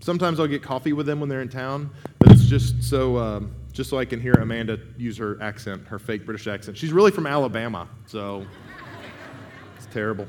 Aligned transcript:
Sometimes 0.00 0.40
I'll 0.40 0.46
get 0.46 0.62
coffee 0.62 0.94
with 0.94 1.06
them 1.06 1.20
when 1.20 1.28
they're 1.28 1.42
in 1.42 1.48
town, 1.48 1.90
but 2.18 2.32
it's 2.32 2.46
just 2.46 2.82
so 2.82 3.18
um, 3.18 3.52
just 3.72 3.90
so 3.90 3.98
I 3.98 4.06
can 4.06 4.20
hear 4.20 4.32
Amanda 4.32 4.78
use 4.96 5.18
her 5.18 5.40
accent, 5.42 5.86
her 5.86 5.98
fake 5.98 6.24
British 6.24 6.46
accent. 6.46 6.76
She's 6.76 6.92
really 6.92 7.10
from 7.10 7.26
Alabama, 7.26 7.86
so 8.06 8.46
it's 9.76 9.86
terrible. 9.86 10.26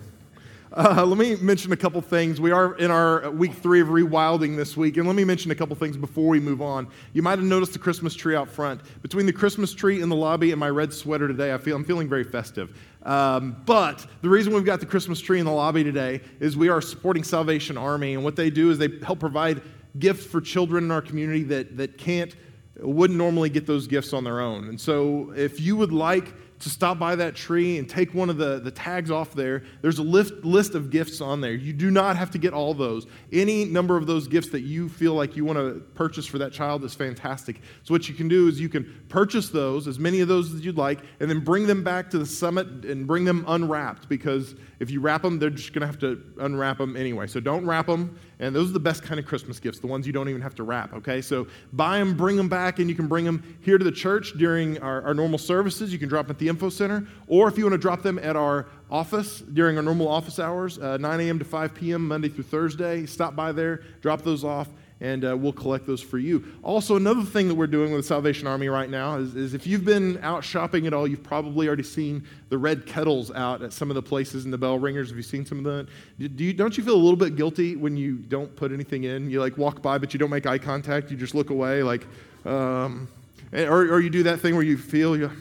Uh, 0.73 1.05
let 1.05 1.17
me 1.17 1.35
mention 1.35 1.73
a 1.73 1.77
couple 1.77 2.01
things. 2.01 2.39
We 2.39 2.51
are 2.51 2.75
in 2.75 2.91
our 2.91 3.29
week 3.31 3.53
three 3.55 3.81
of 3.81 3.89
rewilding 3.89 4.55
this 4.55 4.77
week, 4.77 4.95
and 4.95 5.05
let 5.05 5.17
me 5.17 5.25
mention 5.25 5.51
a 5.51 5.55
couple 5.55 5.75
things 5.75 5.97
before 5.97 6.29
we 6.29 6.39
move 6.39 6.61
on. 6.61 6.87
You 7.11 7.21
might 7.21 7.39
have 7.39 7.47
noticed 7.47 7.73
the 7.73 7.79
Christmas 7.79 8.13
tree 8.15 8.37
out 8.37 8.47
front. 8.47 8.79
Between 9.01 9.25
the 9.25 9.33
Christmas 9.33 9.73
tree 9.73 10.01
in 10.01 10.07
the 10.07 10.15
lobby 10.15 10.51
and 10.51 10.59
my 10.59 10.69
red 10.69 10.93
sweater 10.93 11.27
today, 11.27 11.53
I 11.53 11.57
feel 11.57 11.75
I'm 11.75 11.83
feeling 11.83 12.07
very 12.07 12.23
festive. 12.23 12.77
Um, 13.03 13.61
but 13.65 14.05
the 14.21 14.29
reason 14.29 14.53
we've 14.53 14.65
got 14.65 14.79
the 14.79 14.85
Christmas 14.85 15.19
tree 15.19 15.39
in 15.39 15.45
the 15.45 15.51
lobby 15.51 15.83
today 15.83 16.21
is 16.39 16.55
we 16.55 16.69
are 16.69 16.81
supporting 16.81 17.23
Salvation 17.23 17.77
Army, 17.77 18.13
and 18.13 18.23
what 18.23 18.35
they 18.35 18.49
do 18.49 18.69
is 18.69 18.77
they 18.77 18.89
help 19.03 19.19
provide 19.19 19.61
gifts 19.99 20.25
for 20.25 20.39
children 20.39 20.85
in 20.85 20.91
our 20.91 21.01
community 21.01 21.43
that 21.43 21.77
that 21.77 21.97
can't 21.97 22.35
wouldn't 22.79 23.17
normally 23.17 23.49
get 23.49 23.67
those 23.67 23.87
gifts 23.87 24.13
on 24.13 24.23
their 24.23 24.39
own. 24.39 24.69
And 24.69 24.79
so, 24.79 25.31
if 25.35 25.59
you 25.59 25.75
would 25.75 25.91
like 25.91 26.33
to 26.61 26.69
stop 26.69 26.99
by 26.99 27.15
that 27.15 27.35
tree 27.35 27.77
and 27.77 27.89
take 27.89 28.13
one 28.13 28.29
of 28.29 28.37
the, 28.37 28.59
the 28.59 28.71
tags 28.71 29.11
off 29.11 29.33
there. 29.33 29.63
There's 29.81 29.97
a 29.97 30.03
list, 30.03 30.33
list 30.43 30.75
of 30.75 30.89
gifts 30.89 31.19
on 31.19 31.41
there. 31.41 31.53
You 31.53 31.73
do 31.73 31.91
not 31.91 32.15
have 32.17 32.31
to 32.31 32.37
get 32.37 32.53
all 32.53 32.73
those. 32.73 33.07
Any 33.31 33.65
number 33.65 33.97
of 33.97 34.07
those 34.07 34.27
gifts 34.27 34.49
that 34.49 34.61
you 34.61 34.87
feel 34.87 35.13
like 35.13 35.35
you 35.35 35.43
want 35.43 35.57
to 35.57 35.81
purchase 35.95 36.25
for 36.25 36.37
that 36.37 36.53
child 36.53 36.83
is 36.83 36.93
fantastic. 36.93 37.61
So, 37.83 37.93
what 37.93 38.07
you 38.07 38.15
can 38.15 38.27
do 38.27 38.47
is 38.47 38.59
you 38.59 38.69
can 38.69 39.03
purchase 39.09 39.49
those, 39.49 39.87
as 39.87 39.99
many 39.99 40.21
of 40.21 40.27
those 40.27 40.53
as 40.53 40.63
you'd 40.63 40.77
like, 40.77 40.99
and 41.19 41.29
then 41.29 41.39
bring 41.39 41.67
them 41.67 41.83
back 41.83 42.09
to 42.11 42.19
the 42.19 42.25
summit 42.25 42.67
and 42.85 43.07
bring 43.07 43.25
them 43.25 43.43
unwrapped 43.47 44.07
because 44.07 44.55
if 44.79 44.89
you 44.89 45.01
wrap 45.01 45.21
them, 45.21 45.39
they're 45.39 45.49
just 45.49 45.73
going 45.73 45.81
to 45.81 45.87
have 45.87 45.99
to 45.99 46.21
unwrap 46.39 46.77
them 46.77 46.95
anyway. 46.95 47.27
So, 47.27 47.39
don't 47.39 47.65
wrap 47.65 47.87
them. 47.87 48.17
And 48.41 48.55
those 48.55 48.71
are 48.71 48.73
the 48.73 48.79
best 48.79 49.03
kind 49.03 49.19
of 49.19 49.25
Christmas 49.25 49.59
gifts, 49.59 49.79
the 49.79 49.87
ones 49.87 50.07
you 50.07 50.11
don't 50.11 50.27
even 50.27 50.41
have 50.41 50.55
to 50.55 50.63
wrap, 50.63 50.93
okay? 50.95 51.21
So 51.21 51.45
buy 51.73 51.99
them, 51.99 52.17
bring 52.17 52.35
them 52.35 52.49
back, 52.49 52.79
and 52.79 52.89
you 52.89 52.95
can 52.95 53.07
bring 53.07 53.23
them 53.23 53.57
here 53.61 53.77
to 53.77 53.83
the 53.83 53.91
church 53.91 54.33
during 54.35 54.79
our, 54.79 55.03
our 55.03 55.13
normal 55.13 55.37
services. 55.37 55.93
You 55.93 55.99
can 55.99 56.09
drop 56.09 56.25
them 56.25 56.35
at 56.35 56.39
the 56.39 56.49
info 56.49 56.69
center. 56.69 57.07
Or 57.27 57.47
if 57.47 57.57
you 57.57 57.63
want 57.63 57.75
to 57.75 57.77
drop 57.77 58.01
them 58.01 58.17
at 58.17 58.35
our 58.35 58.65
office 58.89 59.41
during 59.41 59.77
our 59.77 59.83
normal 59.83 60.07
office 60.07 60.39
hours, 60.39 60.79
uh, 60.79 60.97
9 60.97 61.19
a.m. 61.21 61.37
to 61.37 61.45
5 61.45 61.75
p.m., 61.75 62.07
Monday 62.07 62.29
through 62.29 62.45
Thursday, 62.45 63.05
stop 63.05 63.35
by 63.35 63.51
there, 63.51 63.83
drop 64.01 64.23
those 64.23 64.43
off, 64.43 64.67
and 65.01 65.25
uh, 65.25 65.35
we'll 65.35 65.51
collect 65.51 65.87
those 65.87 65.99
for 65.99 66.19
you. 66.19 66.45
Also, 66.61 66.95
another 66.95 67.23
thing 67.23 67.47
that 67.47 67.55
we're 67.55 67.65
doing 67.67 67.91
with 67.91 68.01
the 68.01 68.07
Salvation 68.07 68.47
Army 68.47 68.69
right 68.69 68.89
now 68.89 69.17
is, 69.17 69.35
is, 69.35 69.55
if 69.55 69.65
you've 69.65 69.83
been 69.83 70.19
out 70.21 70.43
shopping 70.43 70.85
at 70.85 70.93
all, 70.93 71.07
you've 71.07 71.23
probably 71.23 71.67
already 71.67 71.83
seen 71.83 72.23
the 72.49 72.57
red 72.57 72.85
kettles 72.85 73.31
out 73.31 73.63
at 73.63 73.73
some 73.73 73.89
of 73.89 73.95
the 73.95 74.01
places 74.01 74.45
in 74.45 74.51
the 74.51 74.59
bell 74.59 74.77
ringers. 74.77 75.09
Have 75.09 75.17
you 75.17 75.23
seen 75.23 75.43
some 75.43 75.57
of 75.57 75.63
that? 75.65 75.87
Do 76.19 76.43
you, 76.43 76.53
don't 76.53 76.77
you 76.77 76.83
feel 76.83 76.93
a 76.93 76.95
little 76.95 77.17
bit 77.17 77.35
guilty 77.35 77.75
when 77.75 77.97
you 77.97 78.17
don't 78.17 78.55
put 78.55 78.71
anything 78.71 79.03
in? 79.03 79.29
You 79.29 79.39
like 79.39 79.57
walk 79.57 79.81
by, 79.81 79.97
but 79.97 80.13
you 80.13 80.19
don't 80.19 80.29
make 80.29 80.45
eye 80.45 80.59
contact. 80.59 81.09
You 81.09 81.17
just 81.17 81.33
look 81.33 81.49
away, 81.49 81.81
like, 81.81 82.05
um, 82.45 83.07
or, 83.51 83.81
or 83.81 83.99
you 84.01 84.11
do 84.11 84.23
that 84.23 84.39
thing 84.39 84.53
where 84.53 84.63
you 84.63 84.77
feel 84.77 85.17
you. 85.17 85.31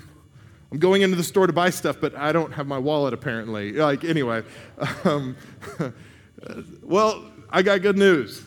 I'm 0.73 0.79
going 0.79 1.03
into 1.03 1.17
the 1.17 1.25
store 1.25 1.47
to 1.47 1.53
buy 1.53 1.69
stuff, 1.69 1.99
but 2.01 2.15
I 2.15 2.33
don't 2.33 2.53
have 2.53 2.67
my 2.67 2.79
wallet 2.79 3.13
apparently. 3.13 3.73
Like, 3.73 4.05
anyway. 4.05 4.43
Um, 5.05 5.37
well, 6.83 7.23
I 7.51 7.61
got 7.61 7.83
good 7.83 7.99
news 7.99 8.43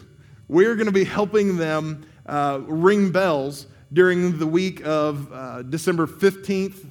we're 0.47 0.75
going 0.75 0.87
to 0.87 0.91
be 0.91 1.03
helping 1.03 1.57
them 1.57 2.05
uh, 2.25 2.61
ring 2.65 3.11
bells 3.11 3.67
during 3.91 4.39
the 4.39 4.47
week 4.47 4.85
of 4.85 5.31
uh, 5.31 5.61
December 5.63 6.07
15th, 6.07 6.85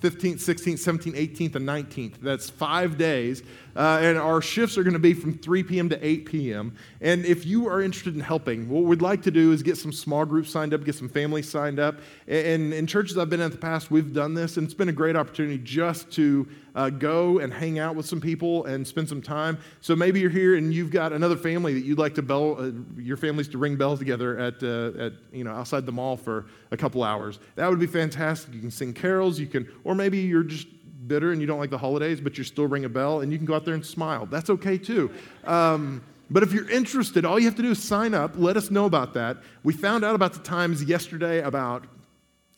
15th, 0.00 0.36
16th, 0.36 0.78
17th, 0.78 1.14
18th, 1.14 1.54
and 1.56 1.68
19th. 1.68 2.14
That's 2.22 2.48
five 2.48 2.96
days. 2.96 3.42
Uh, 3.76 4.00
and 4.02 4.18
our 4.18 4.40
shifts 4.40 4.78
are 4.78 4.82
going 4.82 4.94
to 4.94 4.98
be 4.98 5.12
from 5.12 5.36
3 5.38 5.62
p.m. 5.62 5.88
to 5.90 6.06
8 6.06 6.24
p.m. 6.26 6.74
And 7.00 7.24
if 7.24 7.46
you 7.46 7.68
are 7.68 7.82
interested 7.82 8.14
in 8.14 8.20
helping, 8.20 8.68
what 8.68 8.84
we'd 8.84 9.02
like 9.02 9.22
to 9.22 9.30
do 9.30 9.52
is 9.52 9.62
get 9.62 9.76
some 9.76 9.92
small 9.92 10.24
groups 10.24 10.50
signed 10.50 10.72
up, 10.72 10.84
get 10.84 10.94
some 10.94 11.08
families 11.08 11.48
signed 11.48 11.78
up. 11.78 12.00
And 12.26 12.72
in 12.72 12.86
churches 12.86 13.18
I've 13.18 13.30
been 13.30 13.40
in 13.40 13.50
the 13.50 13.58
past, 13.58 13.90
we've 13.90 14.12
done 14.12 14.34
this, 14.34 14.56
and 14.56 14.64
it's 14.64 14.74
been 14.74 14.88
a 14.88 14.92
great 14.92 15.16
opportunity 15.16 15.58
just 15.58 16.10
to 16.12 16.48
uh, 16.74 16.90
go 16.90 17.38
and 17.38 17.52
hang 17.52 17.78
out 17.78 17.96
with 17.96 18.06
some 18.06 18.20
people 18.20 18.64
and 18.66 18.86
spend 18.86 19.08
some 19.08 19.22
time. 19.22 19.58
So 19.80 19.96
maybe 19.96 20.20
you're 20.20 20.30
here 20.30 20.56
and 20.56 20.72
you've 20.72 20.90
got 20.90 21.12
another 21.12 21.36
family 21.36 21.74
that 21.74 21.84
you'd 21.84 21.98
like 21.98 22.14
to 22.14 22.22
bell, 22.22 22.56
uh, 22.58 22.70
your 22.96 23.16
families 23.16 23.48
to 23.48 23.58
ring 23.58 23.76
bells 23.76 23.98
together 23.98 24.38
at, 24.38 24.62
uh, 24.62 25.06
at, 25.06 25.12
you 25.32 25.44
know, 25.44 25.52
outside 25.52 25.86
the 25.86 25.92
mall 25.92 26.16
for 26.16 26.46
a 26.70 26.76
couple 26.76 27.02
hours. 27.02 27.38
That 27.56 27.68
would 27.68 27.80
be 27.80 27.86
fantastic. 27.86 28.54
You 28.54 28.60
can 28.60 28.70
sing 28.70 28.92
carols, 28.92 29.38
you 29.38 29.46
can, 29.46 29.68
or 29.84 29.94
maybe 29.94 30.18
you're 30.18 30.42
just 30.42 30.68
bitter 31.06 31.32
and 31.32 31.40
you 31.40 31.46
don't 31.46 31.58
like 31.58 31.70
the 31.70 31.78
holidays, 31.78 32.20
but 32.20 32.38
you 32.38 32.44
still 32.44 32.66
ring 32.66 32.84
a 32.84 32.88
bell 32.88 33.20
and 33.20 33.32
you 33.32 33.38
can 33.38 33.46
go 33.46 33.54
out 33.54 33.64
there 33.64 33.74
and 33.74 33.84
smile. 33.84 34.26
That's 34.26 34.50
okay 34.50 34.78
too. 34.78 35.10
Um, 35.44 36.02
but 36.30 36.44
if 36.44 36.52
you're 36.52 36.70
interested, 36.70 37.24
all 37.24 37.38
you 37.38 37.46
have 37.46 37.56
to 37.56 37.62
do 37.62 37.72
is 37.72 37.82
sign 37.82 38.14
up. 38.14 38.34
Let 38.36 38.56
us 38.56 38.70
know 38.70 38.84
about 38.84 39.14
that. 39.14 39.38
We 39.64 39.72
found 39.72 40.04
out 40.04 40.14
about 40.14 40.32
the 40.32 40.38
times 40.38 40.84
yesterday 40.84 41.42
about 41.42 41.86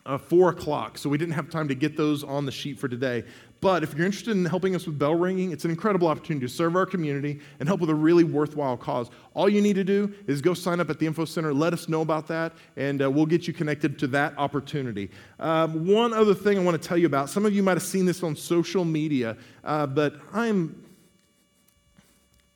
uh, 0.04 0.18
4 0.18 0.50
o'clock, 0.50 0.98
so 0.98 1.08
we 1.08 1.16
didn't 1.16 1.34
have 1.34 1.48
time 1.48 1.68
to 1.68 1.74
get 1.74 1.96
those 1.96 2.22
on 2.22 2.44
the 2.44 2.52
sheet 2.52 2.78
for 2.78 2.88
today. 2.88 3.24
But 3.62 3.84
if 3.84 3.94
you're 3.94 4.04
interested 4.04 4.32
in 4.36 4.44
helping 4.44 4.74
us 4.74 4.86
with 4.86 4.98
bell 4.98 5.14
ringing, 5.14 5.52
it's 5.52 5.64
an 5.64 5.70
incredible 5.70 6.08
opportunity 6.08 6.44
to 6.44 6.52
serve 6.52 6.74
our 6.74 6.84
community 6.84 7.38
and 7.60 7.68
help 7.68 7.80
with 7.80 7.90
a 7.90 7.94
really 7.94 8.24
worthwhile 8.24 8.76
cause. 8.76 9.08
All 9.34 9.48
you 9.48 9.62
need 9.62 9.74
to 9.74 9.84
do 9.84 10.12
is 10.26 10.42
go 10.42 10.52
sign 10.52 10.80
up 10.80 10.90
at 10.90 10.98
the 10.98 11.06
Info 11.06 11.24
Center, 11.24 11.54
let 11.54 11.72
us 11.72 11.88
know 11.88 12.00
about 12.00 12.26
that, 12.26 12.54
and 12.76 13.00
uh, 13.00 13.08
we'll 13.08 13.24
get 13.24 13.46
you 13.46 13.54
connected 13.54 14.00
to 14.00 14.08
that 14.08 14.36
opportunity. 14.36 15.10
Um, 15.38 15.86
one 15.86 16.12
other 16.12 16.34
thing 16.34 16.58
I 16.58 16.62
want 16.62 16.82
to 16.82 16.88
tell 16.88 16.98
you 16.98 17.06
about 17.06 17.30
some 17.30 17.46
of 17.46 17.54
you 17.54 17.62
might 17.62 17.76
have 17.76 17.84
seen 17.84 18.04
this 18.04 18.24
on 18.24 18.34
social 18.34 18.84
media, 18.84 19.36
uh, 19.62 19.86
but 19.86 20.16
I'm 20.32 20.84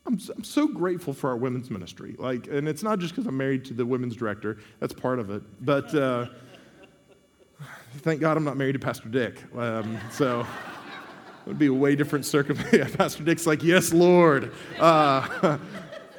I'm, 0.06 0.18
so 0.18 0.68
grateful 0.68 1.12
for 1.12 1.30
our 1.30 1.36
women's 1.36 1.68
ministry. 1.68 2.14
Like, 2.16 2.46
and 2.46 2.68
it's 2.68 2.84
not 2.84 3.00
just 3.00 3.12
because 3.12 3.26
I'm 3.26 3.36
married 3.36 3.64
to 3.66 3.74
the 3.74 3.84
women's 3.84 4.14
director, 4.14 4.58
that's 4.78 4.92
part 4.92 5.18
of 5.18 5.30
it. 5.30 5.42
But 5.64 5.92
uh, 5.96 6.26
thank 7.98 8.20
God 8.20 8.36
I'm 8.36 8.44
not 8.44 8.56
married 8.56 8.74
to 8.74 8.78
Pastor 8.78 9.08
Dick. 9.08 9.42
Um, 9.56 9.98
so 10.12 10.46
it 11.46 11.50
would 11.50 11.58
be 11.60 11.66
a 11.66 11.72
way 11.72 11.94
different 11.94 12.26
circumstance. 12.26 12.96
Pastor 12.96 13.22
Dick's 13.22 13.46
like, 13.46 13.62
yes, 13.62 13.92
Lord. 13.92 14.52
Uh, 14.80 15.58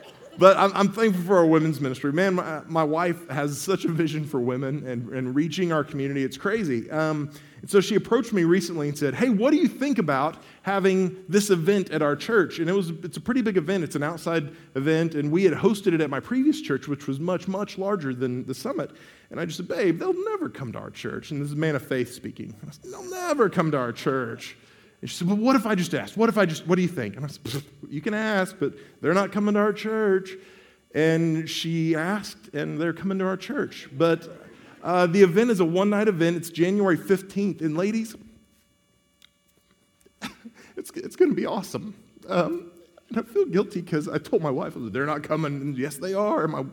but 0.38 0.56
I'm, 0.56 0.72
I'm, 0.74 0.90
thankful 0.94 1.22
for 1.26 1.36
our 1.36 1.46
women's 1.46 1.82
ministry. 1.82 2.14
Man, 2.14 2.36
my, 2.36 2.62
my, 2.66 2.86
wife 2.86 3.28
has 3.30 3.60
such 3.60 3.84
a 3.84 3.90
vision 3.90 4.24
for 4.24 4.40
women 4.40 4.88
and, 4.88 5.10
and 5.10 5.36
reaching 5.36 5.74
our 5.74 5.84
community. 5.84 6.24
It's 6.24 6.38
crazy. 6.38 6.90
Um, 6.90 7.30
and 7.62 7.70
so 7.70 7.82
she 7.82 7.96
approached 7.96 8.32
me 8.32 8.46
recently 8.46 8.88
and 8.88 8.98
said, 8.98 9.16
Hey, 9.16 9.28
what 9.28 9.52
do 9.52 9.58
you 9.58 9.68
think 9.68 9.98
about 9.98 10.42
having 10.62 11.26
this 11.28 11.50
event 11.50 11.90
at 11.92 12.02
our 12.02 12.16
church? 12.16 12.60
And 12.60 12.70
it 12.70 12.74
was, 12.74 12.92
it's 13.04 13.18
a 13.18 13.22
pretty 13.22 13.42
big 13.42 13.58
event. 13.58 13.84
It's 13.84 13.98
an 13.98 14.04
outside 14.04 14.56
event. 14.76 15.14
And 15.14 15.30
we 15.30 15.44
had 15.44 15.56
hosted 15.56 15.94
it 15.94 16.00
at 16.00 16.10
my 16.10 16.22
previous 16.22 16.62
church, 16.62 16.88
which 16.88 17.06
was 17.06 17.20
much, 17.20 17.50
much 17.50 17.78
larger 17.78 18.14
than 18.14 18.46
the 18.46 18.54
summit. 18.54 18.92
And 19.30 19.42
I 19.42 19.46
just 19.46 19.58
said, 19.58 19.68
Babe, 19.68 20.00
they'll 20.00 20.24
never 20.30 20.48
come 20.48 20.72
to 20.72 20.80
our 20.80 20.90
church. 20.92 21.32
And 21.32 21.42
this 21.42 21.48
is 21.48 21.54
a 21.54 21.58
man 21.58 21.76
of 21.76 21.86
faith 21.86 22.14
speaking. 22.14 22.56
I 22.66 22.72
said, 22.72 22.94
they'll 22.94 23.10
never 23.10 23.50
come 23.50 23.72
to 23.72 23.78
our 23.78 23.92
church. 23.92 24.56
And 25.02 25.10
she 25.10 25.16
said, 25.16 25.28
Well, 25.28 25.38
what 25.38 25.56
if 25.56 25.66
I 25.66 25.76
just 25.76 25.94
asked? 25.94 26.18
What 26.18 26.30
if 26.30 26.38
I 26.38 26.46
just, 26.46 26.66
what 26.68 26.76
do 26.76 26.82
you 26.82 26.88
think? 26.88 27.16
And 27.16 27.26
I 27.26 27.28
said, 27.28 27.64
You 27.90 28.02
can 28.02 28.14
ask, 28.14 28.56
but 28.60 28.74
they're 29.02 29.14
not 29.14 29.32
coming 29.32 29.54
to 29.54 29.60
our 29.60 29.74
church. 29.74 30.32
And 30.96 31.48
she 31.50 31.96
asked, 31.96 32.50
and 32.54 32.80
they're 32.80 32.94
coming 32.94 33.20
to 33.20 33.26
our 33.26 33.38
church. 33.38 33.88
But 33.92 34.28
uh, 34.82 35.06
the 35.06 35.22
event 35.22 35.52
is 35.52 35.60
a 35.60 35.66
one 35.66 35.90
night 35.90 36.08
event. 36.08 36.38
It's 36.38 36.50
January 36.50 36.98
15th. 36.98 37.62
And 37.62 37.78
ladies, 37.78 38.16
it's, 40.78 40.90
it's 40.92 41.16
going 41.16 41.30
to 41.30 41.36
be 41.36 41.46
awesome. 41.46 41.94
Um, 42.28 42.72
and 43.10 43.20
I 43.20 43.22
feel 43.22 43.46
guilty 43.46 43.82
because 43.82 44.08
I 44.08 44.18
told 44.18 44.42
my 44.42 44.50
wife, 44.50 44.74
they're 44.76 45.06
not 45.06 45.24
coming. 45.24 45.62
And 45.62 45.78
yes, 45.78 45.98
they 45.98 46.14
are. 46.14 46.48
My 46.48 46.64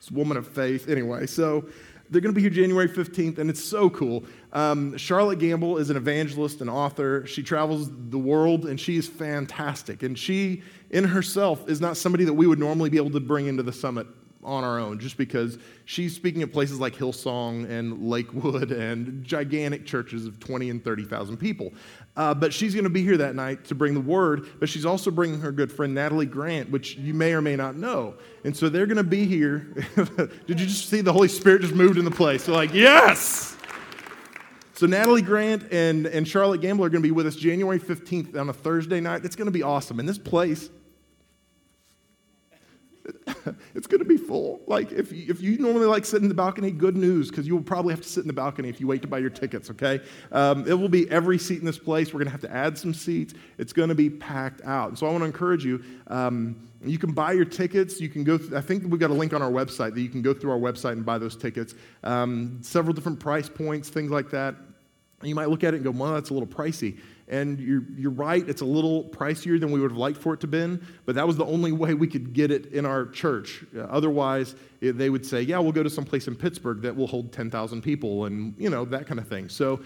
this 0.00 0.10
woman 0.10 0.36
of 0.36 0.46
faith. 0.46 0.88
Anyway, 0.88 1.26
so 1.26 1.66
they're 2.10 2.20
going 2.20 2.34
to 2.34 2.36
be 2.36 2.42
here 2.42 2.50
January 2.50 2.88
15th, 2.88 3.38
and 3.38 3.48
it's 3.48 3.62
so 3.62 3.88
cool. 3.88 4.24
Um, 4.52 4.96
Charlotte 4.96 5.38
Gambill 5.38 5.80
is 5.80 5.90
an 5.90 5.96
evangelist 5.96 6.60
and 6.60 6.68
author. 6.68 7.24
She 7.26 7.42
travels 7.42 7.88
the 8.10 8.18
world, 8.18 8.66
and 8.66 8.80
she 8.80 8.96
is 8.96 9.06
fantastic. 9.06 10.02
And 10.02 10.18
she, 10.18 10.62
in 10.90 11.04
herself, 11.04 11.68
is 11.68 11.80
not 11.80 11.96
somebody 11.96 12.24
that 12.24 12.34
we 12.34 12.46
would 12.46 12.58
normally 12.58 12.90
be 12.90 12.96
able 12.96 13.10
to 13.10 13.20
bring 13.20 13.46
into 13.46 13.62
the 13.62 13.72
summit 13.72 14.06
on 14.42 14.64
our 14.64 14.78
own, 14.78 14.98
just 14.98 15.16
because 15.16 15.58
she's 15.84 16.14
speaking 16.14 16.42
at 16.42 16.52
places 16.52 16.80
like 16.80 16.94
Hillsong 16.94 17.68
and 17.68 18.08
Lakewood 18.08 18.72
and 18.72 19.22
gigantic 19.24 19.84
churches 19.84 20.26
of 20.26 20.40
20 20.40 20.70
and 20.70 20.82
30,000 20.82 21.36
people. 21.36 21.72
Uh, 22.16 22.34
but 22.34 22.52
she's 22.52 22.74
going 22.74 22.84
to 22.84 22.90
be 22.90 23.02
here 23.02 23.16
that 23.18 23.34
night 23.34 23.64
to 23.66 23.74
bring 23.74 23.94
the 23.94 24.00
word, 24.00 24.48
but 24.58 24.68
she's 24.68 24.86
also 24.86 25.10
bringing 25.10 25.40
her 25.40 25.52
good 25.52 25.70
friend 25.70 25.94
Natalie 25.94 26.26
Grant, 26.26 26.70
which 26.70 26.96
you 26.96 27.14
may 27.14 27.32
or 27.32 27.42
may 27.42 27.56
not 27.56 27.76
know. 27.76 28.14
And 28.44 28.56
so 28.56 28.68
they're 28.68 28.86
going 28.86 28.96
to 28.96 29.04
be 29.04 29.26
here. 29.26 29.58
Did 30.46 30.60
you 30.60 30.66
just 30.66 30.88
see 30.88 31.00
the 31.02 31.12
Holy 31.12 31.28
Spirit 31.28 31.62
just 31.62 31.74
moved 31.74 31.98
in 31.98 32.04
the 32.04 32.10
place? 32.10 32.44
So, 32.44 32.52
like, 32.52 32.72
yes! 32.72 33.56
So 34.74 34.86
Natalie 34.86 35.20
Grant 35.20 35.70
and, 35.72 36.06
and 36.06 36.26
Charlotte 36.26 36.62
Gambill 36.62 36.86
are 36.86 36.88
going 36.88 36.92
to 36.92 37.00
be 37.00 37.10
with 37.10 37.26
us 37.26 37.36
January 37.36 37.78
15th 37.78 38.34
on 38.34 38.48
a 38.48 38.52
Thursday 38.54 38.98
night. 38.98 39.26
It's 39.26 39.36
going 39.36 39.44
to 39.44 39.52
be 39.52 39.62
awesome. 39.62 40.00
And 40.00 40.08
this 40.08 40.16
place, 40.16 40.70
it's 43.74 43.86
going 43.86 44.00
to 44.00 44.04
be 44.04 44.16
full. 44.16 44.60
Like, 44.66 44.92
if 44.92 45.12
you, 45.12 45.26
if 45.28 45.40
you 45.40 45.58
normally 45.58 45.86
like 45.86 46.04
sitting 46.04 46.24
in 46.24 46.28
the 46.28 46.34
balcony, 46.34 46.70
good 46.70 46.96
news, 46.96 47.30
because 47.30 47.46
you 47.46 47.54
will 47.54 47.62
probably 47.62 47.92
have 47.92 48.02
to 48.02 48.08
sit 48.08 48.20
in 48.22 48.26
the 48.26 48.32
balcony 48.32 48.68
if 48.68 48.80
you 48.80 48.86
wait 48.86 49.02
to 49.02 49.08
buy 49.08 49.18
your 49.18 49.30
tickets, 49.30 49.70
okay? 49.70 50.00
Um, 50.32 50.66
it 50.66 50.74
will 50.74 50.88
be 50.88 51.10
every 51.10 51.38
seat 51.38 51.60
in 51.60 51.66
this 51.66 51.78
place. 51.78 52.08
We're 52.08 52.18
going 52.18 52.26
to 52.26 52.32
have 52.32 52.40
to 52.42 52.52
add 52.52 52.76
some 52.76 52.94
seats. 52.94 53.34
It's 53.58 53.72
going 53.72 53.88
to 53.88 53.94
be 53.94 54.10
packed 54.10 54.62
out. 54.64 54.98
So 54.98 55.06
I 55.06 55.10
want 55.10 55.22
to 55.22 55.26
encourage 55.26 55.64
you. 55.64 55.82
Um, 56.08 56.68
you 56.84 56.98
can 56.98 57.12
buy 57.12 57.32
your 57.32 57.44
tickets. 57.44 58.00
You 58.00 58.08
can 58.08 58.24
go. 58.24 58.38
I 58.54 58.60
think 58.60 58.84
we've 58.84 59.00
got 59.00 59.10
a 59.10 59.14
link 59.14 59.34
on 59.34 59.42
our 59.42 59.50
website 59.50 59.94
that 59.94 60.00
you 60.00 60.08
can 60.08 60.22
go 60.22 60.32
through 60.32 60.50
our 60.50 60.58
website 60.58 60.92
and 60.92 61.04
buy 61.04 61.18
those 61.18 61.36
tickets. 61.36 61.74
Um, 62.04 62.58
several 62.62 62.94
different 62.94 63.20
price 63.20 63.48
points, 63.48 63.90
things 63.90 64.10
like 64.10 64.30
that. 64.30 64.54
You 65.22 65.34
might 65.34 65.50
look 65.50 65.64
at 65.64 65.74
it 65.74 65.78
and 65.78 65.84
go, 65.84 65.90
well, 65.90 66.14
that's 66.14 66.30
a 66.30 66.34
little 66.34 66.48
pricey. 66.48 66.98
And 67.28 67.60
you're, 67.60 67.84
you're 67.96 68.10
right, 68.10 68.46
it's 68.48 68.62
a 68.62 68.64
little 68.66 69.04
pricier 69.04 69.60
than 69.60 69.70
we 69.70 69.80
would 69.80 69.92
have 69.92 69.98
liked 69.98 70.18
for 70.18 70.34
it 70.34 70.40
to 70.40 70.46
have 70.46 70.50
been, 70.50 70.84
but 71.06 71.14
that 71.14 71.26
was 71.26 71.36
the 71.36 71.44
only 71.44 71.70
way 71.70 71.94
we 71.94 72.08
could 72.08 72.32
get 72.32 72.50
it 72.50 72.66
in 72.72 72.84
our 72.84 73.06
church. 73.06 73.64
Uh, 73.76 73.82
otherwise, 73.82 74.56
they 74.80 75.10
would 75.10 75.24
say, 75.24 75.42
yeah, 75.42 75.58
we'll 75.58 75.70
go 75.70 75.84
to 75.84 75.90
some 75.90 76.04
place 76.04 76.26
in 76.26 76.34
Pittsburgh 76.34 76.82
that 76.82 76.96
will 76.96 77.06
hold 77.06 77.32
10,000 77.32 77.82
people 77.82 78.24
and, 78.24 78.54
you 78.58 78.68
know, 78.68 78.84
that 78.86 79.06
kind 79.06 79.20
of 79.20 79.28
thing. 79.28 79.48
So 79.48 79.80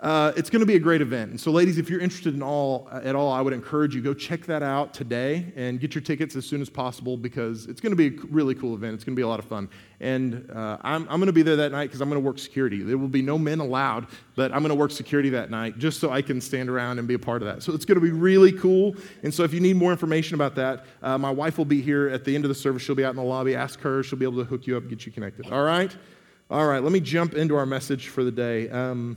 uh, 0.00 0.32
it's 0.36 0.48
going 0.48 0.60
to 0.60 0.66
be 0.66 0.76
a 0.76 0.78
great 0.78 1.00
event. 1.00 1.30
And 1.30 1.40
so, 1.40 1.50
ladies, 1.50 1.76
if 1.76 1.90
you're 1.90 2.00
interested 2.00 2.32
in 2.32 2.42
all 2.42 2.88
at 2.92 3.16
all, 3.16 3.32
I 3.32 3.40
would 3.40 3.52
encourage 3.52 3.96
you 3.96 4.00
go 4.00 4.14
check 4.14 4.46
that 4.46 4.62
out 4.62 4.94
today 4.94 5.52
and 5.56 5.80
get 5.80 5.92
your 5.92 6.02
tickets 6.02 6.36
as 6.36 6.46
soon 6.46 6.62
as 6.62 6.70
possible 6.70 7.16
because 7.16 7.66
it's 7.66 7.80
going 7.80 7.90
to 7.90 7.96
be 7.96 8.16
a 8.16 8.26
really 8.26 8.54
cool 8.54 8.74
event. 8.74 8.94
It's 8.94 9.02
going 9.02 9.16
to 9.16 9.18
be 9.18 9.24
a 9.24 9.28
lot 9.28 9.40
of 9.40 9.44
fun. 9.46 9.68
And 9.98 10.48
uh, 10.54 10.78
I'm, 10.82 11.02
I'm 11.08 11.18
going 11.18 11.26
to 11.26 11.32
be 11.32 11.42
there 11.42 11.56
that 11.56 11.72
night 11.72 11.86
because 11.86 12.00
I'm 12.00 12.08
going 12.08 12.22
to 12.22 12.24
work 12.24 12.38
security. 12.38 12.84
There 12.84 12.96
will 12.96 13.08
be 13.08 13.22
no 13.22 13.36
men 13.36 13.58
allowed, 13.58 14.06
but 14.36 14.52
I'm 14.52 14.60
going 14.60 14.68
to 14.68 14.76
work 14.76 14.92
security 14.92 15.30
that 15.30 15.50
night 15.50 15.78
just 15.78 15.98
so 15.98 16.10
I 16.10 16.22
can 16.22 16.40
stand 16.40 16.68
around 16.68 17.00
and 17.00 17.08
be 17.08 17.14
a 17.14 17.18
part 17.18 17.42
of 17.42 17.48
that. 17.48 17.64
So 17.64 17.72
it's 17.72 17.84
going 17.84 17.96
to 17.96 18.04
be 18.04 18.12
really 18.12 18.52
cool. 18.52 18.94
And 19.24 19.34
so, 19.34 19.42
if 19.42 19.52
you 19.52 19.60
need 19.60 19.74
more 19.74 19.90
information 19.90 20.36
about 20.36 20.54
that, 20.54 20.84
uh, 21.02 21.18
my 21.18 21.30
wife 21.30 21.58
will 21.58 21.64
be 21.64 21.82
here 21.82 22.08
at 22.08 22.24
the 22.24 22.36
end 22.36 22.44
of 22.44 22.50
the 22.50 22.54
service. 22.54 22.82
She'll 22.82 22.94
be 22.94 23.04
out 23.04 23.10
in 23.10 23.16
the 23.16 23.22
lobby. 23.22 23.56
Ask 23.56 23.80
her. 23.80 24.04
She'll 24.04 24.18
be 24.18 24.24
able 24.24 24.38
to 24.38 24.44
hook 24.44 24.68
you 24.68 24.76
up, 24.76 24.88
get 24.88 25.06
you 25.06 25.10
connected. 25.10 25.50
All 25.50 25.64
right. 25.64 25.96
All 26.50 26.66
right. 26.66 26.82
Let 26.82 26.92
me 26.92 27.00
jump 27.00 27.34
into 27.34 27.56
our 27.56 27.66
message 27.66 28.08
for 28.08 28.22
the 28.22 28.30
day. 28.30 28.70
Um, 28.70 29.16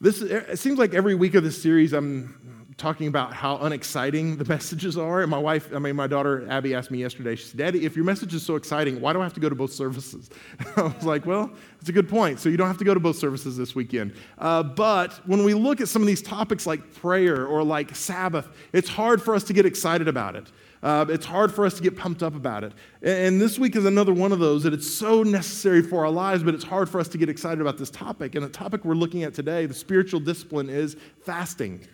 this, 0.00 0.22
it 0.22 0.58
seems 0.58 0.78
like 0.78 0.94
every 0.94 1.14
week 1.14 1.34
of 1.34 1.44
this 1.44 1.60
series, 1.60 1.92
I'm 1.92 2.74
talking 2.80 3.06
about 3.06 3.34
how 3.34 3.58
unexciting 3.58 4.36
the 4.38 4.44
messages 4.48 4.96
are. 4.96 5.20
And 5.20 5.30
my 5.30 5.38
wife, 5.38 5.70
I 5.74 5.78
mean, 5.78 5.94
my 5.94 6.06
daughter 6.06 6.46
Abby 6.50 6.74
asked 6.74 6.90
me 6.90 6.98
yesterday, 6.98 7.36
she 7.36 7.44
said, 7.44 7.58
Daddy, 7.58 7.84
if 7.84 7.94
your 7.94 8.04
message 8.04 8.34
is 8.34 8.42
so 8.42 8.56
exciting, 8.56 9.00
why 9.00 9.12
do 9.12 9.20
I 9.20 9.24
have 9.24 9.34
to 9.34 9.40
go 9.40 9.50
to 9.50 9.54
both 9.54 9.72
services? 9.72 10.30
I 10.76 10.82
was 10.82 11.04
like, 11.04 11.26
Well, 11.26 11.50
it's 11.80 11.90
a 11.90 11.92
good 11.92 12.08
point. 12.08 12.40
So 12.40 12.48
you 12.48 12.56
don't 12.56 12.66
have 12.66 12.78
to 12.78 12.84
go 12.84 12.94
to 12.94 13.00
both 13.00 13.16
services 13.16 13.56
this 13.56 13.74
weekend. 13.74 14.14
Uh, 14.38 14.62
but 14.62 15.12
when 15.26 15.44
we 15.44 15.52
look 15.52 15.80
at 15.80 15.88
some 15.88 16.00
of 16.00 16.08
these 16.08 16.22
topics 16.22 16.66
like 16.66 16.94
prayer 16.94 17.46
or 17.46 17.62
like 17.62 17.94
Sabbath, 17.94 18.48
it's 18.72 18.88
hard 18.88 19.20
for 19.22 19.34
us 19.34 19.44
to 19.44 19.52
get 19.52 19.66
excited 19.66 20.08
about 20.08 20.34
it. 20.34 20.46
Uh, 20.82 21.04
it's 21.08 21.26
hard 21.26 21.52
for 21.52 21.66
us 21.66 21.74
to 21.74 21.82
get 21.82 21.96
pumped 21.96 22.22
up 22.22 22.34
about 22.34 22.64
it. 22.64 22.72
And 23.02 23.40
this 23.40 23.58
week 23.58 23.76
is 23.76 23.84
another 23.84 24.14
one 24.14 24.32
of 24.32 24.38
those 24.38 24.62
that 24.62 24.72
it's 24.72 24.90
so 24.90 25.22
necessary 25.22 25.82
for 25.82 26.04
our 26.04 26.10
lives, 26.10 26.42
but 26.42 26.54
it's 26.54 26.64
hard 26.64 26.88
for 26.88 26.98
us 27.00 27.08
to 27.08 27.18
get 27.18 27.28
excited 27.28 27.60
about 27.60 27.76
this 27.76 27.90
topic. 27.90 28.34
And 28.34 28.44
the 28.44 28.48
topic 28.48 28.84
we're 28.84 28.94
looking 28.94 29.22
at 29.22 29.34
today, 29.34 29.66
the 29.66 29.74
spiritual 29.74 30.20
discipline, 30.20 30.70
is 30.70 30.96
fasting. 31.24 31.86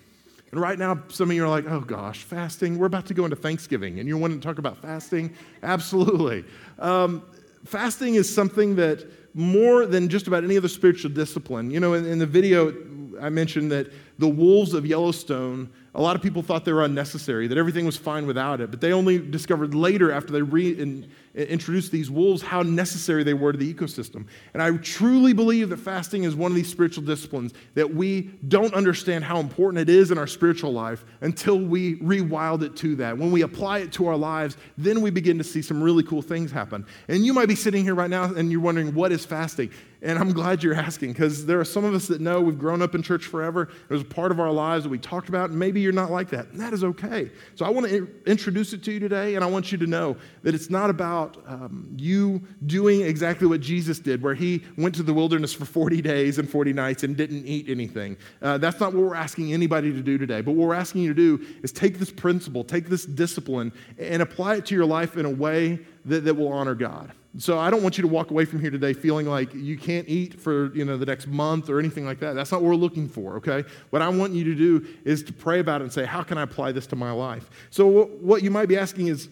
And 0.53 0.61
right 0.61 0.79
now, 0.79 1.03
some 1.09 1.31
of 1.31 1.37
you 1.37 1.45
are 1.45 1.49
like, 1.49 1.69
oh 1.69 1.81
gosh, 1.81 2.23
fasting. 2.23 2.79
We're 2.79 2.87
about 2.87 3.07
to 3.07 3.15
go 3.15 3.25
into 3.25 3.37
Thanksgiving, 3.37 3.99
and 3.99 4.09
you 4.09 4.17
want 4.17 4.35
to 4.35 4.41
talk 4.41 4.59
about 4.59 4.79
fasting? 4.79 5.35
Absolutely. 5.65 6.45
Um, 6.79 7.23
fasting 7.65 8.15
is 8.15 8.33
something 8.33 8.77
that 8.77 9.05
more 9.35 9.85
than 9.85 10.09
just 10.09 10.29
about 10.29 10.45
any 10.45 10.57
other 10.57 10.69
spiritual 10.69 11.11
discipline, 11.11 11.71
you 11.71 11.81
know, 11.81 11.95
in, 11.95 12.07
in 12.07 12.19
the 12.21 12.27
video, 12.27 12.73
I 13.21 13.29
mentioned 13.29 13.73
that 13.73 13.89
the 14.19 14.29
wolves 14.29 14.73
of 14.73 14.87
Yellowstone 14.87 15.71
a 15.97 16.03
lot 16.03 16.15
of 16.15 16.21
people 16.21 16.43
thought 16.43 16.67
they 16.67 16.75
were 16.75 16.85
unnecessary, 16.85 17.49
that 17.49 17.57
everything 17.57 17.87
was 17.87 17.97
fine 17.97 18.27
without 18.27 18.61
it, 18.61 18.71
but 18.71 18.83
they 18.83 18.93
only 18.93 19.19
discovered 19.19 19.75
later, 19.75 20.13
after 20.13 20.31
they 20.31 20.43
re- 20.43 20.79
in, 20.79 21.11
introduced 21.37 21.93
these 21.93 22.11
wolves, 22.11 22.43
how 22.43 22.63
necessary 22.63 23.23
they 23.23 23.35
were 23.35 23.53
to 23.53 23.59
the 23.59 23.73
ecosystem. 23.73 24.27
And 24.55 24.63
I 24.63 24.75
truly 24.79 25.33
believe 25.33 25.69
that 25.69 25.77
fasting 25.77 26.25
is 26.25 26.35
one 26.35 26.51
of 26.51 26.57
these 26.57 26.69
spiritual 26.69 27.05
disciplines 27.05 27.53
that 27.75 27.95
we 27.95 28.31
don't 28.49 28.73
understand 28.75 29.25
how 29.25 29.39
important 29.39 29.81
it 29.81 29.93
is 29.93 30.11
in 30.11 30.19
our 30.19 30.27
spiritual 30.27 30.73
life 30.73 31.05
until 31.21 31.59
we 31.59 31.97
rewild 31.97 32.63
it 32.63 32.75
to 32.77 32.97
that. 32.97 33.19
When 33.19 33.31
we 33.31 33.43
apply 33.43 33.79
it 33.79 33.93
to 33.93 34.07
our 34.07 34.17
lives, 34.17 34.57
then 34.79 35.03
we 35.03 35.11
begin 35.11 35.37
to 35.39 35.45
see 35.45 35.63
some 35.63 35.83
really 35.83 36.03
cool 36.03 36.23
things 36.23 36.51
happen. 36.51 36.87
And 37.09 37.27
you 37.27 37.35
might 37.35 37.49
be 37.49 37.57
sitting 37.57 37.85
here 37.85 37.95
right 37.95 38.11
now 38.11 38.25
and 38.35 38.51
you're 38.51 38.61
wondering, 38.61 38.95
what 38.95 39.13
is 39.13 39.27
fasting? 39.27 39.71
And 40.03 40.19
I'm 40.19 40.33
glad 40.33 40.63
you're 40.63 40.75
asking 40.75 41.15
because 41.15 41.47
there 41.47 41.59
are 41.59 41.65
some 41.65 41.85
of 41.85 41.95
us 41.95 42.07
that 42.09 42.21
know 42.21 42.41
we've 42.41 42.59
grown 42.59 42.83
up 42.83 42.95
in 42.95 43.03
church 43.03 43.25
forever. 43.25 43.63
It 43.63 43.93
was 43.93 44.03
a 44.03 44.05
part 44.05 44.31
of 44.31 44.39
our 44.39 44.53
lives 44.53 44.85
that 44.85 44.91
we 44.91 44.99
talked 44.99 45.29
about, 45.29 45.51
and 45.51 45.59
maybe 45.59 45.81
you're 45.81 45.93
not 45.93 46.11
like 46.11 46.29
that. 46.31 46.49
And 46.53 46.61
that 46.61 46.73
is 46.73 46.85
okay. 46.85 47.31
So 47.55 47.65
I 47.65 47.71
want 47.71 47.89
to 47.89 48.09
introduce 48.27 48.73
it 48.73 48.85
to 48.85 48.93
you 48.93 49.01
today, 49.01 49.35
and 49.35 49.43
I 49.43 49.49
want 49.49 49.73
you 49.73 49.79
to 49.79 49.87
know 49.87 50.17
that 50.43 50.55
it's 50.55 50.71
not 50.71 50.91
about 50.91 51.26
um, 51.47 51.89
you 51.97 52.43
doing 52.67 53.01
exactly 53.01 53.47
what 53.47 53.61
Jesus 53.61 53.99
did, 53.99 54.23
where 54.23 54.35
he 54.35 54.63
went 54.77 54.95
to 54.97 55.03
the 55.03 55.15
wilderness 55.15 55.53
for 55.53 55.65
40 55.65 56.03
days 56.03 56.39
and 56.39 56.49
40 56.49 56.73
nights 56.73 57.03
and 57.03 57.17
didn't 57.17 57.47
eat 57.47 57.69
anything. 57.69 58.17
Uh, 58.43 58.59
that's 58.59 58.79
not 58.81 58.93
what 58.93 59.03
we're 59.03 59.15
asking 59.15 59.53
anybody 59.53 59.93
to 59.93 60.01
do 60.01 60.19
today. 60.19 60.41
But 60.41 60.53
what 60.53 60.69
we're 60.69 60.75
asking 60.75 61.03
you 61.03 61.15
to 61.15 61.39
do 61.39 61.47
is 61.63 61.73
take 61.73 61.99
this 61.99 62.11
principle, 62.11 62.65
take 62.65 62.89
this 62.89 63.05
discipline, 63.05 63.73
and 63.99 64.23
apply 64.23 64.57
it 64.57 64.67
to 64.67 64.75
your 64.75 64.87
life 64.87 65.17
in 65.17 65.25
a 65.25 65.31
way 65.31 65.79
that, 66.05 66.25
that 66.25 66.35
will 66.35 66.53
honor 66.53 66.75
God. 66.75 67.13
So 67.39 67.59
I 67.59 67.71
don't 67.71 67.83
want 67.83 67.99
you 67.99 68.03
to 68.03 68.09
walk 68.09 68.31
away 68.31 68.47
from 68.47 68.61
here 68.61 68.71
today 68.71 68.95
feeling 68.95 69.27
like 69.27 69.53
you 69.53 69.77
can't 69.77 70.09
eat 70.09 70.41
for 70.41 70.75
you 70.75 70.85
know 70.85 70.97
the 70.97 71.05
next 71.05 71.27
month 71.27 71.69
or 71.69 71.79
anything 71.79 72.07
like 72.07 72.19
that. 72.21 72.35
That's 72.35 72.51
not 72.51 72.63
what 72.63 72.69
we're 72.69 72.77
looking 72.77 73.09
for, 73.09 73.37
okay? 73.37 73.65
What 73.91 74.01
I 74.01 74.09
want 74.09 74.33
you 74.33 74.45
to 74.45 74.55
do 74.55 74.87
is 75.05 75.23
to 75.25 75.33
pray 75.33 75.61
about 75.61 75.83
it 75.83 75.85
and 75.85 75.93
say, 75.93 76.07
how 76.07 76.23
can 76.23 76.39
I 76.39 76.43
apply 76.43 76.73
this 76.73 76.87
to 76.89 76.97
my 76.97 77.13
life? 77.13 77.51
So 77.71 78.07
what 78.21 78.43
you 78.43 78.51
might 78.51 78.67
be 78.67 78.79
asking 78.79 79.09
is, 79.09 79.29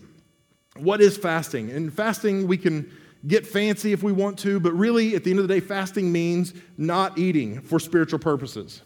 what 0.78 1.00
is 1.00 1.16
fasting? 1.16 1.70
And 1.70 1.92
fasting, 1.92 2.46
we 2.46 2.56
can 2.56 2.90
get 3.26 3.46
fancy 3.46 3.92
if 3.92 4.02
we 4.02 4.12
want 4.12 4.38
to, 4.40 4.60
but 4.60 4.72
really, 4.72 5.14
at 5.14 5.24
the 5.24 5.30
end 5.30 5.40
of 5.40 5.48
the 5.48 5.54
day, 5.54 5.60
fasting 5.60 6.12
means 6.12 6.52
not 6.76 7.16
eating 7.18 7.60
for 7.60 7.78
spiritual 7.78 8.18
purposes. 8.18 8.82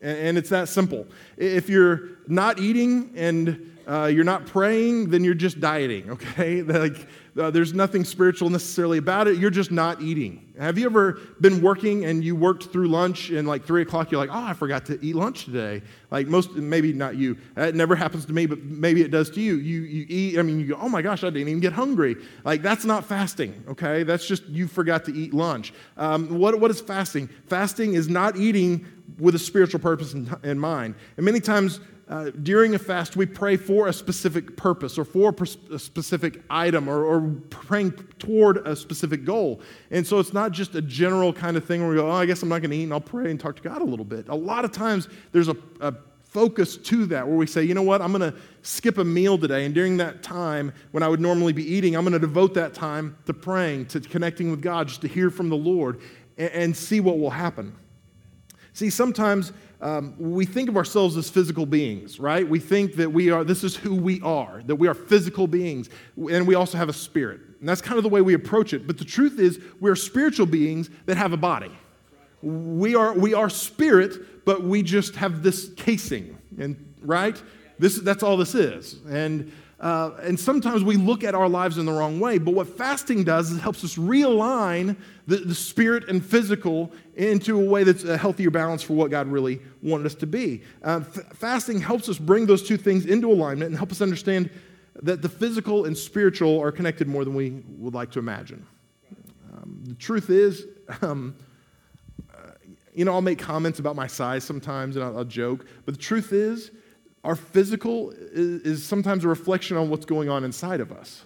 And 0.00 0.36
it's 0.36 0.48
that 0.50 0.68
simple. 0.68 1.06
If 1.36 1.68
you're 1.68 2.08
not 2.26 2.58
eating 2.58 3.12
and 3.14 3.72
uh, 3.86 4.06
you're 4.06 4.24
not 4.24 4.46
praying, 4.46 5.10
then 5.10 5.22
you're 5.22 5.34
just 5.34 5.60
dieting, 5.60 6.10
okay? 6.10 6.62
Like, 6.82 7.06
uh, 7.38 7.50
there's 7.50 7.72
nothing 7.72 8.04
spiritual 8.04 8.50
necessarily 8.50 8.98
about 8.98 9.26
it. 9.26 9.38
You're 9.38 9.50
just 9.50 9.70
not 9.70 10.02
eating. 10.02 10.52
Have 10.58 10.76
you 10.76 10.84
ever 10.84 11.12
been 11.40 11.62
working 11.62 12.04
and 12.04 12.22
you 12.22 12.36
worked 12.36 12.64
through 12.64 12.88
lunch 12.88 13.30
and 13.30 13.48
like 13.48 13.64
three 13.64 13.80
o'clock, 13.80 14.10
you're 14.10 14.20
like, 14.20 14.30
oh, 14.30 14.44
I 14.44 14.52
forgot 14.52 14.84
to 14.86 14.98
eat 15.02 15.16
lunch 15.16 15.46
today? 15.46 15.80
Like 16.10 16.26
most, 16.26 16.52
maybe 16.52 16.92
not 16.92 17.16
you. 17.16 17.38
It 17.56 17.74
never 17.74 17.96
happens 17.96 18.26
to 18.26 18.34
me, 18.34 18.44
but 18.44 18.62
maybe 18.62 19.00
it 19.02 19.10
does 19.10 19.30
to 19.30 19.40
you. 19.40 19.54
You, 19.54 19.80
you 19.80 20.06
eat, 20.08 20.38
I 20.38 20.42
mean, 20.42 20.60
you 20.60 20.66
go, 20.66 20.78
oh 20.78 20.90
my 20.90 21.00
gosh, 21.00 21.24
I 21.24 21.30
didn't 21.30 21.48
even 21.48 21.60
get 21.60 21.72
hungry. 21.72 22.16
Like 22.44 22.60
that's 22.60 22.84
not 22.84 23.06
fasting, 23.06 23.64
okay? 23.66 24.02
That's 24.02 24.26
just 24.26 24.44
you 24.48 24.68
forgot 24.68 25.06
to 25.06 25.14
eat 25.14 25.32
lunch. 25.32 25.72
Um, 25.96 26.38
what, 26.38 26.60
what 26.60 26.70
is 26.70 26.82
fasting? 26.82 27.28
Fasting 27.46 27.94
is 27.94 28.08
not 28.08 28.36
eating 28.36 28.86
with 29.18 29.34
a 29.34 29.38
spiritual 29.38 29.80
purpose 29.80 30.12
in, 30.12 30.30
in 30.42 30.58
mind. 30.58 30.96
And 31.16 31.24
many 31.24 31.40
times 31.40 31.80
uh, 32.12 32.30
during 32.42 32.74
a 32.74 32.78
fast, 32.78 33.16
we 33.16 33.24
pray 33.24 33.56
for 33.56 33.88
a 33.88 33.92
specific 33.92 34.54
purpose 34.54 34.98
or 34.98 35.04
for 35.04 35.34
a 35.72 35.78
specific 35.78 36.42
item 36.50 36.86
or, 36.86 37.06
or, 37.06 37.22
praying 37.48 37.90
toward 38.18 38.58
a 38.66 38.76
specific 38.76 39.24
goal. 39.24 39.62
And 39.90 40.06
so 40.06 40.18
it's 40.18 40.34
not 40.34 40.52
just 40.52 40.74
a 40.74 40.82
general 40.82 41.32
kind 41.32 41.56
of 41.56 41.64
thing 41.64 41.80
where 41.80 41.88
we 41.88 41.96
go, 41.96 42.10
oh, 42.10 42.12
I 42.12 42.26
guess 42.26 42.42
I'm 42.42 42.50
not 42.50 42.60
going 42.60 42.70
to 42.70 42.76
eat 42.76 42.82
and 42.82 42.92
I'll 42.92 43.00
pray 43.00 43.30
and 43.30 43.40
talk 43.40 43.56
to 43.56 43.62
God 43.62 43.80
a 43.80 43.84
little 43.84 44.04
bit. 44.04 44.28
A 44.28 44.34
lot 44.34 44.66
of 44.66 44.72
times 44.72 45.08
there's 45.32 45.48
a, 45.48 45.56
a 45.80 45.94
focus 46.24 46.76
to 46.76 47.06
that 47.06 47.26
where 47.26 47.36
we 47.36 47.46
say, 47.46 47.64
you 47.64 47.72
know 47.72 47.82
what, 47.82 48.02
I'm 48.02 48.12
going 48.12 48.30
to 48.30 48.38
skip 48.60 48.98
a 48.98 49.04
meal 49.04 49.38
today. 49.38 49.64
And 49.64 49.74
during 49.74 49.96
that 49.96 50.22
time, 50.22 50.74
when 50.90 51.02
I 51.02 51.08
would 51.08 51.20
normally 51.20 51.54
be 51.54 51.64
eating, 51.64 51.96
I'm 51.96 52.04
going 52.04 52.12
to 52.12 52.18
devote 52.18 52.52
that 52.54 52.74
time 52.74 53.16
to 53.24 53.32
praying, 53.32 53.86
to 53.86 54.00
connecting 54.00 54.50
with 54.50 54.60
God, 54.60 54.88
just 54.88 55.00
to 55.00 55.08
hear 55.08 55.30
from 55.30 55.48
the 55.48 55.56
Lord 55.56 56.02
and, 56.36 56.50
and 56.50 56.76
see 56.76 57.00
what 57.00 57.18
will 57.18 57.30
happen. 57.30 57.74
See, 58.74 58.90
sometimes 58.90 59.54
um, 59.82 60.14
we 60.16 60.46
think 60.46 60.68
of 60.68 60.76
ourselves 60.76 61.16
as 61.16 61.28
physical 61.28 61.66
beings, 61.66 62.20
right? 62.20 62.48
We 62.48 62.60
think 62.60 62.94
that 62.94 63.12
we 63.12 63.30
are, 63.30 63.42
this 63.42 63.64
is 63.64 63.74
who 63.74 63.96
we 63.96 64.20
are, 64.20 64.62
that 64.66 64.76
we 64.76 64.86
are 64.86 64.94
physical 64.94 65.48
beings, 65.48 65.90
and 66.16 66.46
we 66.46 66.54
also 66.54 66.78
have 66.78 66.88
a 66.88 66.92
spirit. 66.92 67.40
And 67.58 67.68
that's 67.68 67.80
kind 67.80 67.98
of 67.98 68.04
the 68.04 68.08
way 68.08 68.22
we 68.22 68.34
approach 68.34 68.72
it. 68.72 68.86
But 68.86 68.96
the 68.96 69.04
truth 69.04 69.40
is, 69.40 69.60
we're 69.80 69.96
spiritual 69.96 70.46
beings 70.46 70.88
that 71.06 71.16
have 71.16 71.32
a 71.32 71.36
body. 71.36 71.72
We 72.42 72.94
are, 72.94 73.12
we 73.12 73.34
are 73.34 73.50
spirit, 73.50 74.44
but 74.44 74.62
we 74.62 74.84
just 74.84 75.16
have 75.16 75.42
this 75.42 75.72
casing, 75.76 76.38
and 76.58 76.94
right? 77.02 77.40
This, 77.80 77.98
that's 77.98 78.22
all 78.22 78.36
this 78.36 78.54
is. 78.54 79.00
And 79.08 79.52
uh, 79.82 80.12
and 80.22 80.38
sometimes 80.38 80.84
we 80.84 80.96
look 80.96 81.24
at 81.24 81.34
our 81.34 81.48
lives 81.48 81.76
in 81.76 81.84
the 81.84 81.92
wrong 81.92 82.20
way. 82.20 82.38
But 82.38 82.54
what 82.54 82.68
fasting 82.68 83.24
does 83.24 83.50
is 83.50 83.56
it 83.56 83.60
helps 83.60 83.82
us 83.82 83.96
realign 83.96 84.96
the, 85.26 85.38
the 85.38 85.56
spirit 85.56 86.08
and 86.08 86.24
physical 86.24 86.92
into 87.16 87.60
a 87.60 87.64
way 87.64 87.82
that's 87.82 88.04
a 88.04 88.16
healthier 88.16 88.50
balance 88.50 88.84
for 88.84 88.94
what 88.94 89.10
God 89.10 89.26
really 89.26 89.60
wanted 89.82 90.06
us 90.06 90.14
to 90.16 90.26
be. 90.26 90.62
Uh, 90.84 91.00
f- 91.00 91.36
fasting 91.36 91.80
helps 91.80 92.08
us 92.08 92.16
bring 92.16 92.46
those 92.46 92.62
two 92.62 92.76
things 92.76 93.06
into 93.06 93.28
alignment 93.28 93.70
and 93.70 93.76
help 93.76 93.90
us 93.90 94.00
understand 94.00 94.50
that 95.02 95.20
the 95.20 95.28
physical 95.28 95.84
and 95.86 95.98
spiritual 95.98 96.60
are 96.62 96.70
connected 96.70 97.08
more 97.08 97.24
than 97.24 97.34
we 97.34 97.50
would 97.78 97.94
like 97.94 98.12
to 98.12 98.20
imagine. 98.20 98.64
Um, 99.52 99.82
the 99.84 99.94
truth 99.94 100.30
is, 100.30 100.64
um, 101.02 101.34
uh, 102.32 102.52
you 102.94 103.04
know, 103.04 103.14
I'll 103.14 103.20
make 103.20 103.40
comments 103.40 103.80
about 103.80 103.96
my 103.96 104.06
size 104.06 104.44
sometimes 104.44 104.94
and 104.94 105.04
I'll, 105.04 105.18
I'll 105.18 105.24
joke, 105.24 105.66
but 105.86 105.94
the 105.94 106.00
truth 106.00 106.32
is, 106.32 106.70
our 107.24 107.36
physical 107.36 108.10
is, 108.10 108.62
is 108.62 108.84
sometimes 108.84 109.24
a 109.24 109.28
reflection 109.28 109.76
on 109.76 109.90
what's 109.90 110.04
going 110.04 110.28
on 110.28 110.44
inside 110.44 110.80
of 110.80 110.90
us. 110.90 111.22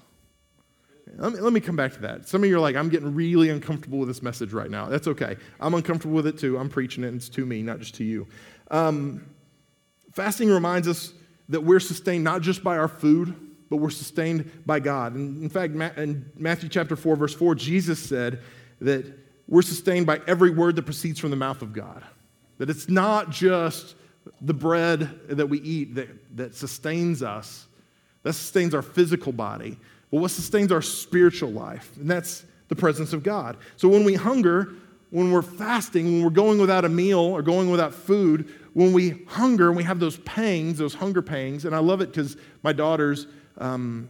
let 1.16 1.32
me, 1.32 1.40
let 1.40 1.52
me 1.52 1.60
come 1.60 1.76
back 1.76 1.92
to 1.94 2.00
that. 2.00 2.28
Some 2.28 2.42
of 2.42 2.50
you 2.50 2.56
are 2.56 2.60
like, 2.60 2.76
I'm 2.76 2.88
getting 2.88 3.14
really 3.14 3.48
uncomfortable 3.48 3.98
with 3.98 4.08
this 4.08 4.22
message 4.22 4.52
right 4.52 4.70
now. 4.70 4.86
That's 4.86 5.08
okay. 5.08 5.36
I'm 5.58 5.74
uncomfortable 5.74 6.14
with 6.14 6.26
it 6.26 6.38
too. 6.38 6.58
I'm 6.58 6.68
preaching 6.68 7.04
it, 7.04 7.08
and 7.08 7.16
it's 7.16 7.28
to 7.30 7.46
me, 7.46 7.62
not 7.62 7.78
just 7.78 7.94
to 7.96 8.04
you. 8.04 8.26
Um, 8.70 9.26
fasting 10.12 10.50
reminds 10.50 10.88
us 10.88 11.12
that 11.48 11.62
we're 11.62 11.80
sustained 11.80 12.24
not 12.24 12.42
just 12.42 12.62
by 12.62 12.76
our 12.76 12.88
food, 12.88 13.34
but 13.70 13.76
we're 13.76 13.90
sustained 13.90 14.50
by 14.66 14.80
God. 14.80 15.14
And 15.14 15.42
in 15.42 15.48
fact, 15.48 15.74
in 15.74 16.30
Matthew 16.36 16.68
chapter 16.68 16.96
4, 16.96 17.16
verse 17.16 17.34
4, 17.34 17.54
Jesus 17.54 17.98
said 17.98 18.40
that 18.80 19.06
we're 19.48 19.62
sustained 19.62 20.06
by 20.06 20.20
every 20.26 20.50
word 20.50 20.76
that 20.76 20.82
proceeds 20.82 21.18
from 21.18 21.30
the 21.30 21.36
mouth 21.36 21.62
of 21.62 21.72
God. 21.72 22.02
That 22.58 22.70
it's 22.70 22.88
not 22.88 23.30
just 23.30 23.94
the 24.40 24.54
bread 24.54 25.20
that 25.28 25.46
we 25.46 25.60
eat 25.60 25.94
that, 25.94 26.36
that 26.36 26.54
sustains 26.54 27.22
us, 27.22 27.66
that 28.22 28.32
sustains 28.32 28.74
our 28.74 28.82
physical 28.82 29.32
body, 29.32 29.78
but 30.10 30.20
what 30.20 30.30
sustains 30.30 30.72
our 30.72 30.82
spiritual 30.82 31.50
life, 31.50 31.96
and 31.96 32.10
that's 32.10 32.44
the 32.68 32.76
presence 32.76 33.12
of 33.12 33.22
God. 33.22 33.56
So 33.76 33.88
when 33.88 34.04
we 34.04 34.14
hunger, 34.14 34.74
when 35.10 35.30
we're 35.30 35.42
fasting, 35.42 36.06
when 36.06 36.24
we're 36.24 36.30
going 36.30 36.58
without 36.58 36.84
a 36.84 36.88
meal 36.88 37.20
or 37.20 37.42
going 37.42 37.70
without 37.70 37.94
food, 37.94 38.52
when 38.74 38.92
we 38.92 39.24
hunger 39.28 39.68
and 39.68 39.76
we 39.76 39.84
have 39.84 40.00
those 40.00 40.18
pangs, 40.18 40.78
those 40.78 40.94
hunger 40.94 41.22
pangs, 41.22 41.64
and 41.64 41.74
I 41.74 41.78
love 41.78 42.00
it 42.00 42.08
because 42.08 42.36
my 42.62 42.72
daughters, 42.72 43.26
um, 43.58 44.08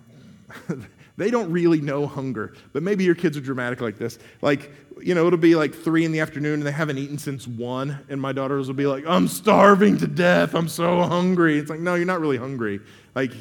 they 1.17 1.31
don't 1.31 1.51
really 1.51 1.81
know 1.81 2.07
hunger, 2.07 2.55
but 2.73 2.83
maybe 2.83 3.05
your 3.05 3.15
kids 3.15 3.37
are 3.37 3.41
dramatic 3.41 3.81
like 3.81 3.99
this. 3.99 4.19
Like, 4.43 4.73
you 5.01 5.15
know, 5.15 5.27
it'll 5.27 5.39
be 5.39 5.55
like 5.55 5.75
three 5.75 6.05
in 6.05 6.13
the 6.13 6.21
afternoon 6.21 6.55
and 6.55 6.63
they 6.63 6.73
haven't 6.73 6.99
eaten 6.99 7.19
since 7.19 7.47
one, 7.47 7.99
and 8.09 8.21
my 8.21 8.33
daughters 8.33 8.69
will 8.69 8.75
be 8.75 8.87
like, 8.87 9.05
I'm 9.07 9.29
starving 9.29 9.99
to 9.99 10.07
death. 10.07 10.55
I'm 10.55 10.69
so 10.69 11.03
hungry. 11.03 11.59
It's 11.59 11.71
like, 11.71 11.81
no, 11.81 11.95
you're 11.95 12.07
not 12.07 12.21
really 12.21 12.39
hungry. 12.39 12.81
Like, 13.15 13.33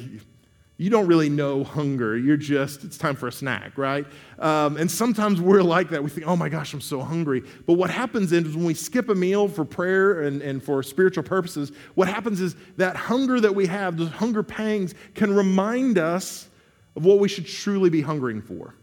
you 0.78 0.90
don't 0.90 1.06
really 1.06 1.30
know 1.30 1.64
hunger. 1.64 2.18
You're 2.18 2.36
just, 2.36 2.84
it's 2.84 2.98
time 2.98 3.16
for 3.16 3.28
a 3.28 3.32
snack, 3.32 3.78
right? 3.78 4.06
Um, 4.38 4.76
and 4.76 4.90
sometimes 4.90 5.40
we're 5.40 5.62
like 5.62 5.88
that. 5.90 6.04
We 6.04 6.10
think, 6.10 6.26
oh 6.26 6.36
my 6.36 6.50
gosh, 6.50 6.74
I'm 6.74 6.82
so 6.82 7.00
hungry. 7.00 7.42
But 7.66 7.74
what 7.74 7.88
happens 7.88 8.30
is 8.30 8.54
when 8.54 8.66
we 8.66 8.74
skip 8.74 9.08
a 9.08 9.14
meal 9.14 9.48
for 9.48 9.64
prayer 9.64 10.22
and, 10.22 10.42
and 10.42 10.62
for 10.62 10.82
spiritual 10.82 11.24
purposes, 11.24 11.72
what 11.94 12.08
happens 12.08 12.42
is 12.42 12.56
that 12.76 12.94
hunger 12.94 13.40
that 13.40 13.54
we 13.54 13.66
have, 13.66 13.96
those 13.96 14.10
hunger 14.10 14.42
pangs, 14.42 14.94
can 15.14 15.34
remind 15.34 15.96
us 15.96 16.48
of 16.96 17.04
what 17.04 17.18
we 17.18 17.28
should 17.28 17.46
truly 17.46 17.90
be 17.90 18.00
hungering 18.00 18.42
for. 18.42 18.74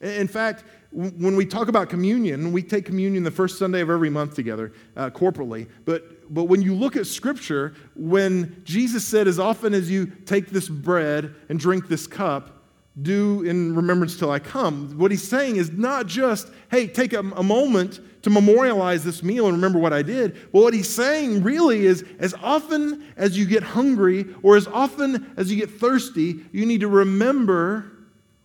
In 0.00 0.28
fact, 0.28 0.64
when 0.92 1.36
we 1.36 1.46
talk 1.46 1.68
about 1.68 1.88
communion, 1.88 2.52
we 2.52 2.62
take 2.62 2.84
communion 2.84 3.22
the 3.22 3.30
first 3.30 3.58
Sunday 3.58 3.80
of 3.80 3.90
every 3.90 4.10
month 4.10 4.34
together 4.34 4.72
uh, 4.96 5.10
corporately. 5.10 5.68
But, 5.84 6.32
but 6.32 6.44
when 6.44 6.62
you 6.62 6.74
look 6.74 6.96
at 6.96 7.06
Scripture, 7.06 7.74
when 7.94 8.60
Jesus 8.64 9.06
said, 9.06 9.28
as 9.28 9.38
often 9.38 9.72
as 9.72 9.90
you 9.90 10.06
take 10.26 10.48
this 10.48 10.68
bread 10.68 11.34
and 11.48 11.60
drink 11.60 11.86
this 11.86 12.06
cup, 12.06 12.64
do 13.00 13.42
in 13.42 13.76
remembrance 13.76 14.18
till 14.18 14.30
I 14.30 14.40
come, 14.40 14.98
what 14.98 15.10
he's 15.10 15.26
saying 15.26 15.56
is 15.56 15.70
not 15.70 16.06
just, 16.06 16.48
hey, 16.70 16.88
take 16.88 17.12
a, 17.12 17.20
a 17.20 17.42
moment 17.42 18.00
to 18.22 18.30
memorialize 18.30 19.04
this 19.04 19.22
meal 19.22 19.46
and 19.46 19.56
remember 19.56 19.78
what 19.78 19.92
I 19.92 20.02
did. 20.02 20.34
But 20.52 20.62
what 20.62 20.74
he's 20.74 20.94
saying 20.94 21.42
really 21.42 21.86
is, 21.86 22.04
as 22.18 22.34
often 22.42 23.04
as 23.16 23.36
you 23.38 23.46
get 23.46 23.62
hungry 23.62 24.26
or 24.42 24.56
as 24.56 24.66
often 24.66 25.32
as 25.36 25.50
you 25.50 25.56
get 25.56 25.70
thirsty, 25.70 26.40
you 26.52 26.66
need 26.66 26.80
to 26.80 26.88
remember 26.88 27.90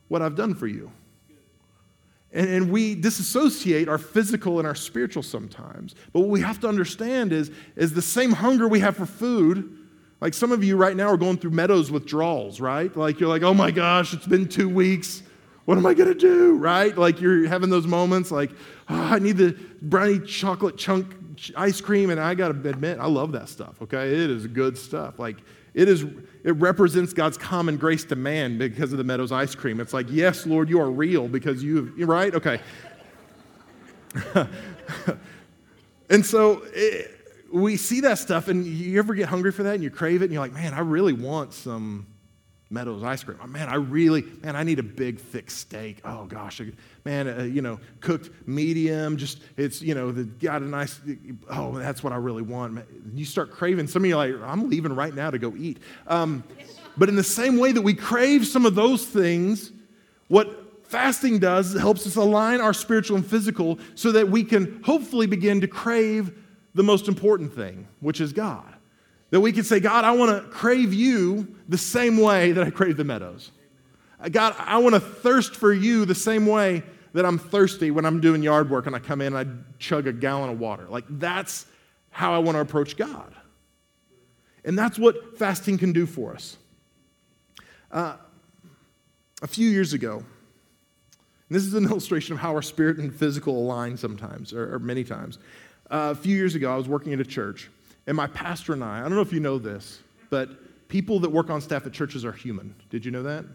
what 0.07 0.21
I've 0.21 0.35
done 0.35 0.55
for 0.55 0.67
you. 0.67 0.91
And, 2.31 2.49
and 2.49 2.71
we 2.71 2.95
disassociate 2.95 3.87
our 3.87 3.97
physical 3.97 4.59
and 4.59 4.67
our 4.67 4.75
spiritual 4.75 5.23
sometimes. 5.23 5.95
But 6.13 6.21
what 6.21 6.29
we 6.29 6.41
have 6.41 6.59
to 6.61 6.67
understand 6.67 7.33
is, 7.33 7.51
is 7.75 7.93
the 7.93 8.01
same 8.01 8.31
hunger 8.31 8.67
we 8.67 8.79
have 8.79 8.97
for 8.97 9.05
food. 9.05 9.77
Like 10.21 10.33
some 10.33 10.51
of 10.51 10.63
you 10.63 10.77
right 10.77 10.95
now 10.95 11.07
are 11.07 11.17
going 11.17 11.37
through 11.37 11.51
Meadows 11.51 11.91
withdrawals, 11.91 12.59
right? 12.59 12.95
Like 12.95 13.19
you're 13.19 13.29
like, 13.29 13.43
oh 13.43 13.53
my 13.53 13.71
gosh, 13.71 14.13
it's 14.13 14.27
been 14.27 14.47
two 14.47 14.69
weeks. 14.69 15.23
What 15.65 15.77
am 15.77 15.85
I 15.85 15.93
going 15.93 16.09
to 16.09 16.19
do, 16.19 16.55
right? 16.57 16.95
Like 16.95 17.19
you're 17.19 17.47
having 17.47 17.69
those 17.69 17.87
moments 17.87 18.31
like, 18.31 18.51
oh, 18.87 18.95
I 18.95 19.19
need 19.19 19.37
the 19.37 19.57
brownie 19.81 20.19
chocolate 20.19 20.77
chunk 20.77 21.15
ice 21.55 21.81
cream. 21.81 22.11
And 22.11 22.19
I 22.19 22.35
got 22.35 22.49
to 22.49 22.69
admit, 22.69 22.99
I 22.99 23.07
love 23.07 23.31
that 23.33 23.49
stuff, 23.49 23.81
okay? 23.81 24.07
It 24.11 24.29
is 24.29 24.45
good 24.47 24.77
stuff. 24.77 25.17
Like 25.17 25.37
it 25.73 25.89
is 25.89 26.05
it 26.43 26.51
represents 26.51 27.13
God's 27.13 27.37
common 27.37 27.77
grace 27.77 28.05
to 28.05 28.15
man 28.15 28.57
because 28.57 28.91
of 28.91 28.99
the 28.99 29.03
Meadows 29.03 29.31
ice 29.31 29.55
cream. 29.55 29.79
It's 29.79 29.93
like, 29.93 30.05
yes, 30.09 30.45
Lord, 30.45 30.69
you 30.69 30.79
are 30.79 30.91
real 30.91 31.27
because 31.27 31.63
you, 31.63 31.91
you're 31.97 32.07
right? 32.07 32.33
Okay. 32.35 32.59
and 36.09 36.25
so 36.25 36.61
it, 36.67 37.11
we 37.51 37.77
see 37.77 38.01
that 38.01 38.19
stuff, 38.19 38.47
and 38.47 38.65
you 38.65 38.99
ever 38.99 39.15
get 39.15 39.27
hungry 39.27 39.51
for 39.51 39.63
that 39.63 39.73
and 39.73 39.83
you 39.83 39.89
crave 39.89 40.21
it, 40.21 40.25
and 40.25 40.33
you're 40.33 40.41
like, 40.41 40.53
man, 40.53 40.73
I 40.73 40.79
really 40.79 41.13
want 41.13 41.53
some 41.53 42.05
Meadows 42.75 43.03
ice 43.03 43.23
cream. 43.23 43.37
Oh, 43.41 43.47
man, 43.47 43.69
I 43.69 43.75
really, 43.75 44.25
man, 44.43 44.57
I 44.57 44.63
need 44.63 44.79
a 44.79 44.83
big, 44.83 45.17
thick 45.17 45.49
steak. 45.49 46.01
Oh, 46.03 46.25
gosh. 46.25 46.59
Man, 47.05 47.25
uh, 47.29 47.43
you 47.43 47.61
know, 47.61 47.79
cooked 48.01 48.29
medium, 48.45 49.15
just, 49.15 49.39
it's, 49.55 49.81
you 49.81 49.95
know, 49.95 50.11
the, 50.11 50.25
got 50.25 50.61
a 50.61 50.65
nice, 50.65 50.99
oh, 51.49 51.77
that's 51.77 52.03
what 52.03 52.11
I 52.11 52.17
really 52.17 52.41
want. 52.41 52.85
You 53.13 53.23
start 53.23 53.49
craving. 53.49 53.87
Some 53.87 54.03
of 54.03 54.09
you 54.09 54.17
like, 54.17 54.35
I'm 54.43 54.69
leaving 54.69 54.93
right 54.93 55.15
now 55.15 55.31
to 55.31 55.39
go 55.39 55.55
eat. 55.55 55.77
Um, 56.07 56.43
but 56.97 57.07
in 57.07 57.15
the 57.15 57.23
same 57.23 57.59
way 57.59 57.71
that 57.71 57.81
we 57.81 57.93
crave 57.93 58.45
some 58.45 58.65
of 58.65 58.75
those 58.75 59.05
things, 59.05 59.71
what 60.27 60.83
fasting 60.83 61.39
does 61.39 61.73
helps 61.79 62.05
us 62.05 62.17
align 62.17 62.59
our 62.59 62.73
spiritual 62.73 63.15
and 63.15 63.25
physical 63.25 63.79
so 63.95 64.11
that 64.11 64.27
we 64.27 64.43
can 64.43 64.83
hopefully 64.83 65.27
begin 65.27 65.61
to 65.61 65.67
crave 65.69 66.37
the 66.73 66.83
most 66.83 67.07
important 67.07 67.55
thing, 67.55 67.87
which 68.01 68.19
is 68.19 68.33
God. 68.33 68.74
That 69.31 69.41
we 69.41 69.51
can 69.51 69.63
say, 69.63 69.79
God, 69.79 70.05
I 70.05 70.11
want 70.11 70.31
to 70.31 70.49
crave 70.49 70.93
you 70.93 71.55
the 71.67 71.77
same 71.77 72.17
way 72.17 72.51
that 72.51 72.63
I 72.63 72.69
crave 72.69 72.97
the 72.97 73.03
meadows. 73.03 73.51
Uh, 74.19 74.29
God, 74.29 74.55
I 74.57 74.77
want 74.77 74.95
to 74.95 74.99
thirst 74.99 75.55
for 75.55 75.73
you 75.73 76.05
the 76.05 76.15
same 76.15 76.45
way 76.45 76.83
that 77.13 77.25
I'm 77.25 77.37
thirsty 77.37 77.91
when 77.91 78.05
I'm 78.05 78.19
doing 78.19 78.43
yard 78.43 78.69
work 78.69 78.87
and 78.87 78.95
I 78.95 78.99
come 78.99 79.21
in 79.21 79.35
and 79.35 79.37
I 79.37 79.77
chug 79.79 80.05
a 80.05 80.13
gallon 80.13 80.49
of 80.49 80.59
water. 80.59 80.85
Like, 80.89 81.05
that's 81.09 81.65
how 82.11 82.33
I 82.33 82.39
want 82.39 82.55
to 82.55 82.59
approach 82.59 82.97
God. 82.97 83.33
And 84.63 84.77
that's 84.77 84.97
what 84.97 85.37
fasting 85.37 85.77
can 85.77 85.93
do 85.93 86.05
for 86.05 86.33
us. 86.33 86.57
Uh, 87.91 88.17
a 89.41 89.47
few 89.47 89.69
years 89.69 89.93
ago, 89.93 90.23
this 91.49 91.63
is 91.63 91.73
an 91.73 91.85
illustration 91.89 92.33
of 92.33 92.39
how 92.39 92.53
our 92.53 92.61
spirit 92.61 92.97
and 92.97 93.13
physical 93.13 93.57
align 93.57 93.95
sometimes, 93.95 94.53
or, 94.53 94.75
or 94.75 94.79
many 94.79 95.03
times. 95.03 95.37
Uh, 95.89 96.09
a 96.11 96.15
few 96.15 96.35
years 96.35 96.55
ago, 96.55 96.73
I 96.73 96.77
was 96.77 96.87
working 96.87 97.13
at 97.13 97.19
a 97.19 97.25
church, 97.25 97.69
and 98.07 98.15
my 98.15 98.27
pastor 98.27 98.73
and 98.73 98.83
I, 98.83 98.99
I 98.99 99.01
don't 99.01 99.15
know 99.15 99.21
if 99.21 99.33
you 99.33 99.39
know 99.39 99.57
this, 99.57 99.99
but 100.29 100.87
people 100.87 101.19
that 101.21 101.29
work 101.29 101.49
on 101.49 101.61
staff 101.61 101.85
at 101.85 101.93
churches 101.93 102.23
are 102.25 102.31
human. 102.31 102.75
Did 102.89 103.05
you 103.05 103.11
know 103.11 103.23
that? 103.23 103.45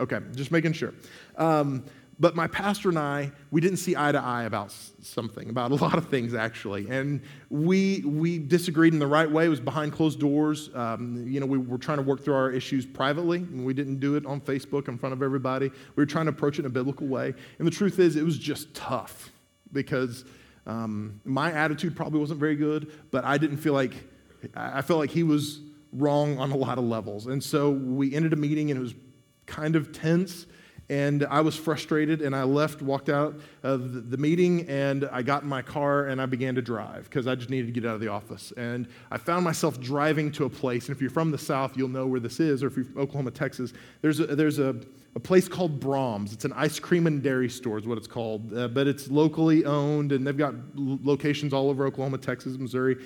Okay, 0.00 0.20
just 0.34 0.52
making 0.52 0.72
sure. 0.72 0.94
Um, 1.36 1.84
but 2.20 2.34
my 2.34 2.48
pastor 2.48 2.88
and 2.88 2.98
I, 2.98 3.30
we 3.52 3.60
didn't 3.60 3.76
see 3.76 3.94
eye 3.96 4.10
to 4.10 4.20
eye 4.20 4.44
about 4.44 4.72
something, 5.02 5.50
about 5.50 5.70
a 5.70 5.74
lot 5.82 5.96
of 5.98 6.08
things 6.08 6.34
actually. 6.34 6.88
And 6.88 7.20
we, 7.48 8.00
we 8.04 8.38
disagreed 8.38 8.92
in 8.92 8.98
the 8.98 9.06
right 9.06 9.30
way. 9.30 9.46
It 9.46 9.48
was 9.48 9.60
behind 9.60 9.92
closed 9.92 10.18
doors. 10.18 10.70
Um, 10.74 11.24
you 11.28 11.38
know, 11.38 11.46
we 11.46 11.58
were 11.58 11.78
trying 11.78 11.98
to 11.98 12.02
work 12.02 12.24
through 12.24 12.34
our 12.34 12.50
issues 12.50 12.86
privately, 12.86 13.38
and 13.38 13.64
we 13.64 13.72
didn't 13.72 14.00
do 14.00 14.16
it 14.16 14.26
on 14.26 14.40
Facebook 14.40 14.88
in 14.88 14.98
front 14.98 15.12
of 15.12 15.22
everybody. 15.22 15.68
We 15.68 16.02
were 16.02 16.06
trying 16.06 16.26
to 16.26 16.30
approach 16.30 16.58
it 16.58 16.60
in 16.60 16.66
a 16.66 16.70
biblical 16.70 17.06
way. 17.06 17.34
And 17.58 17.66
the 17.66 17.72
truth 17.72 17.98
is, 17.98 18.16
it 18.16 18.24
was 18.24 18.38
just 18.38 18.74
tough 18.74 19.30
because 19.72 20.24
um, 20.68 21.20
my 21.24 21.50
attitude 21.50 21.96
probably 21.96 22.20
wasn't 22.20 22.38
very 22.38 22.54
good, 22.54 22.92
but 23.10 23.24
I 23.24 23.38
didn't 23.38 23.56
feel 23.56 23.72
like, 23.72 23.94
I 24.54 24.82
felt 24.82 25.00
like 25.00 25.10
he 25.10 25.22
was 25.22 25.60
wrong 25.92 26.38
on 26.38 26.52
a 26.52 26.56
lot 26.56 26.76
of 26.76 26.84
levels. 26.84 27.26
And 27.26 27.42
so 27.42 27.70
we 27.70 28.14
ended 28.14 28.34
a 28.34 28.36
meeting 28.36 28.70
and 28.70 28.78
it 28.78 28.82
was 28.82 28.94
kind 29.46 29.74
of 29.74 29.92
tense. 29.92 30.46
And 30.90 31.26
I 31.26 31.42
was 31.42 31.54
frustrated 31.54 32.22
and 32.22 32.34
I 32.34 32.44
left, 32.44 32.80
walked 32.80 33.10
out 33.10 33.38
of 33.62 34.10
the 34.10 34.16
meeting, 34.16 34.66
and 34.68 35.06
I 35.12 35.20
got 35.20 35.42
in 35.42 35.48
my 35.48 35.60
car 35.60 36.06
and 36.06 36.20
I 36.20 36.26
began 36.26 36.54
to 36.54 36.62
drive 36.62 37.04
because 37.04 37.26
I 37.26 37.34
just 37.34 37.50
needed 37.50 37.66
to 37.66 37.72
get 37.78 37.88
out 37.88 37.94
of 37.94 38.00
the 38.00 38.08
office. 38.08 38.52
And 38.56 38.88
I 39.10 39.18
found 39.18 39.44
myself 39.44 39.78
driving 39.80 40.32
to 40.32 40.44
a 40.44 40.50
place, 40.50 40.88
and 40.88 40.96
if 40.96 41.02
you're 41.02 41.10
from 41.10 41.30
the 41.30 41.38
South, 41.38 41.76
you'll 41.76 41.88
know 41.88 42.06
where 42.06 42.20
this 42.20 42.40
is, 42.40 42.62
or 42.62 42.68
if 42.68 42.76
you're 42.76 42.86
from 42.86 42.98
Oklahoma, 42.98 43.32
Texas, 43.32 43.74
there's 44.00 44.20
a, 44.20 44.26
there's 44.26 44.58
a, 44.58 44.76
a 45.14 45.20
place 45.20 45.46
called 45.46 45.78
Braum's. 45.78 46.32
It's 46.32 46.46
an 46.46 46.54
ice 46.54 46.78
cream 46.78 47.06
and 47.06 47.22
dairy 47.22 47.50
store, 47.50 47.76
is 47.78 47.86
what 47.86 47.98
it's 47.98 48.06
called, 48.06 48.56
uh, 48.56 48.68
but 48.68 48.86
it's 48.86 49.10
locally 49.10 49.66
owned, 49.66 50.12
and 50.12 50.26
they've 50.26 50.38
got 50.38 50.54
locations 50.74 51.52
all 51.52 51.68
over 51.68 51.86
Oklahoma, 51.86 52.16
Texas, 52.16 52.56
Missouri. 52.56 52.96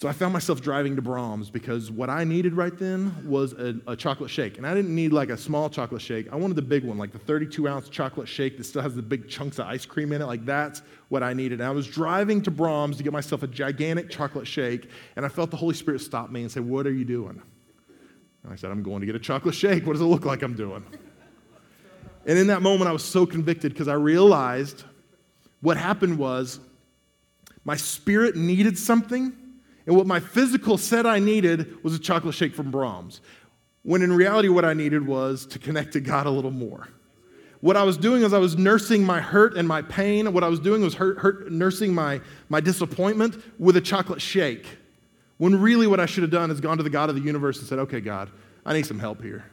So 0.00 0.08
I 0.08 0.12
found 0.12 0.32
myself 0.32 0.62
driving 0.62 0.96
to 0.96 1.02
Braum's 1.02 1.50
because 1.50 1.90
what 1.90 2.08
I 2.08 2.24
needed 2.24 2.54
right 2.54 2.74
then 2.74 3.14
was 3.28 3.52
a, 3.52 3.74
a, 3.86 3.94
chocolate 3.94 4.30
shake. 4.30 4.56
And 4.56 4.66
I 4.66 4.72
didn't 4.72 4.94
need 4.94 5.12
like 5.12 5.28
a 5.28 5.36
small 5.36 5.68
chocolate 5.68 6.00
shake. 6.00 6.32
I 6.32 6.36
wanted 6.36 6.56
the 6.56 6.62
big 6.62 6.84
one, 6.84 6.96
like 6.96 7.12
the 7.12 7.18
32 7.18 7.68
ounce 7.68 7.90
chocolate 7.90 8.26
shake 8.26 8.56
that 8.56 8.64
still 8.64 8.80
has 8.80 8.94
the 8.94 9.02
big 9.02 9.28
chunks 9.28 9.58
of 9.58 9.66
ice 9.66 9.84
cream 9.84 10.12
in 10.12 10.22
it. 10.22 10.24
Like 10.24 10.46
that's 10.46 10.80
what 11.10 11.22
I 11.22 11.34
needed. 11.34 11.60
And 11.60 11.68
I 11.68 11.72
was 11.72 11.86
driving 11.86 12.40
to 12.44 12.50
Braum's 12.50 12.96
to 12.96 13.02
get 13.02 13.12
myself 13.12 13.42
a 13.42 13.46
gigantic 13.46 14.08
chocolate 14.08 14.46
shake. 14.46 14.88
And 15.16 15.26
I 15.26 15.28
felt 15.28 15.50
the 15.50 15.58
Holy 15.58 15.74
Spirit 15.74 16.00
stop 16.00 16.30
me 16.30 16.40
and 16.40 16.50
say, 16.50 16.60
What 16.60 16.86
are 16.86 16.92
you 16.92 17.04
doing? 17.04 17.42
And 18.44 18.52
I 18.54 18.56
said, 18.56 18.70
I'm 18.70 18.82
going 18.82 19.00
to 19.00 19.06
get 19.06 19.16
a 19.16 19.20
chocolate 19.20 19.54
shake. 19.54 19.84
What 19.84 19.92
does 19.92 20.00
it 20.00 20.06
look 20.06 20.24
like 20.24 20.40
I'm 20.40 20.54
doing? 20.54 20.82
And 22.24 22.38
in 22.38 22.46
that 22.46 22.62
moment, 22.62 22.88
I 22.88 22.92
was 22.94 23.04
so 23.04 23.26
convicted 23.26 23.74
because 23.74 23.88
I 23.88 23.94
realized 23.94 24.84
what 25.60 25.76
happened 25.76 26.16
was 26.16 26.58
my 27.66 27.76
spirit 27.76 28.34
needed 28.34 28.78
something 28.78 29.34
and 29.86 29.96
what 29.96 30.06
my 30.06 30.20
physical 30.20 30.78
said 30.78 31.06
I 31.06 31.18
needed 31.18 31.82
was 31.82 31.94
a 31.94 31.98
chocolate 31.98 32.34
shake 32.34 32.54
from 32.54 32.70
Braum's, 32.70 33.20
When 33.82 34.02
in 34.02 34.12
reality, 34.12 34.48
what 34.48 34.64
I 34.64 34.74
needed 34.74 35.06
was 35.06 35.46
to 35.46 35.58
connect 35.58 35.92
to 35.94 36.00
God 36.00 36.26
a 36.26 36.30
little 36.30 36.50
more. 36.50 36.88
what 37.60 37.76
I 37.76 37.82
was 37.82 37.96
doing 37.96 38.22
is 38.22 38.32
I 38.32 38.38
was 38.38 38.56
nursing 38.56 39.04
my 39.04 39.20
hurt 39.20 39.56
and 39.56 39.68
my 39.68 39.82
pain. 39.82 40.32
What 40.32 40.44
I 40.44 40.48
was 40.48 40.60
doing 40.60 40.82
was 40.82 40.94
hurt, 40.94 41.18
hurt, 41.18 41.50
nursing 41.52 41.94
my, 41.94 42.20
my 42.48 42.60
disappointment 42.60 43.42
with 43.58 43.76
a 43.76 43.80
chocolate 43.80 44.20
shake. 44.20 44.66
When 45.38 45.60
really 45.60 45.86
what 45.86 46.00
I 46.00 46.06
should 46.06 46.22
have 46.22 46.30
done 46.30 46.50
is 46.50 46.60
gone 46.60 46.76
to 46.76 46.82
the 46.82 46.90
God 46.90 47.08
of 47.08 47.16
the 47.16 47.22
universe 47.22 47.58
and 47.58 47.66
said, 47.66 47.78
okay, 47.80 48.00
God, 48.00 48.30
I 48.64 48.74
need 48.74 48.86
some 48.86 48.98
help 48.98 49.22
here. 49.22 49.44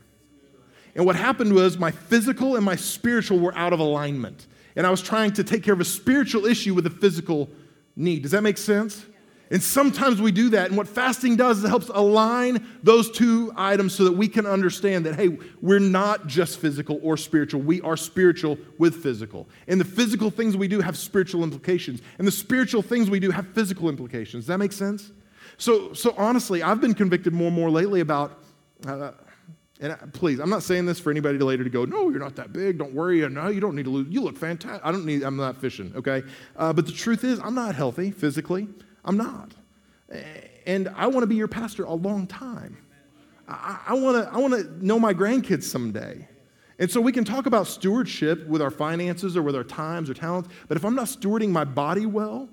And 0.95 1.05
what 1.05 1.15
happened 1.15 1.53
was 1.53 1.77
my 1.77 1.91
physical 1.91 2.55
and 2.55 2.65
my 2.65 2.75
spiritual 2.75 3.39
were 3.39 3.55
out 3.55 3.71
of 3.71 3.79
alignment. 3.79 4.47
And 4.75 4.85
I 4.85 4.89
was 4.89 5.01
trying 5.01 5.31
to 5.33 5.43
take 5.43 5.63
care 5.63 5.73
of 5.73 5.79
a 5.79 5.85
spiritual 5.85 6.45
issue 6.45 6.73
with 6.73 6.85
a 6.87 6.89
physical 6.89 7.49
need. 7.95 8.23
Does 8.23 8.31
that 8.31 8.41
make 8.41 8.57
sense? 8.57 9.05
And 9.49 9.63
sometimes 9.63 10.21
we 10.21 10.31
do 10.31 10.49
that. 10.49 10.67
And 10.67 10.77
what 10.77 10.87
fasting 10.87 11.37
does 11.37 11.59
is 11.59 11.63
it 11.63 11.69
helps 11.69 11.89
align 11.89 12.67
those 12.83 13.09
two 13.09 13.53
items 13.55 13.95
so 13.95 14.03
that 14.03 14.11
we 14.11 14.27
can 14.27 14.45
understand 14.45 15.05
that, 15.05 15.15
hey, 15.15 15.37
we're 15.61 15.79
not 15.79 16.27
just 16.27 16.59
physical 16.59 16.99
or 17.01 17.15
spiritual. 17.15 17.61
We 17.61 17.79
are 17.81 17.95
spiritual 17.95 18.57
with 18.77 19.01
physical. 19.01 19.47
And 19.67 19.79
the 19.79 19.85
physical 19.85 20.29
things 20.29 20.57
we 20.57 20.67
do 20.67 20.81
have 20.81 20.97
spiritual 20.97 21.43
implications. 21.43 22.01
And 22.17 22.27
the 22.27 22.31
spiritual 22.31 22.81
things 22.81 23.09
we 23.09 23.19
do 23.19 23.31
have 23.31 23.47
physical 23.49 23.87
implications. 23.87 24.43
Does 24.43 24.47
that 24.47 24.57
make 24.57 24.73
sense? 24.73 25.11
So, 25.57 25.93
so 25.93 26.13
honestly, 26.17 26.61
I've 26.61 26.81
been 26.81 26.93
convicted 26.93 27.33
more 27.33 27.47
and 27.47 27.55
more 27.55 27.71
lately 27.71 28.01
about, 28.01 28.43
uh, 28.85 29.11
and 29.79 29.95
please, 30.11 30.39
I'm 30.39 30.49
not 30.49 30.63
saying 30.63 30.85
this 30.87 30.99
for 30.99 31.09
anybody 31.09 31.37
to 31.37 31.45
later 31.45 31.63
to 31.63 31.69
go, 31.69 31.85
no, 31.85 32.09
you're 32.09 32.19
not 32.19 32.35
that 32.35 32.51
big. 32.51 32.79
Don't 32.79 32.93
worry. 32.93 33.27
No, 33.29 33.47
you 33.47 33.59
don't 33.59 33.75
need 33.75 33.85
to 33.85 33.91
lose. 33.91 34.07
You 34.09 34.21
look 34.21 34.37
fantastic. 34.37 34.85
I 34.85 34.91
don't 34.91 35.05
need, 35.05 35.23
I'm 35.23 35.37
not 35.37 35.57
fishing, 35.57 35.93
okay? 35.95 36.23
Uh, 36.55 36.73
but 36.73 36.85
the 36.85 36.91
truth 36.91 37.23
is, 37.23 37.39
I'm 37.39 37.55
not 37.55 37.75
healthy 37.75 38.11
physically. 38.11 38.67
I'm 39.07 39.17
not. 39.17 39.51
And 40.65 40.89
I 40.89 41.07
want 41.07 41.23
to 41.23 41.27
be 41.27 41.35
your 41.35 41.47
pastor 41.47 41.85
a 41.85 41.93
long 41.93 42.27
time. 42.27 42.77
I, 43.47 43.79
I 43.87 43.93
want 43.93 44.23
to 44.23 44.33
I 44.33 44.37
wanna 44.37 44.63
know 44.81 44.99
my 44.99 45.13
grandkids 45.13 45.63
someday. 45.63 46.27
And 46.79 46.91
so 46.91 47.01
we 47.01 47.11
can 47.11 47.23
talk 47.23 47.47
about 47.47 47.65
stewardship 47.65 48.45
with 48.45 48.61
our 48.61 48.69
finances 48.69 49.35
or 49.35 49.41
with 49.41 49.55
our 49.55 49.63
times 49.63 50.09
or 50.09 50.13
talents, 50.13 50.49
but 50.67 50.77
if 50.77 50.85
I'm 50.85 50.93
not 50.93 51.07
stewarding 51.07 51.49
my 51.49 51.63
body 51.63 52.05
well, 52.05 52.49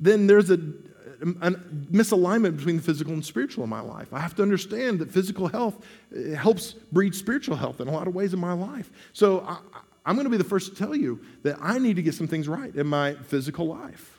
then 0.00 0.26
there's 0.26 0.50
a, 0.50 0.54
a 0.54 1.52
misalignment 1.92 2.56
between 2.56 2.76
the 2.76 2.82
physical 2.82 3.12
and 3.12 3.24
spiritual 3.24 3.62
in 3.62 3.70
my 3.70 3.80
life. 3.80 4.12
I 4.12 4.18
have 4.18 4.34
to 4.36 4.42
understand 4.42 4.98
that 4.98 5.12
physical 5.12 5.46
health 5.46 5.84
eh, 6.16 6.34
helps 6.34 6.72
breed 6.72 7.14
spiritual 7.14 7.54
health 7.54 7.80
in 7.80 7.86
a 7.86 7.92
lot 7.92 8.08
of 8.08 8.14
ways 8.16 8.32
in 8.32 8.40
my 8.40 8.52
life. 8.52 8.90
So 9.12 9.40
I, 9.46 9.58
I'm 10.04 10.16
going 10.16 10.24
to 10.24 10.30
be 10.30 10.38
the 10.38 10.44
first 10.44 10.70
to 10.70 10.76
tell 10.76 10.96
you 10.96 11.20
that 11.44 11.58
I 11.60 11.78
need 11.78 11.96
to 11.96 12.02
get 12.02 12.14
some 12.14 12.26
things 12.26 12.48
right 12.48 12.74
in 12.74 12.86
my 12.86 13.14
physical 13.14 13.66
life. 13.68 14.17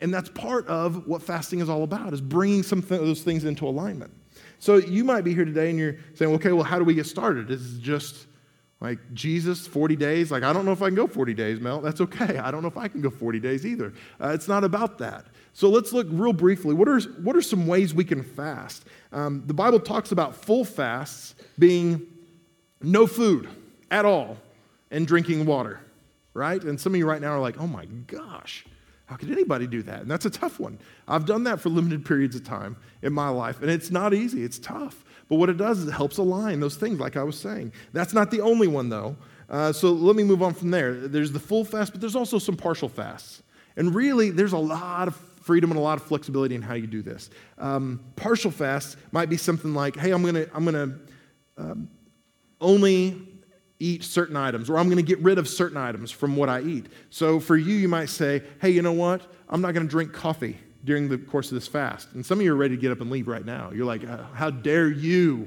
And 0.00 0.12
that's 0.12 0.28
part 0.30 0.66
of 0.66 1.06
what 1.06 1.22
fasting 1.22 1.60
is 1.60 1.68
all 1.68 1.82
about, 1.82 2.12
is 2.12 2.20
bringing 2.20 2.62
some 2.62 2.78
of 2.78 2.88
those 2.88 3.22
things 3.22 3.44
into 3.44 3.66
alignment. 3.66 4.12
So 4.58 4.76
you 4.76 5.04
might 5.04 5.22
be 5.22 5.34
here 5.34 5.44
today 5.44 5.70
and 5.70 5.78
you're 5.78 5.96
saying, 6.14 6.34
okay, 6.34 6.52
well, 6.52 6.64
how 6.64 6.78
do 6.78 6.84
we 6.84 6.94
get 6.94 7.06
started? 7.06 7.50
Is 7.50 7.76
it 7.76 7.80
just 7.80 8.26
like 8.80 8.98
Jesus, 9.12 9.66
40 9.66 9.96
days? 9.96 10.30
Like, 10.30 10.42
I 10.42 10.52
don't 10.52 10.64
know 10.64 10.72
if 10.72 10.82
I 10.82 10.86
can 10.86 10.94
go 10.94 11.06
40 11.06 11.34
days, 11.34 11.60
Mel. 11.60 11.80
That's 11.80 12.00
okay. 12.00 12.38
I 12.38 12.50
don't 12.50 12.62
know 12.62 12.68
if 12.68 12.76
I 12.76 12.88
can 12.88 13.00
go 13.00 13.10
40 13.10 13.40
days 13.40 13.66
either. 13.66 13.92
Uh, 14.20 14.28
it's 14.28 14.48
not 14.48 14.64
about 14.64 14.98
that. 14.98 15.26
So 15.52 15.68
let's 15.68 15.92
look 15.92 16.06
real 16.10 16.32
briefly. 16.32 16.74
What 16.74 16.88
are, 16.88 17.00
what 17.00 17.36
are 17.36 17.42
some 17.42 17.66
ways 17.66 17.94
we 17.94 18.04
can 18.04 18.22
fast? 18.22 18.84
Um, 19.12 19.42
the 19.46 19.54
Bible 19.54 19.80
talks 19.80 20.12
about 20.12 20.34
full 20.36 20.64
fasts 20.64 21.34
being 21.58 22.06
no 22.82 23.06
food 23.06 23.48
at 23.90 24.04
all 24.04 24.38
and 24.90 25.06
drinking 25.06 25.46
water, 25.46 25.80
right? 26.34 26.62
And 26.62 26.80
some 26.80 26.94
of 26.94 26.98
you 26.98 27.06
right 27.06 27.20
now 27.20 27.32
are 27.32 27.40
like, 27.40 27.58
oh 27.58 27.66
my 27.66 27.84
gosh, 27.84 28.64
how 29.10 29.16
could 29.16 29.32
anybody 29.32 29.66
do 29.66 29.82
that? 29.82 30.02
And 30.02 30.08
that's 30.08 30.24
a 30.24 30.30
tough 30.30 30.60
one. 30.60 30.78
I've 31.08 31.26
done 31.26 31.42
that 31.42 31.60
for 31.60 31.68
limited 31.68 32.04
periods 32.04 32.36
of 32.36 32.44
time 32.44 32.76
in 33.02 33.12
my 33.12 33.28
life, 33.28 33.60
and 33.60 33.68
it's 33.68 33.90
not 33.90 34.14
easy, 34.14 34.44
it's 34.44 34.60
tough. 34.60 35.04
But 35.28 35.36
what 35.36 35.50
it 35.50 35.56
does 35.56 35.80
is 35.80 35.88
it 35.88 35.92
helps 35.92 36.18
align 36.18 36.60
those 36.60 36.76
things, 36.76 37.00
like 37.00 37.16
I 37.16 37.24
was 37.24 37.36
saying. 37.36 37.72
That's 37.92 38.14
not 38.14 38.30
the 38.30 38.40
only 38.40 38.68
one, 38.68 38.88
though. 38.88 39.16
Uh, 39.48 39.72
so 39.72 39.90
let 39.90 40.14
me 40.14 40.22
move 40.22 40.44
on 40.44 40.54
from 40.54 40.70
there. 40.70 40.94
There's 40.94 41.32
the 41.32 41.40
full 41.40 41.64
fast, 41.64 41.90
but 41.90 42.00
there's 42.00 42.14
also 42.14 42.38
some 42.38 42.56
partial 42.56 42.88
fasts. 42.88 43.42
And 43.76 43.92
really, 43.92 44.30
there's 44.30 44.52
a 44.52 44.58
lot 44.58 45.08
of 45.08 45.16
freedom 45.16 45.72
and 45.72 45.78
a 45.80 45.82
lot 45.82 45.98
of 45.98 46.04
flexibility 46.04 46.54
in 46.54 46.62
how 46.62 46.74
you 46.74 46.86
do 46.86 47.02
this. 47.02 47.30
Um, 47.58 47.98
partial 48.14 48.52
fasts 48.52 48.96
might 49.10 49.28
be 49.28 49.36
something 49.36 49.74
like, 49.74 49.96
hey, 49.96 50.12
I'm 50.12 50.22
going 50.22 50.34
to 50.36 50.48
I'm 50.54 50.64
gonna, 50.64 50.94
um, 51.58 51.90
only 52.60 53.26
eat 53.80 54.04
certain 54.04 54.36
items, 54.36 54.70
or 54.70 54.78
I'm 54.78 54.86
going 54.86 54.98
to 54.98 55.02
get 55.02 55.18
rid 55.20 55.38
of 55.38 55.48
certain 55.48 55.76
items 55.76 56.10
from 56.10 56.36
what 56.36 56.48
I 56.48 56.60
eat. 56.60 56.86
So 57.08 57.40
for 57.40 57.56
you, 57.56 57.74
you 57.74 57.88
might 57.88 58.10
say, 58.10 58.42
hey, 58.60 58.70
you 58.70 58.82
know 58.82 58.92
what? 58.92 59.22
I'm 59.48 59.60
not 59.60 59.74
going 59.74 59.86
to 59.86 59.90
drink 59.90 60.12
coffee 60.12 60.58
during 60.84 61.08
the 61.08 61.18
course 61.18 61.48
of 61.50 61.54
this 61.54 61.66
fast. 61.66 62.08
And 62.14 62.24
some 62.24 62.38
of 62.38 62.44
you 62.44 62.52
are 62.52 62.56
ready 62.56 62.76
to 62.76 62.80
get 62.80 62.92
up 62.92 63.00
and 63.00 63.10
leave 63.10 63.26
right 63.26 63.44
now. 63.44 63.70
You're 63.74 63.86
like, 63.86 64.06
uh, 64.06 64.24
how 64.34 64.50
dare 64.50 64.88
you? 64.88 65.46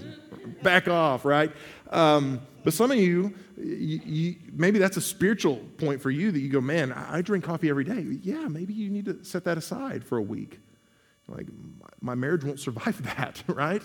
Back 0.61 0.87
off, 0.87 1.25
right? 1.25 1.51
Um, 1.89 2.41
but 2.63 2.73
some 2.73 2.91
of 2.91 2.97
you, 2.97 3.33
you, 3.57 4.01
you, 4.05 4.35
maybe 4.51 4.79
that's 4.79 4.97
a 4.97 5.01
spiritual 5.01 5.57
point 5.77 6.01
for 6.01 6.11
you 6.11 6.31
that 6.31 6.39
you 6.39 6.49
go, 6.49 6.61
man, 6.61 6.91
I, 6.91 7.17
I 7.17 7.21
drink 7.21 7.43
coffee 7.43 7.69
every 7.69 7.83
day. 7.83 8.05
Yeah, 8.21 8.47
maybe 8.47 8.73
you 8.73 8.89
need 8.89 9.05
to 9.05 9.23
set 9.23 9.43
that 9.45 9.57
aside 9.57 10.03
for 10.03 10.17
a 10.17 10.21
week. 10.21 10.59
Like, 11.27 11.47
my 12.01 12.15
marriage 12.15 12.43
won't 12.43 12.59
survive 12.59 13.01
that, 13.15 13.43
right? 13.47 13.81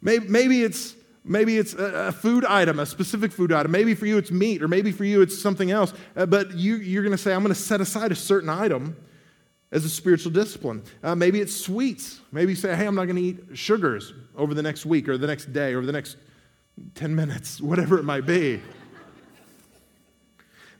Maybe, 0.00 0.28
maybe 0.28 0.62
it's 0.62 0.94
Maybe 1.26 1.56
it's 1.56 1.72
a, 1.72 2.12
food 2.12 2.44
item, 2.44 2.78
a 2.78 2.84
specific 2.84 3.32
food 3.32 3.50
item. 3.50 3.72
Maybe 3.72 3.94
for 3.94 4.04
you 4.04 4.18
it's 4.18 4.30
meat, 4.30 4.62
or 4.62 4.68
maybe 4.68 4.92
for 4.92 5.04
you 5.04 5.22
it's 5.22 5.40
something 5.40 5.70
else. 5.70 5.94
Uh, 6.14 6.26
but 6.26 6.54
you, 6.54 6.76
you're 6.76 7.02
going 7.02 7.16
to 7.16 7.18
say, 7.18 7.32
I'm 7.32 7.42
going 7.42 7.54
to 7.54 7.60
set 7.60 7.80
aside 7.80 8.12
a 8.12 8.14
certain 8.14 8.50
item 8.50 8.94
as 9.72 9.86
a 9.86 9.88
spiritual 9.88 10.32
discipline. 10.32 10.82
Uh, 11.02 11.14
maybe 11.14 11.40
it's 11.40 11.56
sweets. 11.56 12.20
Maybe 12.30 12.52
you 12.52 12.56
say, 12.56 12.76
hey, 12.76 12.86
I'm 12.86 12.94
not 12.94 13.06
going 13.06 13.16
to 13.16 13.22
eat 13.22 13.38
sugars 13.54 14.12
over 14.36 14.52
the 14.52 14.62
next 14.62 14.84
week, 14.84 15.08
or 15.08 15.16
the 15.16 15.26
next 15.26 15.52
day, 15.52 15.72
or 15.72 15.80
the 15.80 15.92
next 15.92 16.18
10 16.94 17.14
minutes, 17.14 17.58
whatever 17.60 17.98
it 17.98 18.04
might 18.04 18.26
be. 18.26 18.60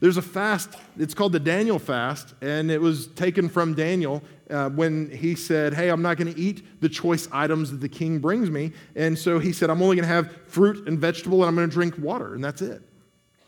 There's 0.00 0.18
a 0.18 0.22
fast, 0.22 0.74
it's 0.98 1.14
called 1.14 1.32
the 1.32 1.40
Daniel 1.40 1.78
fast, 1.78 2.34
and 2.42 2.70
it 2.70 2.82
was 2.82 3.06
taken 3.06 3.48
from 3.48 3.72
Daniel 3.72 4.22
uh, 4.50 4.70
when 4.70 5.10
he 5.10 5.34
said, 5.34 5.74
Hey, 5.74 5.88
I'm 5.88 6.02
not 6.02 6.16
going 6.16 6.32
to 6.32 6.38
eat 6.38 6.80
the 6.80 6.88
choice 6.88 7.28
items 7.32 7.70
that 7.70 7.80
the 7.80 7.88
king 7.88 8.18
brings 8.18 8.50
me. 8.50 8.72
And 8.94 9.18
so 9.18 9.38
he 9.38 9.52
said, 9.52 9.70
I'm 9.70 9.82
only 9.82 9.96
going 9.96 10.08
to 10.08 10.14
have 10.14 10.36
fruit 10.46 10.86
and 10.86 10.98
vegetable, 10.98 11.42
and 11.42 11.48
I'm 11.48 11.54
going 11.54 11.68
to 11.68 11.72
drink 11.74 11.94
water, 11.98 12.34
and 12.34 12.44
that's 12.44 12.62
it. 12.62 12.82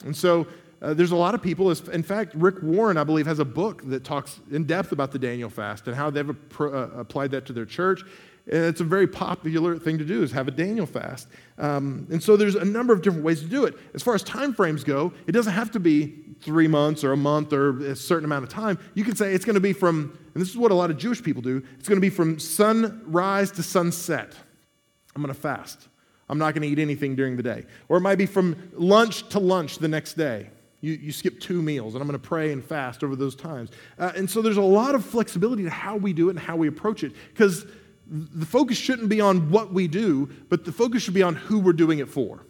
And 0.05 0.17
so 0.17 0.47
uh, 0.83 0.95
there's 0.95 1.13
a 1.13 1.17
lot 1.17 1.35
of 1.35 1.43
people. 1.43 1.71
In 1.71 2.03
fact, 2.03 2.35
Rick 2.35 2.63
Warren, 2.63 2.97
I 2.97 3.05
believe, 3.05 3.27
has 3.27 3.39
a 3.39 3.45
book 3.45 3.83
that 3.89 4.05
talks 4.05 4.41
in 4.51 4.65
depth 4.65 4.93
about 4.93 5.11
the 5.11 5.19
Daniel 5.19 5.51
fast 5.51 5.87
and 5.87 5.97
how 5.97 6.11
they've 6.11 6.31
uh, 6.61 6.65
applied 6.65 7.31
that 7.31 7.47
to 7.47 7.53
their 7.53 7.65
church. 7.65 8.03
And 8.49 8.65
it's 8.65 8.81
a 8.81 8.85
very 8.85 9.09
popular 9.09 9.77
thing 9.77 9.99
to 9.99 10.05
do 10.05 10.23
is 10.23 10.31
have 10.33 10.47
a 10.47 10.53
Daniel 10.53 10.87
fast. 10.87 11.29
Um, 11.59 12.07
and 12.11 12.23
so 12.23 12.37
there's 12.37 12.55
a 12.55 12.65
number 12.65 12.93
of 12.93 13.03
different 13.03 13.25
ways 13.25 13.41
to 13.41 13.49
do 13.49 13.65
it. 13.65 13.75
As 13.95 14.03
far 14.03 14.15
as 14.15 14.23
time 14.23 14.55
frames 14.55 14.85
go, 14.85 15.13
it 15.27 15.33
doesn't 15.33 15.53
have 15.53 15.73
to 15.73 15.81
be 15.81 16.15
three 16.41 16.69
months 16.69 17.03
or 17.03 17.13
a 17.13 17.17
month 17.17 17.53
or 17.53 17.81
a 17.85 17.97
certain 17.97 18.25
amount 18.25 18.45
of 18.45 18.49
time. 18.49 18.79
You 18.95 19.03
can 19.03 19.17
say 19.17 19.33
it's 19.33 19.45
going 19.45 19.55
to 19.55 19.61
be 19.61 19.73
from, 19.73 20.17
and 20.37 20.43
this 20.43 20.51
is 20.51 20.59
what 20.59 20.71
a 20.71 20.75
lot 20.75 20.91
of 20.91 20.99
Jewish 20.99 21.23
people 21.23 21.41
do, 21.41 21.63
it's 21.79 21.89
going 21.89 21.97
to 21.97 22.01
be 22.03 22.11
from 22.11 22.39
sunrise 22.39 23.51
to 23.53 23.63
sunset. 23.63 24.35
I'm 25.15 25.23
going 25.23 25.35
to 25.35 25.41
fast. 25.41 25.89
I'm 26.29 26.37
not 26.37 26.53
going 26.53 26.61
to 26.61 26.69
eat 26.69 26.79
anything 26.79 27.17
during 27.17 27.39
the 27.39 27.43
day. 27.43 27.65
Or 27.89 27.97
it 27.97 28.03
might 28.03 28.17
be 28.17 28.27
from 28.27 28.55
lunch 28.75 29.27
to 29.31 29.39
lunch 29.39 29.79
the 29.79 29.89
next 29.89 30.13
day. 30.13 30.51
You, 30.83 30.93
you 30.93 31.11
skip 31.11 31.41
two 31.41 31.63
meals, 31.63 31.95
and 31.95 32.03
I'm 32.03 32.07
going 32.07 32.21
to 32.21 32.29
pray 32.29 32.53
and 32.53 32.63
fast 32.63 33.03
over 33.03 33.17
those 33.17 33.35
times. 33.35 33.71
Uh, 33.99 34.13
and 34.15 34.29
so 34.29 34.43
there's 34.43 34.59
a 34.59 34.61
lot 34.61 34.95
of 34.95 35.07
flexibility 35.07 35.63
to 35.63 35.71
how 35.71 35.97
we 35.97 36.13
do 36.13 36.29
it 36.29 36.33
and 36.33 36.39
how 36.39 36.55
we 36.55 36.69
approach 36.69 37.03
it. 37.03 37.13
Because 37.33 37.65
the 38.07 38.45
focus 38.45 38.77
shouldn't 38.77 39.09
be 39.09 39.23
on 39.23 39.51
what 39.51 39.73
we 39.73 39.89
do, 39.89 40.29
but 40.51 40.67
the 40.67 40.73
focus 40.73 41.03
should 41.03 41.15
be 41.15 41.23
on 41.23 41.35
who 41.35 41.61
we're 41.61 41.73
doing 41.73 42.01
it 42.01 42.11
for. 42.11 42.45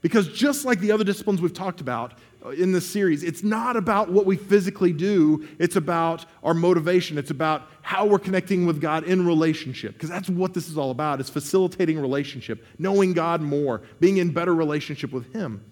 Because 0.00 0.26
just 0.26 0.64
like 0.64 0.80
the 0.80 0.90
other 0.90 1.04
disciplines 1.04 1.40
we've 1.40 1.54
talked 1.54 1.80
about 1.80 2.14
in 2.56 2.72
this 2.72 2.88
series, 2.88 3.22
it's 3.22 3.42
not 3.42 3.76
about 3.76 4.10
what 4.10 4.24
we 4.24 4.36
physically 4.36 4.92
do, 4.92 5.46
it's 5.58 5.76
about 5.76 6.24
our 6.42 6.54
motivation. 6.54 7.18
It's 7.18 7.30
about 7.30 7.68
how 7.82 8.06
we're 8.06 8.18
connecting 8.18 8.66
with 8.66 8.80
God 8.80 9.04
in 9.04 9.26
relationship. 9.26 9.94
Because 9.94 10.08
that's 10.08 10.28
what 10.28 10.54
this 10.54 10.68
is 10.68 10.78
all 10.78 10.90
about. 10.90 11.20
It's 11.20 11.30
facilitating 11.30 11.98
relationship, 12.00 12.64
knowing 12.78 13.12
God 13.12 13.42
more, 13.42 13.82
being 14.00 14.16
in 14.16 14.32
better 14.32 14.54
relationship 14.54 15.12
with 15.12 15.32
Him. 15.32 15.64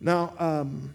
Now, 0.00 0.34
um, 0.38 0.94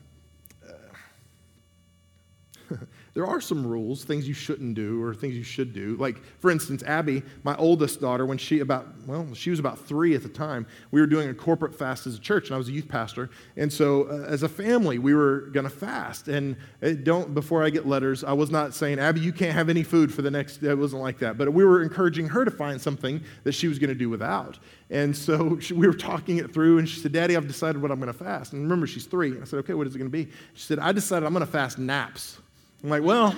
there 3.13 3.28
are 3.28 3.41
some 3.41 3.67
rules, 3.67 4.06
things 4.06 4.26
you 4.26 4.34
shouldn't 4.34 4.74
do 4.74 5.02
or 5.04 5.13
things 5.13 5.36
you 5.36 5.43
should 5.43 5.74
do. 5.74 5.97
Like, 6.00 6.17
for 6.39 6.50
instance, 6.50 6.82
Abby, 6.84 7.24
my 7.43 7.56
oldest 7.58 8.00
daughter, 8.00 8.26
when 8.26 8.38
she 8.38 8.60
about, 8.60 8.88
well, 9.06 9.28
she 9.34 9.50
was 9.50 9.60
about 9.60 9.80
three 9.80 10.15
at 10.15 10.24
the 10.24 10.30
time, 10.30 10.65
we 10.91 11.02
were 11.02 11.08
doing 11.08 11.30
a 11.30 11.34
corporate 11.34 11.76
fast 11.76 12.08
as 12.08 12.15
a 12.15 12.19
church, 12.19 12.47
and 12.47 12.56
I 12.56 12.58
was 12.58 12.69
a 12.69 12.71
youth 12.71 12.88
pastor. 12.88 13.30
And 13.58 13.71
so, 13.71 14.04
uh, 14.10 14.26
as 14.28 14.43
a 14.43 14.50
family, 14.50 14.97
we 14.97 15.13
were 15.13 15.41
going 15.52 15.65
to 15.65 15.69
fast. 15.69 16.30
And 16.30 16.56
don't, 17.04 17.34
before 17.34 17.65
I 17.65 17.69
get 17.69 17.86
letters, 17.86 18.24
I 18.24 18.32
was 18.32 18.50
not 18.50 18.74
saying, 18.74 19.00
Abby, 19.00 19.19
you 19.19 19.34
can't 19.34 19.54
have 19.54 19.67
any 19.67 19.84
food 19.84 20.13
for 20.13 20.21
the 20.21 20.32
next, 20.32 20.63
it 20.63 20.78
wasn't 20.78 21.02
like 21.02 21.19
that. 21.19 21.38
But 21.38 21.52
we 21.52 21.65
were 21.65 21.84
encouraging 21.84 22.30
her 22.30 22.45
to 22.45 22.52
find 22.52 22.80
something 22.80 23.21
that 23.43 23.52
she 23.52 23.67
was 23.67 23.78
going 23.78 23.89
to 23.89 23.95
do 23.95 24.10
without. 24.10 24.58
And 24.89 25.15
so 25.15 25.58
she, 25.60 25.74
we 25.74 25.86
were 25.86 25.93
talking 25.93 26.38
it 26.38 26.54
through, 26.54 26.78
and 26.78 26.88
she 26.88 27.02
said, 27.02 27.12
Daddy, 27.12 27.36
I've 27.36 27.47
decided 27.47 27.82
what 27.82 27.91
I'm 27.91 28.00
going 28.00 28.12
to 28.12 28.17
fast. 28.17 28.54
And 28.54 28.62
remember, 28.62 28.88
she's 28.88 29.06
three. 29.06 29.32
And 29.32 29.41
I 29.41 29.45
said, 29.45 29.60
Okay, 29.60 29.74
what 29.74 29.86
is 29.86 29.95
it 29.95 29.97
going 29.97 30.10
to 30.10 30.17
be? 30.17 30.32
She 30.54 30.63
said, 30.63 30.80
I 30.80 30.93
decided 30.93 31.26
I'm 31.26 31.34
going 31.34 31.45
to 31.45 31.52
fast 31.52 31.78
naps. 31.78 32.40
I'm 32.84 32.89
like, 32.89 33.04
well, 33.04 33.36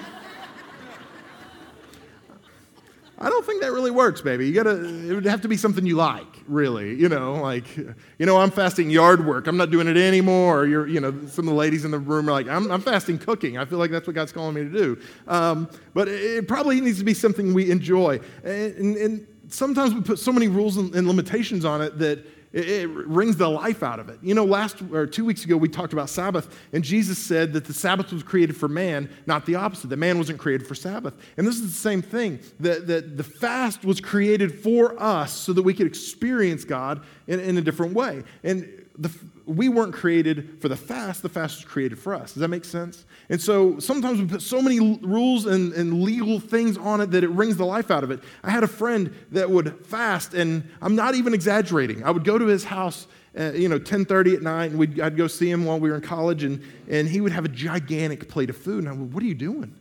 I 3.19 3.29
don't 3.29 3.45
think 3.45 3.61
that 3.61 3.71
really 3.71 3.91
works, 3.91 4.21
baby. 4.21 4.47
You 4.47 4.53
gotta, 4.53 4.83
it 4.83 5.13
would 5.13 5.25
have 5.25 5.41
to 5.41 5.47
be 5.47 5.55
something 5.55 5.85
you 5.85 5.95
like, 5.95 6.41
really. 6.47 6.95
You 6.95 7.07
know, 7.07 7.35
like, 7.35 7.77
you 7.77 8.25
know, 8.25 8.37
I'm 8.37 8.51
fasting 8.51 8.89
yard 8.89 9.25
work. 9.25 9.47
I'm 9.47 9.55
not 9.55 9.69
doing 9.69 9.87
it 9.87 9.95
anymore. 9.95 10.65
You're, 10.65 10.87
you 10.87 10.99
know, 10.99 11.11
some 11.27 11.47
of 11.47 11.53
the 11.53 11.57
ladies 11.57 11.85
in 11.85 11.91
the 11.91 11.99
room 11.99 12.27
are 12.27 12.33
like, 12.33 12.47
I'm, 12.47 12.69
I'm 12.71 12.81
fasting 12.81 13.17
cooking. 13.17 13.57
I 13.57 13.65
feel 13.65 13.79
like 13.79 13.91
that's 13.91 14.07
what 14.07 14.15
God's 14.15 14.31
calling 14.31 14.55
me 14.55 14.63
to 14.63 14.69
do. 14.69 14.99
Um, 15.27 15.69
but 15.93 16.07
it 16.07 16.47
probably 16.47 16.81
needs 16.81 16.97
to 16.99 17.05
be 17.05 17.13
something 17.13 17.53
we 17.53 17.71
enjoy. 17.71 18.19
And, 18.43 18.97
and, 18.97 19.27
sometimes 19.49 19.93
we 19.93 20.01
put 20.01 20.17
so 20.17 20.31
many 20.31 20.47
rules 20.47 20.77
and 20.77 21.07
limitations 21.07 21.63
on 21.63 21.81
it 21.81 21.99
that 21.99 22.25
it, 22.53 22.69
it 22.69 22.87
wrings 22.87 23.35
the 23.35 23.49
life 23.49 23.83
out 23.83 23.99
of 23.99 24.09
it. 24.09 24.19
You 24.21 24.35
know, 24.35 24.45
last 24.45 24.81
or 24.91 25.05
two 25.07 25.25
weeks 25.25 25.43
ago, 25.43 25.57
we 25.57 25.67
talked 25.67 25.91
about 25.91 26.09
Sabbath, 26.09 26.57
and 26.71 26.83
Jesus 26.83 27.17
said 27.17 27.53
that 27.53 27.65
the 27.65 27.73
Sabbath 27.73 28.13
was 28.13 28.23
created 28.23 28.55
for 28.55 28.67
man, 28.67 29.09
not 29.25 29.45
the 29.45 29.55
opposite. 29.55 29.87
That 29.87 29.97
man 29.97 30.17
wasn't 30.17 30.39
created 30.39 30.67
for 30.67 30.75
Sabbath. 30.75 31.15
And 31.35 31.45
this 31.47 31.55
is 31.55 31.63
the 31.63 31.79
same 31.79 32.01
thing 32.01 32.39
that, 32.59 32.87
that 32.87 33.17
the 33.17 33.23
fast 33.23 33.83
was 33.83 33.99
created 33.99 34.61
for 34.61 35.01
us 35.01 35.33
so 35.33 35.51
that 35.53 35.63
we 35.63 35.73
could 35.73 35.87
experience 35.87 36.63
God 36.63 37.03
in, 37.27 37.39
in 37.39 37.57
a 37.57 37.61
different 37.61 37.93
way. 37.93 38.23
And 38.43 38.82
the, 38.97 39.11
we 39.45 39.69
weren't 39.69 39.93
created 39.93 40.61
for 40.61 40.69
the 40.69 40.75
fast, 40.75 41.23
the 41.23 41.29
fast 41.29 41.57
was 41.57 41.65
created 41.65 41.97
for 41.97 42.13
us. 42.13 42.33
Does 42.33 42.41
that 42.41 42.49
make 42.49 42.65
sense? 42.65 43.05
And 43.29 43.41
so 43.41 43.79
sometimes 43.79 44.19
we 44.19 44.27
put 44.27 44.41
so 44.41 44.61
many 44.61 44.97
rules 45.01 45.45
and, 45.45 45.73
and 45.73 46.03
legal 46.03 46.39
things 46.39 46.77
on 46.77 47.01
it 47.01 47.11
that 47.11 47.23
it 47.23 47.29
wrings 47.29 47.57
the 47.57 47.65
life 47.65 47.89
out 47.89 48.03
of 48.03 48.11
it. 48.11 48.19
I 48.43 48.51
had 48.51 48.63
a 48.63 48.67
friend 48.67 49.13
that 49.31 49.49
would 49.49 49.85
fast, 49.85 50.33
and 50.33 50.69
I'm 50.81 50.95
not 50.95 51.15
even 51.15 51.33
exaggerating. 51.33 52.03
I 52.03 52.11
would 52.11 52.23
go 52.23 52.37
to 52.37 52.45
his 52.45 52.63
house. 52.63 53.07
Uh, 53.35 53.51
you 53.53 53.67
know, 53.67 53.79
10:30 53.79 54.35
at 54.35 54.41
night, 54.43 54.69
and 54.69 54.77
we'd, 54.77 55.01
I'd 55.01 55.17
go 55.17 55.25
see 55.25 55.49
him 55.49 55.65
while 55.65 55.79
we 55.79 55.89
were 55.89 55.95
in 55.95 56.01
college, 56.01 56.43
and, 56.43 56.61
and 56.87 57.09
he 57.09 57.19
would 57.19 57.31
have 57.31 57.45
a 57.45 57.49
gigantic 57.49 58.29
plate 58.29 58.51
of 58.51 58.55
food. 58.55 58.83
And 58.83 58.89
I 58.89 58.91
would, 58.91 59.11
"What 59.11 59.23
are 59.23 59.25
you 59.25 59.33
doing?" 59.33 59.73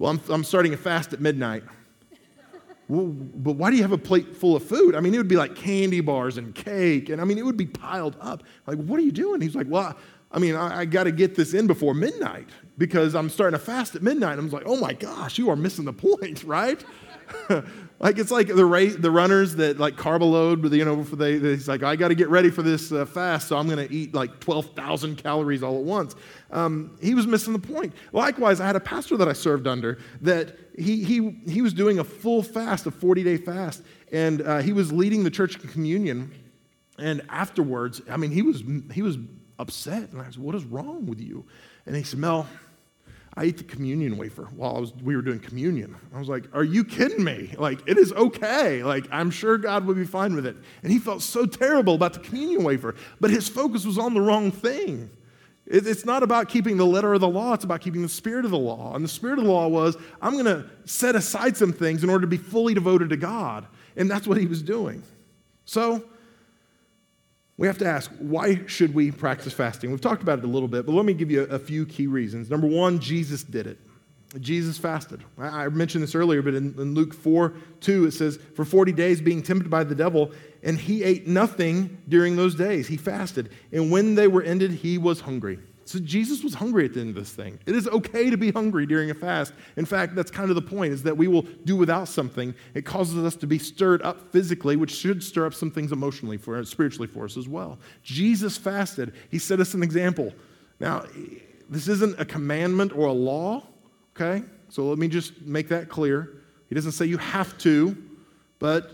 Well, 0.00 0.10
I'm, 0.10 0.20
I'm 0.28 0.42
starting 0.42 0.74
a 0.74 0.76
fast 0.76 1.12
at 1.12 1.20
midnight. 1.20 1.62
Well, 2.88 3.06
but 3.06 3.52
why 3.52 3.70
do 3.70 3.76
you 3.76 3.82
have 3.82 3.92
a 3.92 3.98
plate 3.98 4.34
full 4.34 4.56
of 4.56 4.64
food? 4.64 4.94
I 4.94 5.00
mean, 5.00 5.14
it 5.14 5.18
would 5.18 5.28
be 5.28 5.36
like 5.36 5.54
candy 5.54 6.00
bars 6.00 6.38
and 6.38 6.54
cake, 6.54 7.10
and 7.10 7.20
I 7.20 7.24
mean, 7.24 7.36
it 7.36 7.44
would 7.44 7.56
be 7.56 7.66
piled 7.66 8.16
up. 8.20 8.42
Like, 8.66 8.78
what 8.78 8.98
are 8.98 9.02
you 9.02 9.12
doing? 9.12 9.40
He's 9.42 9.54
like, 9.54 9.66
well, 9.68 9.94
I 10.32 10.38
mean, 10.38 10.54
I, 10.54 10.80
I 10.80 10.84
got 10.84 11.04
to 11.04 11.12
get 11.12 11.34
this 11.34 11.52
in 11.52 11.66
before 11.66 11.94
midnight 11.94 12.48
because 12.78 13.14
I'm 13.14 13.28
starting 13.28 13.58
to 13.58 13.64
fast 13.64 13.94
at 13.94 14.02
midnight. 14.02 14.38
I'm 14.38 14.48
like, 14.50 14.64
oh 14.66 14.76
my 14.76 14.94
gosh, 14.94 15.38
you 15.38 15.50
are 15.50 15.56
missing 15.56 15.84
the 15.84 15.92
point, 15.92 16.44
right? 16.44 16.82
like 18.00 18.18
it's 18.18 18.30
like 18.30 18.46
the 18.46 18.64
race, 18.64 18.94
the 18.94 19.10
runners 19.10 19.56
that 19.56 19.78
like 19.78 19.96
carb 19.96 20.20
load, 20.20 20.62
but 20.62 20.70
you 20.72 20.84
know, 20.84 21.02
for 21.02 21.16
they, 21.16 21.38
he's 21.38 21.66
like, 21.66 21.82
I 21.82 21.96
got 21.96 22.08
to 22.08 22.14
get 22.14 22.28
ready 22.28 22.48
for 22.48 22.62
this 22.62 22.92
uh, 22.92 23.04
fast, 23.04 23.48
so 23.48 23.56
I'm 23.56 23.68
going 23.68 23.86
to 23.86 23.92
eat 23.92 24.14
like 24.14 24.38
12,000 24.38 25.16
calories 25.16 25.64
all 25.64 25.76
at 25.78 25.84
once. 25.84 26.14
Um, 26.52 26.96
he 27.00 27.14
was 27.14 27.26
missing 27.26 27.52
the 27.52 27.58
point. 27.58 27.92
Likewise, 28.12 28.60
I 28.60 28.66
had 28.66 28.76
a 28.76 28.80
pastor 28.80 29.16
that 29.16 29.28
I 29.28 29.32
served 29.32 29.66
under 29.66 29.98
that 30.20 30.56
he 30.76 31.02
he 31.02 31.40
he 31.48 31.60
was 31.60 31.74
doing 31.74 31.98
a 31.98 32.04
full 32.04 32.42
fast, 32.42 32.86
a 32.86 32.92
40 32.92 33.24
day 33.24 33.36
fast, 33.36 33.82
and 34.12 34.42
uh, 34.42 34.58
he 34.58 34.72
was 34.72 34.92
leading 34.92 35.24
the 35.24 35.30
church 35.30 35.60
communion. 35.60 36.32
And 36.98 37.22
afterwards, 37.28 38.00
I 38.08 38.16
mean, 38.16 38.30
he 38.30 38.42
was 38.42 38.62
he 38.92 39.02
was 39.02 39.18
upset, 39.58 40.12
and 40.12 40.20
I 40.20 40.26
said, 40.26 40.38
"What 40.38 40.54
is 40.54 40.64
wrong 40.64 41.06
with 41.06 41.20
you?" 41.20 41.46
And 41.84 41.96
he 41.96 42.04
said, 42.04 42.20
"Mel." 42.20 42.46
I 43.38 43.44
ate 43.44 43.58
the 43.58 43.62
communion 43.62 44.16
wafer 44.16 44.48
while 44.56 44.74
I 44.74 44.80
was, 44.80 44.92
we 44.96 45.14
were 45.14 45.22
doing 45.22 45.38
communion. 45.38 45.94
I 46.12 46.18
was 46.18 46.28
like, 46.28 46.46
Are 46.52 46.64
you 46.64 46.82
kidding 46.82 47.22
me? 47.22 47.54
Like, 47.56 47.78
it 47.86 47.96
is 47.96 48.12
okay. 48.12 48.82
Like, 48.82 49.06
I'm 49.12 49.30
sure 49.30 49.56
God 49.58 49.86
would 49.86 49.96
be 49.96 50.04
fine 50.04 50.34
with 50.34 50.44
it. 50.44 50.56
And 50.82 50.90
he 50.90 50.98
felt 50.98 51.22
so 51.22 51.46
terrible 51.46 51.94
about 51.94 52.14
the 52.14 52.18
communion 52.18 52.64
wafer, 52.64 52.96
but 53.20 53.30
his 53.30 53.48
focus 53.48 53.86
was 53.86 53.96
on 53.96 54.12
the 54.12 54.20
wrong 54.20 54.50
thing. 54.50 55.08
It's 55.66 56.04
not 56.04 56.24
about 56.24 56.48
keeping 56.48 56.78
the 56.78 56.86
letter 56.86 57.14
of 57.14 57.20
the 57.20 57.28
law, 57.28 57.52
it's 57.52 57.62
about 57.62 57.80
keeping 57.80 58.02
the 58.02 58.08
spirit 58.08 58.44
of 58.44 58.50
the 58.50 58.58
law. 58.58 58.96
And 58.96 59.04
the 59.04 59.08
spirit 59.08 59.38
of 59.38 59.44
the 59.44 59.50
law 59.52 59.68
was, 59.68 59.96
I'm 60.20 60.32
going 60.32 60.46
to 60.46 60.68
set 60.84 61.14
aside 61.14 61.56
some 61.56 61.72
things 61.72 62.02
in 62.02 62.10
order 62.10 62.22
to 62.22 62.26
be 62.26 62.38
fully 62.38 62.74
devoted 62.74 63.08
to 63.10 63.16
God. 63.16 63.68
And 63.94 64.10
that's 64.10 64.26
what 64.26 64.38
he 64.38 64.46
was 64.46 64.62
doing. 64.62 65.04
So, 65.64 66.02
we 67.58 67.66
have 67.66 67.78
to 67.78 67.86
ask, 67.86 68.10
why 68.20 68.64
should 68.66 68.94
we 68.94 69.10
practice 69.10 69.52
fasting? 69.52 69.90
We've 69.90 70.00
talked 70.00 70.22
about 70.22 70.38
it 70.38 70.44
a 70.44 70.48
little 70.48 70.68
bit, 70.68 70.86
but 70.86 70.92
let 70.92 71.04
me 71.04 71.12
give 71.12 71.30
you 71.30 71.42
a, 71.42 71.58
few 71.58 71.84
key 71.84 72.06
reasons. 72.06 72.48
Number 72.48 72.68
one, 72.68 73.00
Jesus 73.00 73.42
did 73.42 73.66
it. 73.66 73.78
Jesus 74.40 74.78
fasted. 74.78 75.24
I, 75.36 75.64
I 75.64 75.68
mentioned 75.68 76.04
this 76.04 76.14
earlier, 76.14 76.40
but 76.40 76.54
in, 76.54 76.74
in 76.78 76.94
Luke 76.94 77.12
4 77.12 77.54
2, 77.80 78.06
it 78.06 78.12
says, 78.12 78.38
For 78.54 78.64
40 78.64 78.92
days 78.92 79.20
being 79.20 79.42
tempted 79.42 79.68
by 79.68 79.82
the 79.82 79.94
devil, 79.94 80.30
and 80.62 80.78
he 80.78 81.02
ate 81.02 81.26
nothing 81.26 81.98
during 82.08 82.36
those 82.36 82.54
days. 82.54 82.86
He 82.86 82.96
fasted. 82.96 83.50
And 83.72 83.90
when 83.90 84.14
they 84.14 84.28
were 84.28 84.42
ended, 84.42 84.70
he 84.70 84.96
was 84.96 85.20
hungry. 85.20 85.58
So 85.88 85.98
Jesus 85.98 86.44
was 86.44 86.52
hungry 86.52 86.84
at 86.84 86.92
the 86.92 87.00
end 87.00 87.08
of 87.08 87.14
this 87.14 87.32
thing. 87.32 87.58
It 87.64 87.74
is 87.74 87.88
okay 87.88 88.28
to 88.28 88.36
be 88.36 88.50
hungry 88.50 88.84
during 88.84 89.10
a 89.10 89.14
fast. 89.14 89.54
In 89.78 89.86
fact, 89.86 90.14
that's 90.14 90.30
kind 90.30 90.50
of 90.50 90.54
the 90.54 90.60
point 90.60 90.92
is 90.92 91.02
that 91.04 91.16
we 91.16 91.28
will 91.28 91.46
do 91.64 91.76
without 91.76 92.08
something. 92.08 92.54
It 92.74 92.84
causes 92.84 93.24
us 93.24 93.34
to 93.36 93.46
be 93.46 93.58
stirred 93.58 94.02
up 94.02 94.30
physically, 94.30 94.76
which 94.76 94.90
should 94.90 95.24
stir 95.24 95.46
up 95.46 95.54
some 95.54 95.70
things 95.70 95.90
emotionally 95.90 96.36
for 96.36 96.62
spiritually 96.66 97.08
for 97.08 97.24
us 97.24 97.38
as 97.38 97.48
well. 97.48 97.78
Jesus 98.02 98.58
fasted. 98.58 99.14
He 99.30 99.38
set 99.38 99.60
us 99.60 99.72
an 99.72 99.82
example. 99.82 100.34
Now, 100.78 101.06
this 101.70 101.88
isn't 101.88 102.20
a 102.20 102.24
commandment 102.26 102.92
or 102.94 103.06
a 103.06 103.12
law, 103.12 103.62
okay? 104.14 104.44
So 104.68 104.84
let 104.90 104.98
me 104.98 105.08
just 105.08 105.40
make 105.40 105.68
that 105.68 105.88
clear. 105.88 106.42
He 106.68 106.74
doesn't 106.74 106.92
say 106.92 107.06
you 107.06 107.16
have 107.16 107.56
to, 107.58 107.96
but 108.58 108.90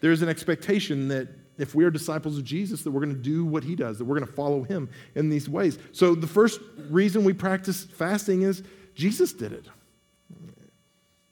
there's 0.00 0.22
an 0.22 0.28
expectation 0.28 1.08
that 1.08 1.26
if 1.58 1.74
we 1.74 1.84
are 1.84 1.90
disciples 1.90 2.38
of 2.38 2.44
Jesus, 2.44 2.82
that 2.82 2.90
we're 2.90 3.00
going 3.00 3.14
to 3.14 3.20
do 3.20 3.44
what 3.44 3.64
he 3.64 3.74
does, 3.74 3.98
that 3.98 4.04
we're 4.04 4.16
going 4.16 4.26
to 4.26 4.32
follow 4.32 4.62
him 4.62 4.88
in 5.14 5.28
these 5.28 5.48
ways. 5.48 5.78
So 5.92 6.14
the 6.14 6.26
first 6.26 6.60
reason 6.90 7.24
we 7.24 7.32
practice 7.32 7.84
fasting 7.84 8.42
is 8.42 8.62
Jesus 8.94 9.32
did 9.32 9.52
it. 9.52 9.66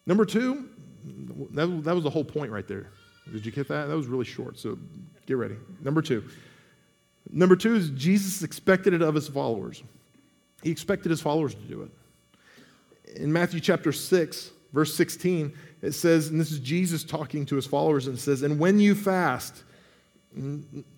Number 0.06 0.24
two, 0.24 0.68
that, 1.52 1.84
that 1.84 1.94
was 1.94 2.04
the 2.04 2.10
whole 2.10 2.24
point 2.24 2.50
right 2.50 2.66
there. 2.66 2.90
Did 3.32 3.44
you 3.44 3.52
get 3.52 3.68
that? 3.68 3.86
That 3.86 3.96
was 3.96 4.06
really 4.06 4.24
short, 4.24 4.58
so 4.58 4.78
get 5.26 5.36
ready. 5.36 5.56
Number 5.82 6.02
two. 6.02 6.24
Number 7.30 7.56
two 7.56 7.74
is 7.74 7.90
Jesus 7.90 8.42
expected 8.42 8.92
it 8.92 9.02
of 9.02 9.14
his 9.14 9.28
followers. 9.28 9.82
He 10.62 10.70
expected 10.70 11.10
his 11.10 11.20
followers 11.20 11.54
to 11.54 11.60
do 11.62 11.82
it. 11.82 13.20
In 13.20 13.32
Matthew 13.32 13.60
chapter 13.60 13.92
6, 13.92 14.50
verse 14.72 14.94
16, 14.94 15.54
it 15.82 15.92
says, 15.92 16.28
and 16.28 16.40
this 16.40 16.50
is 16.50 16.58
Jesus 16.58 17.04
talking 17.04 17.46
to 17.46 17.56
his 17.56 17.66
followers, 17.66 18.06
and 18.06 18.16
it 18.16 18.20
says, 18.20 18.42
And 18.42 18.58
when 18.58 18.78
you 18.78 18.94
fast, 18.94 19.62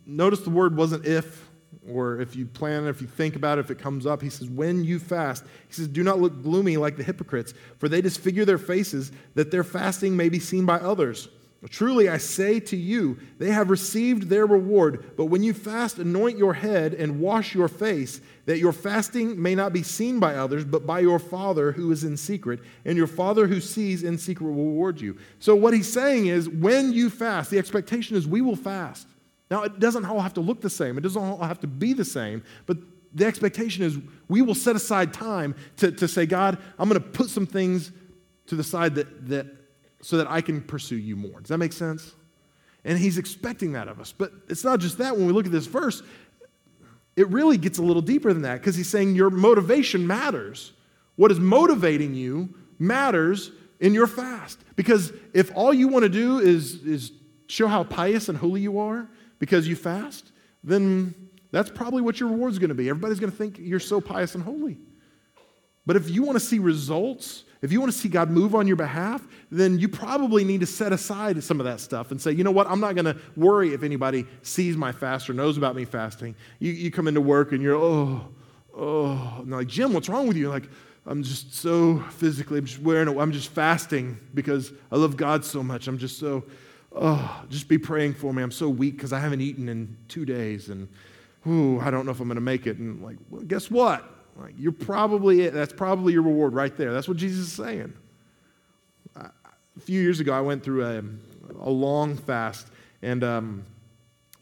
Notice 0.07 0.41
the 0.41 0.51
word 0.51 0.77
wasn't 0.77 1.07
if, 1.07 1.49
or 1.89 2.21
if 2.21 2.35
you 2.35 2.47
plan, 2.47 2.87
if 2.87 3.01
you 3.01 3.07
think 3.07 3.37
about 3.37 3.59
it, 3.59 3.63
if 3.63 3.71
it 3.71 3.79
comes 3.79 4.07
up. 4.07 4.23
He 4.23 4.31
says, 4.31 4.49
when 4.49 4.85
you 4.85 4.99
fast, 4.99 5.45
he 5.69 5.75
says, 5.75 5.89
do 5.89 6.03
not 6.03 6.21
look 6.21 6.43
gloomy 6.43 6.77
like 6.77 6.97
the 6.97 7.03
hypocrites, 7.03 7.55
for 7.79 7.89
they 7.89 8.01
disfigure 8.01 8.45
their 8.45 8.59
faces 8.59 9.13
that 9.35 9.51
their 9.51 9.65
fasting 9.65 10.17
may 10.17 10.29
be 10.29 10.39
seen 10.39 10.65
by 10.65 10.79
others. 10.79 11.29
Truly, 11.71 12.09
I 12.09 12.19
say 12.19 12.61
to 12.61 12.77
you, 12.77 13.19
they 13.39 13.51
have 13.51 13.71
received 13.71 14.25
their 14.29 14.47
reward. 14.47 15.17
But 15.17 15.27
when 15.27 15.43
you 15.43 15.53
fast, 15.53 15.99
anoint 15.99 16.39
your 16.39 16.55
head 16.55 16.95
and 16.95 17.19
wash 17.19 17.55
your 17.55 17.67
face, 17.67 18.21
that 18.45 18.59
your 18.59 18.73
fasting 18.73 19.41
may 19.41 19.55
not 19.55 19.73
be 19.73 19.83
seen 19.83 20.21
by 20.21 20.37
others, 20.37 20.65
but 20.65 20.87
by 20.87 21.01
your 21.01 21.19
Father 21.19 21.73
who 21.73 21.91
is 21.91 22.05
in 22.05 22.17
secret. 22.17 22.61
And 22.85 22.97
your 22.97 23.09
Father 23.09 23.49
who 23.49 23.61
sees 23.61 24.05
in 24.05 24.17
secret 24.17 24.47
will 24.47 24.67
reward 24.67 25.01
you. 25.01 25.19
So, 25.41 25.57
what 25.57 25.75
he's 25.75 25.93
saying 25.93 26.27
is, 26.27 26.49
when 26.49 26.93
you 26.93 27.11
fast, 27.11 27.51
the 27.51 27.59
expectation 27.59 28.17
is 28.17 28.29
we 28.29 28.43
will 28.43 28.55
fast. 28.55 29.09
Now, 29.51 29.63
it 29.63 29.79
doesn't 29.79 30.05
all 30.05 30.21
have 30.21 30.35
to 30.35 30.41
look 30.41 30.61
the 30.61 30.71
same, 30.71 30.99
it 30.99 31.03
doesn't 31.03 31.23
all 31.23 31.39
have 31.39 31.61
to 31.61 31.67
be 31.67 31.93
the 31.93 32.05
same, 32.05 32.43
but 32.67 32.79
the 33.15 33.25
expectation 33.25 33.85
is 33.85 33.99
we 34.29 34.43
will 34.43 34.55
set 34.55 34.77
aside 34.77 35.13
time 35.13 35.55
to, 35.79 35.91
to 35.93 36.07
say, 36.07 36.27
God, 36.27 36.59
I'm 36.79 36.89
going 36.89 37.01
to 37.01 37.09
put 37.09 37.31
some 37.31 37.47
things 37.47 37.93
to 38.47 38.55
the 38.55 38.65
side 38.65 38.95
that, 38.97 39.29
that, 39.29 39.47
so 40.03 40.19
that 40.19 40.31
I 40.31 40.41
can 40.41 40.61
pursue 40.61 40.97
you 40.97 41.17
more. 41.17 41.41
Does 41.41 41.49
that 41.49 41.59
make 41.59 41.73
sense? 41.73 42.15
And 42.85 42.99
he's 42.99 43.19
expecting 43.19 43.73
that 43.73 43.89
of 43.89 44.01
us. 44.01 44.13
But 44.13 44.33
it's 44.49 44.65
not 44.65 44.81
just 44.81 44.99
that. 44.99 45.17
When 45.17 45.27
we 45.27 45.33
look 45.33 45.47
at 45.47 45.53
this 45.53 45.67
verse, 45.67 46.03
it 47.17 47.29
really 47.29 47.57
gets 47.57 47.79
a 47.79 47.83
little 47.83 48.03
deeper 48.03 48.33
than 48.33 48.43
that 48.43 48.61
because 48.61 48.77
he's 48.77 48.89
saying 48.89 49.15
your 49.15 49.31
motivation 49.31 50.07
matters. 50.07 50.73
What 51.17 51.31
is 51.31 51.41
motivating 51.41 52.15
you 52.15 52.55
matters 52.79 53.51
in 53.81 53.95
your 53.95 54.07
fast. 54.07 54.59
Because 54.75 55.13
if 55.35 55.51
all 55.55 55.73
you 55.73 55.89
want 55.89 56.05
to 56.05 56.09
do 56.09 56.39
is, 56.39 56.83
is 56.85 57.13
show 57.49 57.67
how 57.67 57.85
pious 57.85 58.29
and 58.29 58.39
holy 58.39 58.61
you 58.61 58.79
are, 58.79 59.09
because 59.39 59.69
you 59.69 59.77
fast, 59.77 60.33
then 60.65 61.15
that's 61.51 61.71
probably 61.71 62.03
what 62.03 62.21
your 62.21 62.29
reward 62.29 62.53
is 62.53 62.59
going 62.59 62.69
to 62.69 62.75
be. 62.75 62.89
Everybody's 62.89 63.21
going 63.21 63.31
to 63.31 63.37
think 63.37 63.59
you're 63.59 63.81
so 63.81 64.01
pious 64.01 64.35
and 64.35 64.45
holy. 64.45 64.79
But 65.87 65.97
if 65.97 66.11
you 66.11 66.25
want 66.25 66.37
to 66.37 66.45
see 66.45 66.59
results, 66.59 67.45
if 67.63 67.71
you 67.71 67.81
want 67.81 67.93
to 67.93 67.99
see 67.99 68.09
God 68.09 68.29
move 68.29 68.55
on 68.55 68.67
your 68.67 68.77
behalf, 68.77 69.27
then 69.51 69.79
you 69.79 69.89
probably 69.89 70.45
need 70.45 70.61
to 70.61 70.67
set 70.67 70.93
aside 70.93 71.43
some 71.45 71.61
of 71.61 71.67
that 71.67 71.81
stuff 71.81 72.11
and 72.11 72.21
say, 72.21 72.33
you 72.33 72.43
know 72.43 72.51
what, 72.51 72.67
I'm 72.67 72.81
not 72.81 72.97
going 72.97 73.05
to 73.05 73.17
worry 73.37 73.73
if 73.73 73.85
anybody 73.85 74.27
sees 74.43 74.77
my 74.77 74.91
fast 74.91 75.31
or 75.31 75.33
knows 75.33 75.57
about 75.57 75.77
me 75.77 75.85
fasting. 75.85 76.35
You, 76.59 76.73
you 76.73 76.91
come 76.91 77.07
into 77.07 77.21
work 77.21 77.53
and 77.53 77.63
you're, 77.63 77.77
oh, 77.77 78.29
oh, 78.77 79.37
and 79.39 79.51
like, 79.51 79.69
Jim, 79.69 79.93
what's 79.93 80.09
wrong 80.09 80.27
with 80.27 80.37
you? 80.37 80.49
Like, 80.49 80.69
I'm 81.07 81.23
just 81.23 81.55
so 81.55 82.01
physically, 82.11 82.59
I'm 82.59 82.67
just 82.67 82.81
wearing, 82.81 83.07
a, 83.07 83.19
I'm 83.21 83.31
just 83.31 83.51
fasting 83.51 84.19
because 84.35 84.73
I 84.91 84.97
love 84.97 85.17
God 85.17 85.45
so 85.45 85.63
much. 85.63 85.87
I'm 85.87 85.99
just 85.99 86.19
so, 86.19 86.43
oh, 86.95 87.45
just 87.49 87.69
be 87.69 87.79
praying 87.79 88.15
for 88.15 88.33
me. 88.33 88.43
I'm 88.43 88.51
so 88.51 88.69
weak 88.69 88.97
because 88.97 89.13
I 89.13 89.21
haven't 89.21 89.41
eaten 89.41 89.69
in 89.69 89.97
two 90.09 90.25
days, 90.25 90.69
and 90.69 90.89
ooh, 91.47 91.81
I 91.81 91.91
don't 91.91 92.07
know 92.07 92.13
if 92.13 92.21
I'm 92.21 92.29
going 92.29 92.37
to 92.37 92.41
make 92.41 92.67
it. 92.67 92.79
And 92.79 93.03
like, 93.03 93.17
well, 93.31 93.43
guess 93.43 93.71
what? 93.71 94.05
Like, 94.39 94.55
you're 94.59 94.73
probably 94.73 95.43
it. 95.43 95.55
that's 95.55 95.73
probably 95.73 96.13
your 96.13 96.23
reward 96.23 96.53
right 96.53 96.77
there. 96.77 96.93
That's 96.93 97.09
what 97.09 97.17
Jesus 97.17 97.47
is 97.47 97.53
saying. 97.53 97.93
a 99.17 99.31
few 99.81 100.01
years 100.01 100.21
ago, 100.21 100.33
I 100.33 100.41
went 100.41 100.63
through 100.63 100.85
a, 100.85 101.03
a 101.61 101.71
long 101.71 102.17
fast, 102.17 102.69
and 103.03 103.25
um, 103.25 103.65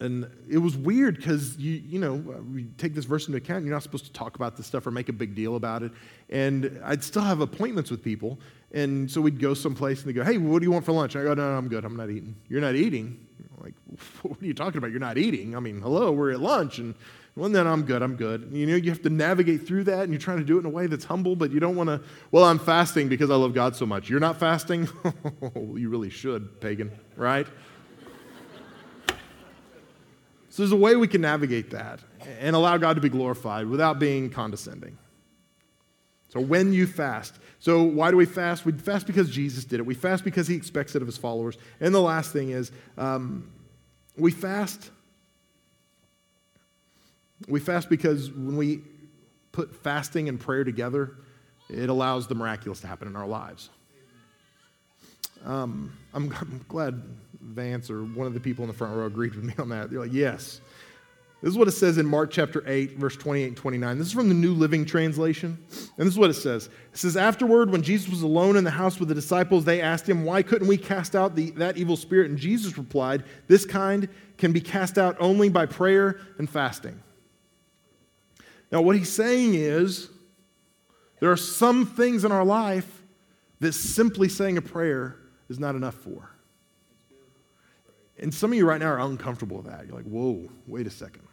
and 0.00 0.28
it 0.48 0.58
was 0.58 0.76
weird 0.76 1.16
because 1.16 1.56
you 1.56 1.72
you 1.72 1.98
know 1.98 2.14
we 2.52 2.64
take 2.78 2.94
this 2.94 3.04
verse 3.04 3.26
into 3.26 3.38
account. 3.38 3.64
You're 3.64 3.74
not 3.74 3.82
supposed 3.82 4.06
to 4.06 4.12
talk 4.12 4.36
about 4.36 4.56
this 4.56 4.66
stuff 4.66 4.86
or 4.86 4.90
make 4.90 5.08
a 5.08 5.12
big 5.12 5.34
deal 5.34 5.56
about 5.56 5.82
it. 5.82 5.92
And 6.30 6.80
I'd 6.84 7.04
still 7.04 7.22
have 7.22 7.40
appointments 7.40 7.90
with 7.90 8.02
people, 8.02 8.38
and 8.74 9.10
so 9.10 9.22
we'd 9.22 9.40
go 9.40 9.54
someplace 9.54 10.00
and 10.00 10.08
they 10.08 10.12
go, 10.12 10.22
"Hey, 10.22 10.36
what 10.36 10.58
do 10.58 10.66
you 10.66 10.72
want 10.72 10.84
for 10.84 10.92
lunch?" 10.92 11.16
I 11.16 11.22
go, 11.22 11.32
"No, 11.32 11.50
no 11.52 11.56
I'm 11.56 11.68
good. 11.68 11.86
I'm 11.86 11.96
not 11.96 12.10
eating." 12.10 12.36
You're 12.48 12.60
not 12.60 12.74
eating? 12.74 13.24
like, 13.64 13.74
what 14.22 14.40
are 14.40 14.46
you 14.46 14.54
talking 14.54 14.78
about? 14.78 14.90
You're 14.90 15.00
not 15.00 15.18
eating? 15.18 15.56
I 15.56 15.60
mean, 15.60 15.80
hello, 15.80 16.12
we're 16.12 16.32
at 16.32 16.40
lunch, 16.40 16.78
and 16.78 16.94
well, 17.36 17.48
then 17.48 17.66
I'm 17.66 17.82
good. 17.82 18.02
I'm 18.02 18.14
good. 18.14 18.50
You 18.52 18.66
know, 18.66 18.76
you 18.76 18.90
have 18.90 19.02
to 19.02 19.10
navigate 19.10 19.66
through 19.66 19.84
that, 19.84 20.02
and 20.02 20.12
you're 20.12 20.20
trying 20.20 20.38
to 20.38 20.44
do 20.44 20.56
it 20.56 20.60
in 20.60 20.66
a 20.66 20.70
way 20.70 20.86
that's 20.86 21.04
humble, 21.04 21.34
but 21.34 21.50
you 21.50 21.58
don't 21.58 21.74
want 21.74 21.88
to. 21.88 22.00
Well, 22.30 22.44
I'm 22.44 22.58
fasting 22.58 23.08
because 23.08 23.30
I 23.30 23.34
love 23.34 23.54
God 23.54 23.74
so 23.74 23.86
much. 23.86 24.08
You're 24.08 24.20
not 24.20 24.38
fasting. 24.38 24.88
Oh, 25.56 25.76
you 25.76 25.88
really 25.88 26.10
should, 26.10 26.60
pagan, 26.60 26.90
right? 27.16 27.46
So 30.48 30.62
there's 30.62 30.72
a 30.72 30.76
way 30.76 30.96
we 30.96 31.06
can 31.06 31.20
navigate 31.20 31.70
that 31.70 32.00
and 32.40 32.56
allow 32.56 32.76
God 32.76 32.94
to 32.94 33.00
be 33.00 33.08
glorified 33.08 33.66
without 33.66 33.98
being 33.98 34.30
condescending. 34.30 34.96
So 36.34 36.40
when 36.40 36.72
you 36.72 36.88
fast, 36.88 37.38
so 37.60 37.84
why 37.84 38.10
do 38.10 38.16
we 38.16 38.26
fast? 38.26 38.66
We 38.66 38.72
fast 38.72 39.06
because 39.06 39.30
Jesus 39.30 39.64
did 39.64 39.78
it. 39.78 39.86
We 39.86 39.94
fast 39.94 40.24
because 40.24 40.48
he 40.48 40.56
expects 40.56 40.96
it 40.96 41.00
of 41.00 41.06
his 41.06 41.16
followers. 41.16 41.56
And 41.78 41.94
the 41.94 42.00
last 42.00 42.32
thing 42.32 42.50
is, 42.50 42.72
um, 42.98 43.52
we 44.16 44.32
fast. 44.32 44.90
We 47.46 47.60
fast 47.60 47.88
because 47.88 48.32
when 48.32 48.56
we 48.56 48.82
put 49.52 49.76
fasting 49.84 50.28
and 50.28 50.40
prayer 50.40 50.64
together, 50.64 51.14
it 51.70 51.88
allows 51.88 52.26
the 52.26 52.34
miraculous 52.34 52.80
to 52.80 52.88
happen 52.88 53.06
in 53.06 53.14
our 53.14 53.28
lives. 53.28 53.70
Um, 55.44 55.92
I'm, 56.12 56.32
I'm, 56.40 56.64
glad 56.66 57.00
Vance 57.40 57.90
or 57.90 58.02
one 58.02 58.26
of 58.26 58.34
the 58.34 58.40
people 58.40 58.64
in 58.64 58.68
the 58.68 58.76
front 58.76 58.96
row 58.96 59.06
agreed 59.06 59.36
with 59.36 59.44
me 59.44 59.54
on 59.58 59.68
that. 59.68 59.88
They're 59.88 60.00
like, 60.00 60.12
yes. 60.12 60.60
This 61.44 61.52
is 61.52 61.58
what 61.58 61.68
it 61.68 61.72
says 61.72 61.98
in 61.98 62.06
Mark 62.06 62.30
chapter 62.30 62.64
8, 62.66 62.96
verse 62.96 63.16
28 63.16 63.48
and 63.48 63.56
29. 63.56 63.98
This 63.98 64.06
is 64.06 64.14
from 64.14 64.30
the 64.30 64.34
New 64.34 64.54
Living 64.54 64.86
Translation. 64.86 65.58
And 65.98 66.06
this 66.06 66.14
is 66.14 66.18
what 66.18 66.30
it 66.30 66.34
says 66.34 66.70
It 66.90 66.98
says, 66.98 67.18
Afterward, 67.18 67.70
when 67.70 67.82
Jesus 67.82 68.08
was 68.08 68.22
alone 68.22 68.56
in 68.56 68.64
the 68.64 68.70
house 68.70 68.98
with 68.98 69.10
the 69.10 69.14
disciples, 69.14 69.66
they 69.66 69.82
asked 69.82 70.08
him, 70.08 70.24
Why 70.24 70.40
couldn't 70.40 70.68
we 70.68 70.78
cast 70.78 71.14
out 71.14 71.36
the, 71.36 71.50
that 71.50 71.76
evil 71.76 71.98
spirit? 71.98 72.30
And 72.30 72.38
Jesus 72.38 72.78
replied, 72.78 73.24
This 73.46 73.66
kind 73.66 74.08
can 74.38 74.52
be 74.52 74.60
cast 74.62 74.96
out 74.96 75.18
only 75.20 75.50
by 75.50 75.66
prayer 75.66 76.18
and 76.38 76.48
fasting. 76.48 76.98
Now, 78.72 78.80
what 78.80 78.96
he's 78.96 79.12
saying 79.12 79.52
is, 79.52 80.08
there 81.20 81.30
are 81.30 81.36
some 81.36 81.84
things 81.84 82.24
in 82.24 82.32
our 82.32 82.46
life 82.46 83.02
that 83.60 83.74
simply 83.74 84.30
saying 84.30 84.56
a 84.56 84.62
prayer 84.62 85.18
is 85.50 85.58
not 85.58 85.74
enough 85.74 85.96
for. 85.96 86.30
And 88.18 88.32
some 88.32 88.50
of 88.50 88.56
you 88.56 88.66
right 88.66 88.80
now 88.80 88.92
are 88.92 89.00
uncomfortable 89.00 89.58
with 89.58 89.66
that. 89.66 89.86
You're 89.86 89.96
like, 89.96 90.06
whoa, 90.06 90.48
wait 90.66 90.86
a 90.86 90.90
second. 90.90 91.23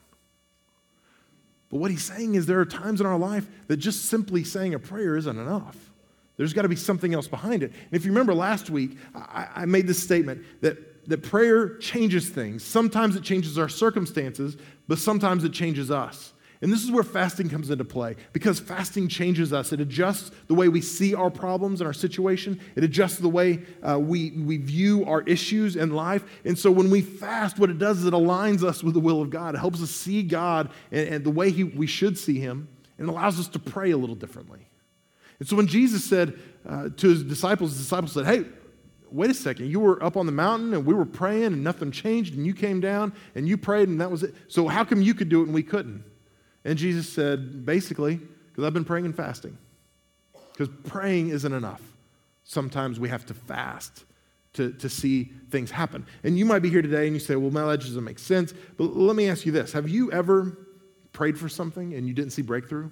But 1.72 1.78
what 1.78 1.90
he's 1.90 2.04
saying 2.04 2.36
is 2.36 2.46
there 2.46 2.60
are 2.60 2.66
times 2.66 3.00
in 3.00 3.08
our 3.08 3.18
life 3.18 3.48
that 3.68 3.78
just 3.78 4.06
simply 4.06 4.44
saying 4.44 4.74
a 4.74 4.80
prayer 4.80 5.16
isn't 5.16 5.38
enough. 5.38 5.78
There's 6.38 6.54
got 6.54 6.64
to 6.64 6.70
be 6.70 6.76
something 6.76 7.14
else 7.14 7.28
behind 7.28 7.64
it. 7.64 7.72
And 7.72 7.94
if 7.94 8.04
you 8.04 8.12
remember 8.12 8.34
last 8.34 8.70
week, 8.70 8.98
I, 9.16 9.48
I 9.56 9.66
made 9.66 9.88
this 9.88 10.02
statement 10.02 10.44
that, 10.62 11.08
that 11.08 11.24
prayer 11.24 11.78
changes 11.78 12.30
things. 12.30 12.64
Sometimes 12.64 13.16
it 13.16 13.24
changes 13.24 13.58
our 13.58 13.70
circumstances, 13.70 14.58
but 14.88 14.98
sometimes 14.98 15.44
it 15.44 15.54
changes 15.54 15.92
us. 15.92 16.34
And 16.62 16.72
this 16.72 16.84
is 16.84 16.92
where 16.92 17.04
fasting 17.04 17.50
comes 17.50 17.72
into 17.72 17.84
play 17.84 18.16
because 18.34 18.60
fasting 18.60 19.08
changes 19.08 19.52
us. 19.52 19.74
It 19.74 19.82
adjusts 19.82 20.30
the 20.48 20.54
way 20.54 20.68
we 20.68 20.80
see 20.80 21.16
our 21.16 21.32
problems 21.32 21.82
and 21.82 21.88
our 21.88 21.94
situation, 21.94 22.60
it 22.76 22.84
adjusts 22.84 23.18
the 23.18 23.30
way 23.30 23.64
uh, 23.82 23.98
we, 24.00 24.30
we 24.32 24.58
view 24.58 25.04
our 25.06 25.22
issues 25.24 25.76
in 25.76 25.92
life. 25.92 26.24
And 26.46 26.58
so 26.58 26.70
when 26.70 26.92
we 26.92 27.02
fast, 27.02 27.58
what 27.58 27.72
it 27.72 27.80
does 27.80 28.00
is 28.00 28.06
it 28.06 28.14
aligns 28.14 28.64
us 28.64 28.84
with 28.84 28.94
the 28.94 29.00
will 29.00 29.24
of 29.24 29.32
God. 29.32 29.56
It 29.56 29.58
helps 29.58 29.82
us 29.82 29.90
see 29.90 30.22
God 30.22 30.70
and, 30.92 31.08
and 31.10 31.24
the 31.24 31.32
way 31.32 31.50
he, 31.50 31.64
we 31.64 31.88
should 31.88 32.16
see 32.18 32.40
Him, 32.40 32.68
and 33.00 33.10
allows 33.10 33.40
us 33.40 33.48
to 33.50 33.60
pray 33.60 33.90
a 33.90 33.98
little 33.98 34.16
differently. 34.16 34.68
And 35.40 35.50
so 35.50 35.56
when 35.56 35.66
Jesus 35.66 36.06
said 36.06 36.38
uh, 36.70 36.90
to 36.98 37.10
his 37.10 37.24
disciples, 37.24 37.72
his 37.72 37.80
disciples 37.80 38.12
said, 38.12 38.28
Hey, 38.28 38.46
wait 39.10 39.32
a 39.32 39.34
second, 39.34 39.72
you 39.72 39.80
were 39.80 40.02
up 40.04 40.16
on 40.16 40.28
the 40.28 40.32
mountain 40.32 40.76
and 40.76 40.86
we 40.86 40.94
were 40.94 41.06
praying 41.06 41.46
and 41.46 41.64
nothing 41.64 41.90
changed, 41.90 42.36
and 42.36 42.46
you 42.46 42.54
came 42.54 42.80
down 42.80 43.14
and 43.34 43.48
you 43.48 43.58
prayed 43.58 43.90
and 43.90 44.00
that 44.00 44.12
was 44.12 44.22
it. 44.22 44.36
So 44.48 44.68
how 44.68 44.86
come 44.86 45.02
you 45.02 45.16
could 45.16 45.30
do 45.30 45.42
it 45.42 45.46
and 45.46 45.54
we 45.56 45.64
couldn't? 45.64 46.04
And 46.64 46.78
Jesus 46.78 47.10
said, 47.10 47.66
basically, 47.66 48.20
because 48.50 48.64
I've 48.64 48.74
been 48.74 48.86
praying 48.86 49.06
and 49.06 49.16
fasting. 49.16 49.58
Because 50.52 50.70
praying 50.86 51.30
isn't 51.30 51.54
enough. 51.54 51.82
Sometimes 52.44 53.00
we 53.00 53.10
have 53.10 53.26
to 53.28 53.34
fast 53.34 54.06
to, 54.54 54.72
to 54.74 54.90
see 54.90 55.32
things 55.50 55.72
happen. 55.72 56.06
And 56.24 56.38
you 56.38 56.46
might 56.46 56.60
be 56.60 56.70
here 56.70 56.82
today 56.82 57.06
and 57.08 57.16
you 57.16 57.20
say, 57.20 57.36
well, 57.36 57.52
my 57.52 57.66
that 57.66 57.80
doesn't 57.80 58.04
make 58.04 58.20
sense. 58.20 58.54
But 58.78 58.96
let 58.96 59.16
me 59.16 59.30
ask 59.30 59.46
you 59.46 59.52
this 59.52 59.72
Have 59.74 59.90
you 59.90 60.12
ever 60.12 60.58
prayed 61.14 61.38
for 61.38 61.50
something 61.50 61.94
and 61.94 62.08
you 62.08 62.14
didn't 62.14 62.32
see 62.32 62.42
breakthrough? 62.42 62.90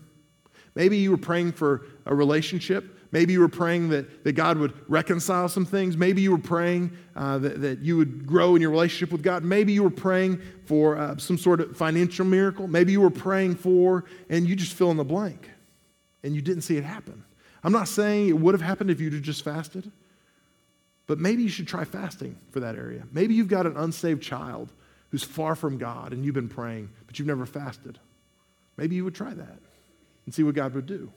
Maybe 0.76 0.98
you 0.98 1.12
were 1.12 1.18
praying 1.18 1.54
for 1.54 1.86
a 2.06 2.16
relationship 2.16 2.99
Maybe 3.12 3.34
you 3.34 3.40
were 3.40 3.50
praying 3.50 3.90
that, 3.90 4.24
that 4.24 4.34
God 4.34 4.58
would 4.60 4.74
reconcile 4.88 5.50
some 5.50 5.66
things. 5.66 5.98
Maybe 5.98 6.22
you 6.22 6.32
were 6.32 6.38
praying 6.38 6.92
uh, 7.16 7.40
that, 7.40 7.62
that 7.62 7.80
you 7.80 7.98
would 7.98 8.28
grow 8.28 8.56
in 8.56 8.62
your 8.62 8.70
relationship 8.70 9.12
with 9.12 9.24
God. 9.24 9.44
Maybe 9.44 9.74
you 9.74 9.82
were 9.82 9.90
praying 9.90 10.42
for 10.66 10.98
uh, 10.98 11.18
some 11.18 11.38
sort 11.38 11.60
of 11.60 11.76
financial 11.76 12.26
miracle. 12.26 12.68
Maybe 12.68 12.92
you 12.92 13.02
were 13.02 13.10
praying 13.10 13.56
for, 13.56 14.06
and 14.30 14.48
you 14.48 14.56
just 14.56 14.74
fill 14.74 14.92
in 14.92 14.98
the 14.98 15.04
blank 15.04 15.50
and 16.24 16.36
you 16.36 16.42
didn't 16.42 16.64
see 16.64 16.78
it 16.78 16.84
happen. 16.84 17.24
I'm 17.64 17.72
not 17.72 17.88
saying 17.88 18.30
it 18.30 18.38
would 18.38 18.54
have 18.54 18.62
happened 18.62 18.92
if 18.92 19.02
you'd 19.02 19.22
just 19.24 19.44
fasted, 19.44 19.92
but 21.08 21.18
maybe 21.18 21.44
you 21.44 21.50
should 21.50 21.68
try 21.68 21.86
fasting 21.86 22.38
for 22.52 22.60
that 22.60 22.76
area. 22.76 23.04
Maybe 23.12 23.34
you've 23.34 23.48
got 23.48 23.66
an 23.66 23.76
unsaved 23.76 24.22
child 24.22 24.72
who's 25.10 25.24
far 25.24 25.56
from 25.56 25.78
God 25.78 26.14
and 26.14 26.24
you've 26.24 26.36
been 26.36 26.50
praying, 26.50 26.90
but 27.08 27.18
you've 27.18 27.28
never 27.28 27.46
fasted. 27.46 28.00
Maybe 28.78 28.96
you 28.96 29.04
would 29.04 29.16
try 29.16 29.34
that 29.34 29.60
and 30.26 30.34
see 30.34 30.44
what 30.44 30.56
God 30.56 30.74
would 30.76 30.86
do. 30.86 31.12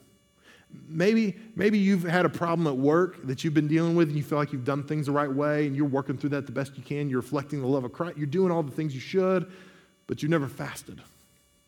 Maybe, 0.87 1.35
maybe 1.55 1.77
you've 1.77 2.03
had 2.03 2.25
a 2.25 2.29
problem 2.29 2.67
at 2.67 2.77
work 2.77 3.25
that 3.25 3.43
you've 3.43 3.53
been 3.53 3.67
dealing 3.67 3.95
with 3.95 4.09
and 4.09 4.17
you 4.17 4.23
feel 4.23 4.37
like 4.37 4.53
you've 4.53 4.65
done 4.65 4.83
things 4.83 5.07
the 5.07 5.11
right 5.11 5.31
way 5.31 5.65
and 5.65 5.75
you're 5.75 5.87
working 5.87 6.17
through 6.17 6.31
that 6.31 6.45
the 6.45 6.51
best 6.51 6.77
you 6.77 6.83
can. 6.83 7.09
You're 7.09 7.21
reflecting 7.21 7.61
the 7.61 7.67
love 7.67 7.83
of 7.83 7.93
Christ. 7.93 8.17
You're 8.17 8.27
doing 8.27 8.51
all 8.51 8.63
the 8.63 8.71
things 8.71 8.93
you 8.93 8.99
should, 8.99 9.51
but 10.07 10.21
you 10.21 10.29
never 10.29 10.47
fasted 10.47 11.01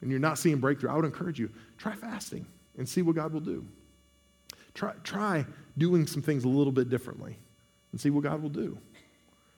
and 0.02 0.12
you're 0.12 0.20
not 0.20 0.38
seeing 0.38 0.58
breakthrough. 0.58 0.92
I 0.92 0.96
would 0.96 1.06
encourage 1.06 1.40
you 1.40 1.50
try 1.78 1.96
fasting 1.96 2.46
and 2.78 2.88
see 2.88 3.02
what 3.02 3.16
God 3.16 3.34
will 3.34 3.40
do. 3.40 3.66
Try, 4.74 4.94
try 5.04 5.46
doing 5.78 6.06
some 6.06 6.22
things 6.22 6.44
a 6.44 6.50
little 6.50 6.74
bit 6.74 6.90
differently 6.90 7.38
and 7.92 8.00
see 8.00 8.10
what 8.10 8.24
God 8.24 8.42
will 8.42 8.50
do. 8.50 8.78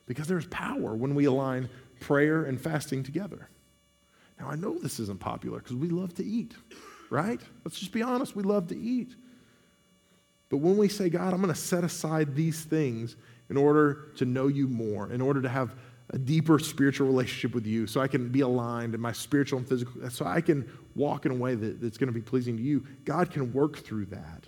Because 0.06 0.28
there's 0.28 0.48
power 0.48 0.96
when 0.96 1.16
we 1.16 1.26
align 1.26 1.70
prayer 2.00 2.46
and 2.46 2.62
fasting 2.62 3.04
together. 3.04 3.50
Now, 4.40 4.50
I 4.50 4.56
know 4.56 4.78
this 4.78 5.00
isn't 5.00 5.20
popular 5.20 5.60
because 5.60 5.76
we 5.76 5.90
love 5.90 6.14
to 6.16 6.24
eat, 6.24 6.54
right? 7.10 7.42
Let's 7.66 7.80
just 7.80 7.92
be 7.92 8.04
honest, 8.04 8.36
we 8.36 8.44
love 8.44 8.68
to 8.68 8.78
eat. 8.78 9.16
But 10.50 10.58
when 10.58 10.78
we 10.78 10.88
say, 10.88 11.10
God, 11.10 11.34
I'm 11.34 11.42
going 11.42 11.54
to 11.54 11.60
set 11.60 11.84
aside 11.84 12.36
these 12.36 12.64
things 12.64 13.16
in 13.50 13.58
order 13.58 14.12
to 14.18 14.26
know 14.26 14.48
you 14.48 14.68
more, 14.68 15.12
in 15.12 15.22
order 15.22 15.42
to 15.42 15.50
have 15.50 15.76
a 16.12 16.18
deeper 16.18 16.58
spiritual 16.58 17.08
relationship 17.08 17.54
with 17.54 17.66
you, 17.66 17.86
so 17.86 18.00
I 18.00 18.08
can 18.08 18.30
be 18.30 18.40
aligned 18.42 18.96
in 18.96 19.02
my 19.02 19.12
spiritual 19.12 19.60
and 19.60 19.68
physical, 19.68 20.10
so 20.10 20.26
I 20.26 20.40
can 20.40 20.70
walk 20.96 21.26
in 21.26 21.34
a 21.34 21.36
way 21.36 21.56
that, 21.56 21.82
that's 21.82 21.98
going 21.98 22.08
to 22.08 22.14
be 22.14 22.22
pleasing 22.22 22.56
to 22.58 22.64
you, 22.64 22.86
God 23.04 23.30
can 23.30 23.52
work 23.52 23.78
through 23.78 24.06
that. 24.06 24.48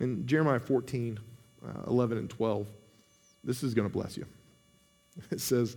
In 0.00 0.24
Jeremiah 0.24 0.60
14, 0.60 1.18
uh, 1.66 1.82
11 1.88 2.18
and 2.18 2.30
12, 2.30 2.68
this 3.42 3.64
is 3.64 3.74
going 3.74 3.88
to 3.88 3.92
bless 3.92 4.16
you. 4.16 4.26
It 5.32 5.40
says, 5.40 5.76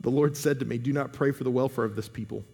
The 0.00 0.10
Lord 0.10 0.36
said 0.36 0.60
to 0.60 0.64
me, 0.64 0.78
Do 0.78 0.92
not 0.92 1.12
pray 1.12 1.32
for 1.32 1.42
the 1.42 1.50
welfare 1.50 1.84
of 1.84 1.96
this 1.96 2.08
people 2.08 2.44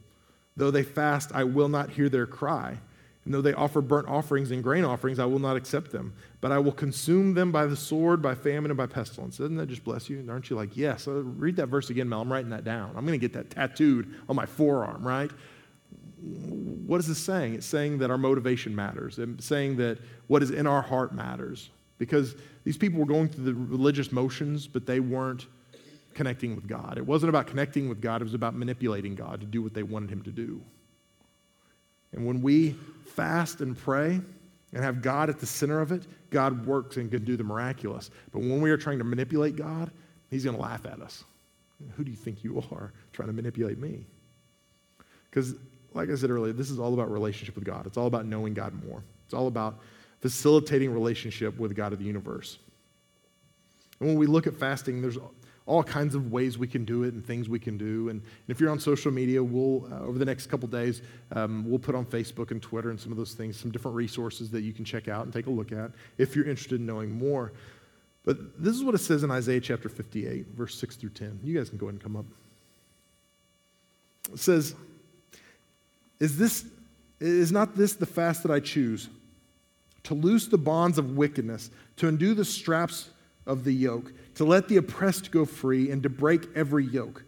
Though 0.56 0.70
they 0.70 0.82
fast, 0.82 1.30
I 1.32 1.44
will 1.44 1.68
not 1.68 1.90
hear 1.90 2.08
their 2.08 2.26
cry. 2.26 2.78
And 3.24 3.34
though 3.34 3.42
they 3.42 3.52
offer 3.52 3.80
burnt 3.80 4.08
offerings 4.08 4.50
and 4.50 4.62
grain 4.62 4.84
offerings, 4.84 5.18
I 5.18 5.26
will 5.26 5.38
not 5.38 5.56
accept 5.56 5.92
them. 5.92 6.14
But 6.40 6.52
I 6.52 6.58
will 6.58 6.72
consume 6.72 7.34
them 7.34 7.52
by 7.52 7.66
the 7.66 7.76
sword, 7.76 8.22
by 8.22 8.34
famine, 8.34 8.70
and 8.70 8.78
by 8.78 8.86
pestilence. 8.86 9.36
Doesn't 9.36 9.56
that 9.56 9.68
just 9.68 9.84
bless 9.84 10.08
you? 10.08 10.24
Aren't 10.28 10.48
you 10.48 10.56
like, 10.56 10.76
yes? 10.76 11.06
Uh, 11.06 11.22
read 11.22 11.56
that 11.56 11.66
verse 11.66 11.90
again, 11.90 12.08
Mel. 12.08 12.22
I'm 12.22 12.32
writing 12.32 12.50
that 12.50 12.64
down. 12.64 12.90
I'm 12.96 13.06
going 13.06 13.18
to 13.18 13.28
get 13.28 13.34
that 13.34 13.50
tattooed 13.50 14.14
on 14.28 14.36
my 14.36 14.46
forearm, 14.46 15.06
right? 15.06 15.30
What 16.20 16.98
is 16.98 17.06
this 17.06 17.18
saying? 17.18 17.54
It's 17.54 17.66
saying 17.66 17.98
that 17.98 18.10
our 18.10 18.18
motivation 18.18 18.74
matters. 18.74 19.18
It's 19.18 19.44
saying 19.44 19.76
that 19.76 19.98
what 20.26 20.42
is 20.42 20.50
in 20.50 20.66
our 20.66 20.82
heart 20.82 21.14
matters. 21.14 21.70
Because 21.98 22.34
these 22.64 22.78
people 22.78 22.98
were 22.98 23.06
going 23.06 23.28
through 23.28 23.44
the 23.44 23.54
religious 23.54 24.12
motions, 24.12 24.66
but 24.66 24.86
they 24.86 25.00
weren't 25.00 25.46
connecting 26.20 26.54
with 26.54 26.66
God. 26.66 26.98
It 26.98 27.06
wasn't 27.06 27.30
about 27.30 27.46
connecting 27.46 27.88
with 27.88 28.02
God, 28.02 28.20
it 28.20 28.24
was 28.24 28.34
about 28.34 28.54
manipulating 28.54 29.14
God 29.14 29.40
to 29.40 29.46
do 29.46 29.62
what 29.62 29.72
they 29.72 29.82
wanted 29.82 30.10
Him 30.10 30.20
to 30.24 30.30
do. 30.30 30.60
And 32.12 32.26
when 32.26 32.42
we 32.42 32.76
fast 33.06 33.62
and 33.62 33.74
pray 33.74 34.20
and 34.74 34.84
have 34.84 35.00
God 35.00 35.30
at 35.30 35.40
the 35.40 35.46
center 35.46 35.80
of 35.80 35.92
it, 35.92 36.02
God 36.28 36.66
works 36.66 36.98
and 36.98 37.10
can 37.10 37.24
do 37.24 37.38
the 37.38 37.42
miraculous. 37.42 38.10
But 38.32 38.40
when 38.40 38.60
we 38.60 38.70
are 38.70 38.76
trying 38.76 38.98
to 38.98 39.04
manipulate 39.04 39.56
God, 39.56 39.90
He's 40.30 40.44
going 40.44 40.56
to 40.56 40.60
laugh 40.60 40.84
at 40.84 41.00
us. 41.00 41.24
Who 41.96 42.04
do 42.04 42.10
you 42.10 42.18
think 42.18 42.44
you 42.44 42.62
are 42.70 42.92
trying 43.14 43.28
to 43.28 43.32
manipulate 43.34 43.78
me? 43.78 44.04
Because, 45.30 45.54
like 45.94 46.10
I 46.10 46.16
said 46.16 46.28
earlier, 46.28 46.52
this 46.52 46.70
is 46.70 46.78
all 46.78 46.92
about 46.92 47.10
relationship 47.10 47.54
with 47.54 47.64
God. 47.64 47.86
It's 47.86 47.96
all 47.96 48.08
about 48.08 48.26
knowing 48.26 48.52
God 48.52 48.74
more. 48.86 49.02
It's 49.24 49.32
all 49.32 49.46
about 49.46 49.78
facilitating 50.20 50.92
relationship 50.92 51.58
with 51.58 51.74
God 51.74 51.94
of 51.94 51.98
the 51.98 52.04
universe. 52.04 52.58
And 54.00 54.10
when 54.10 54.18
we 54.18 54.26
look 54.26 54.46
at 54.46 54.52
fasting, 54.52 55.00
there's 55.00 55.16
all 55.70 55.84
kinds 55.84 56.16
of 56.16 56.32
ways 56.32 56.58
we 56.58 56.66
can 56.66 56.84
do 56.84 57.04
it 57.04 57.14
and 57.14 57.24
things 57.24 57.48
we 57.48 57.60
can 57.60 57.78
do. 57.78 58.08
And, 58.08 58.20
if 58.48 58.58
you're 58.58 58.70
on 58.70 58.80
social 58.80 59.12
media, 59.12 59.40
we'll, 59.40 59.86
uh, 59.92 60.00
over 60.00 60.18
the 60.18 60.24
next 60.24 60.48
couple 60.48 60.66
days, 60.66 61.00
um, 61.30 61.64
we'll 61.64 61.78
put 61.78 61.94
on 61.94 62.04
Facebook 62.04 62.50
and 62.50 62.60
Twitter 62.60 62.90
and 62.90 62.98
some 62.98 63.12
of 63.12 63.18
those 63.18 63.34
things, 63.34 63.56
some 63.56 63.70
different 63.70 63.96
resources 63.96 64.50
that 64.50 64.62
you 64.62 64.72
can 64.72 64.84
check 64.84 65.06
out 65.06 65.24
and 65.24 65.32
take 65.32 65.46
a 65.46 65.50
look 65.50 65.70
at 65.70 65.92
if 66.18 66.34
you're 66.34 66.48
interested 66.48 66.80
in 66.80 66.86
knowing 66.86 67.12
more. 67.12 67.52
But 68.24 68.60
this 68.60 68.74
is 68.74 68.82
what 68.82 68.96
it 68.96 68.98
says 68.98 69.22
in 69.22 69.30
Isaiah 69.30 69.60
chapter 69.60 69.88
58, 69.88 70.48
verse 70.48 70.74
6 70.74 70.96
through 70.96 71.10
10. 71.10 71.38
You 71.44 71.56
guys 71.56 71.68
can 71.68 71.78
go 71.78 71.86
ahead 71.86 71.94
and 71.94 72.02
come 72.02 72.16
up. 72.16 72.26
It 74.32 74.40
says, 74.40 74.74
Is 76.18 76.36
this 76.36 76.64
is 77.20 77.52
not 77.52 77.76
this 77.76 77.92
the 77.92 78.06
fast 78.06 78.42
that 78.42 78.50
I 78.50 78.58
choose? 78.58 79.08
To 80.04 80.14
loose 80.14 80.48
the 80.48 80.58
bonds 80.58 80.98
of 80.98 81.16
wickedness, 81.16 81.70
to 81.98 82.08
undo 82.08 82.34
the 82.34 82.44
straps 82.44 83.10
of 83.46 83.64
the 83.64 83.72
yoke, 83.72 84.12
to 84.40 84.46
let 84.46 84.68
the 84.68 84.78
oppressed 84.78 85.30
go 85.30 85.44
free, 85.44 85.90
and 85.90 86.02
to 86.02 86.08
break 86.08 86.48
every 86.56 86.82
yoke. 86.82 87.24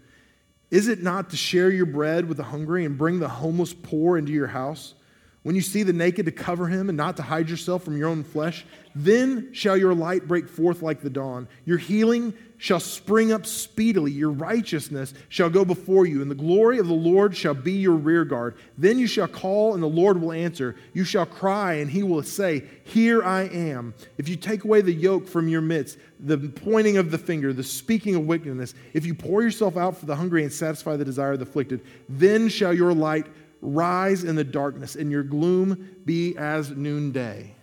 Is 0.71 0.89
it 0.89 1.03
not 1.03 1.29
to 1.29 1.37
share 1.37 1.69
your 1.69 1.85
bread 1.85 2.27
with 2.27 2.39
the 2.39 2.43
hungry 2.43 2.87
and 2.87 2.97
bring 2.97 3.19
the 3.19 3.29
homeless 3.29 3.75
poor 3.75 4.17
into 4.17 4.33
your 4.33 4.47
house? 4.47 4.95
When 5.43 5.55
you 5.55 5.61
see 5.61 5.83
the 5.83 5.93
naked, 5.93 6.25
to 6.25 6.33
cover 6.33 6.69
him 6.69 6.89
and 6.89 6.97
not 6.97 7.19
to 7.19 7.23
hide 7.23 7.51
yourself 7.51 7.85
from 7.85 7.99
your 7.99 8.09
own 8.09 8.25
flesh, 8.25 8.65
then 8.95 9.51
shall 9.53 9.77
your 9.77 9.95
light 9.95 10.27
break 10.27 10.49
forth 10.49 10.81
like 10.81 11.03
the 11.03 11.11
dawn. 11.11 11.49
Your 11.67 11.77
healing 11.77 12.33
shall 12.63 12.79
spring 12.79 13.33
up 13.33 13.45
speedily. 13.45 14.13
Your 14.13 14.31
righteousness 14.31 15.15
shall 15.29 15.51
go 15.51 15.65
before 15.65 16.07
you, 16.07 16.23
and 16.23 16.31
the 16.31 16.37
glory 16.37 16.79
of 16.79 16.87
the 16.87 16.95
Lord 16.95 17.37
shall 17.37 17.55
be 17.55 17.73
your 17.73 17.97
rear 17.97 18.25
guard. 18.25 18.55
Then 18.79 19.01
you 19.01 19.09
shall 19.09 19.27
call, 19.27 19.75
and 19.75 19.83
the 19.83 19.89
Lord 19.89 20.21
will 20.21 20.31
answer. 20.31 20.77
You 20.93 21.03
shall 21.03 21.27
cry, 21.27 21.75
and 21.75 21.91
he 21.91 22.05
will 22.05 22.23
say, 22.23 22.63
Here 22.85 23.21
I 23.25 23.49
am. 23.49 23.95
If 24.17 24.29
you 24.29 24.37
take 24.37 24.63
away 24.63 24.81
the 24.81 24.93
yoke 24.93 25.27
from 25.27 25.49
your 25.49 25.61
midst, 25.61 25.99
the 26.21 26.39
pointing 26.39 26.99
of 26.99 27.11
the 27.11 27.19
finger, 27.19 27.53
the 27.53 27.65
speaking 27.65 28.15
of 28.15 28.29
wickedness, 28.29 28.75
if 28.93 29.05
you 29.05 29.13
pour 29.13 29.43
yourself 29.43 29.77
out 29.77 29.97
for 29.97 30.07
the 30.07 30.15
hungry 30.15 30.45
and 30.45 30.53
satisfy 30.53 30.95
the 30.95 31.05
desire 31.05 31.33
of 31.33 31.41
the 31.41 31.47
afflicted, 31.47 31.81
then 32.09 32.49
shall 32.49 32.73
your 32.73 32.95
light 32.95 33.27
rise 33.61 34.23
in 34.23 34.37
the 34.37 34.45
darkness, 34.45 34.95
and 34.95 35.11
your 35.11 35.25
gloom 35.25 35.97
be 36.05 36.37
as 36.37 36.71
noonday. 36.71 37.57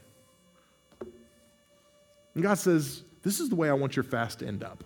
And 2.34 2.44
God 2.44 2.56
says, 2.56 3.04
This 3.24 3.40
is 3.40 3.48
the 3.48 3.56
way 3.56 3.70
I 3.70 3.74
want 3.74 3.96
your 3.96 4.04
fast 4.04 4.40
to 4.40 4.46
end 4.46 4.62
up. 4.62 4.84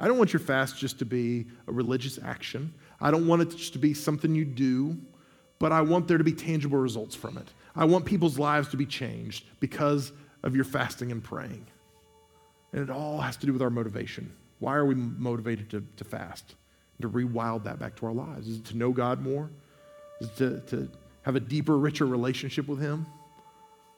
I 0.00 0.08
don't 0.08 0.16
want 0.16 0.32
your 0.32 0.40
fast 0.40 0.78
just 0.78 0.98
to 1.00 1.04
be 1.04 1.46
a 1.68 1.72
religious 1.72 2.18
action. 2.24 2.72
I 3.02 3.10
don't 3.10 3.26
want 3.26 3.42
it 3.42 3.50
just 3.50 3.74
to 3.74 3.78
be 3.78 3.92
something 3.92 4.34
you 4.34 4.46
do, 4.46 4.96
but 5.58 5.72
I 5.72 5.82
want 5.82 6.08
there 6.08 6.16
to 6.16 6.24
be 6.24 6.32
tangible 6.32 6.78
results 6.78 7.14
from 7.14 7.36
it. 7.36 7.46
I 7.76 7.84
want 7.84 8.06
people's 8.06 8.38
lives 8.38 8.68
to 8.68 8.78
be 8.78 8.86
changed 8.86 9.44
because 9.60 10.12
of 10.42 10.56
your 10.56 10.64
fasting 10.64 11.12
and 11.12 11.22
praying. 11.22 11.66
And 12.72 12.82
it 12.82 12.88
all 12.88 13.20
has 13.20 13.36
to 13.38 13.46
do 13.46 13.52
with 13.52 13.60
our 13.60 13.68
motivation. 13.68 14.32
Why 14.58 14.74
are 14.74 14.86
we 14.86 14.94
motivated 14.94 15.68
to, 15.70 15.84
to 15.98 16.04
fast? 16.04 16.54
To 17.02 17.08
rewild 17.08 17.64
that 17.64 17.78
back 17.78 17.94
to 17.96 18.06
our 18.06 18.12
lives? 18.12 18.48
Is 18.48 18.58
it 18.58 18.64
to 18.66 18.76
know 18.78 18.92
God 18.92 19.20
more? 19.20 19.50
Is 20.22 20.28
it 20.28 20.36
to, 20.36 20.60
to 20.76 20.88
have 21.22 21.36
a 21.36 21.40
deeper, 21.40 21.76
richer 21.76 22.06
relationship 22.06 22.66
with 22.66 22.80
Him? 22.80 23.06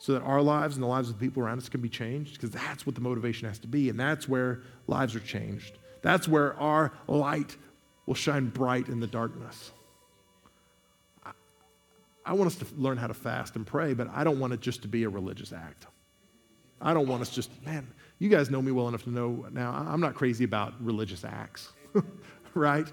so 0.03 0.15
that 0.15 0.23
our 0.23 0.43
lives 0.43 0.75
and 0.75 0.83
the 0.83 0.87
lives 0.89 1.09
of 1.09 1.17
the 1.17 1.25
people 1.25 1.45
around 1.45 1.59
us 1.59 1.69
can 1.69 1.81
be 1.81 1.89
changed? 1.89 2.33
Because 2.33 2.51
that's 2.51 2.85
what 2.85 2.97
the 2.97 3.01
motivation 3.01 3.47
has 3.47 3.61
to 3.61 3.69
be, 3.69 3.89
and 3.89 4.01
that's 4.01 4.29
where 4.29 4.63
lives 4.89 5.15
are 5.15 5.21
changed. 5.21 5.79
That's 6.03 6.29
where 6.29 6.59
our 6.59 6.93
light 7.07 7.57
will 8.07 8.15
shine 8.15 8.49
bright 8.49 8.89
in 8.89 9.01
the 9.01 9.07
darkness. 9.07 9.73
I 12.25 12.35
want 12.35 12.49
us 12.49 12.57
to 12.57 12.67
learn 12.77 12.99
how 12.99 13.09
to 13.09 13.15
fast 13.15 13.57
and 13.57 13.67
pray, 13.67 13.95
but 13.95 14.09
I 14.13 14.23
don't 14.23 14.39
want 14.39 14.53
it 14.53 14.61
just 14.61 14.83
to 14.83 14.89
be 14.89 15.05
a 15.05 15.09
religious 15.09 15.53
act. 15.53 15.87
I 16.81 16.95
don't 16.95 17.09
want 17.09 17.23
us 17.23 17.31
just, 17.31 17.51
man, 17.65 17.87
you 18.19 18.29
guys 18.29 18.51
know 18.51 18.63
me 18.63 18.73
well 18.73 18.89
enough 18.89 19.05
to 19.05 19.11
know 19.11 19.47
now, 19.53 19.73
I'm 19.73 20.01
not 20.01 20.15
crazy 20.15 20.45
about 20.45 20.75
religious 20.85 21.25
acts, 21.25 21.73
right? 22.55 22.91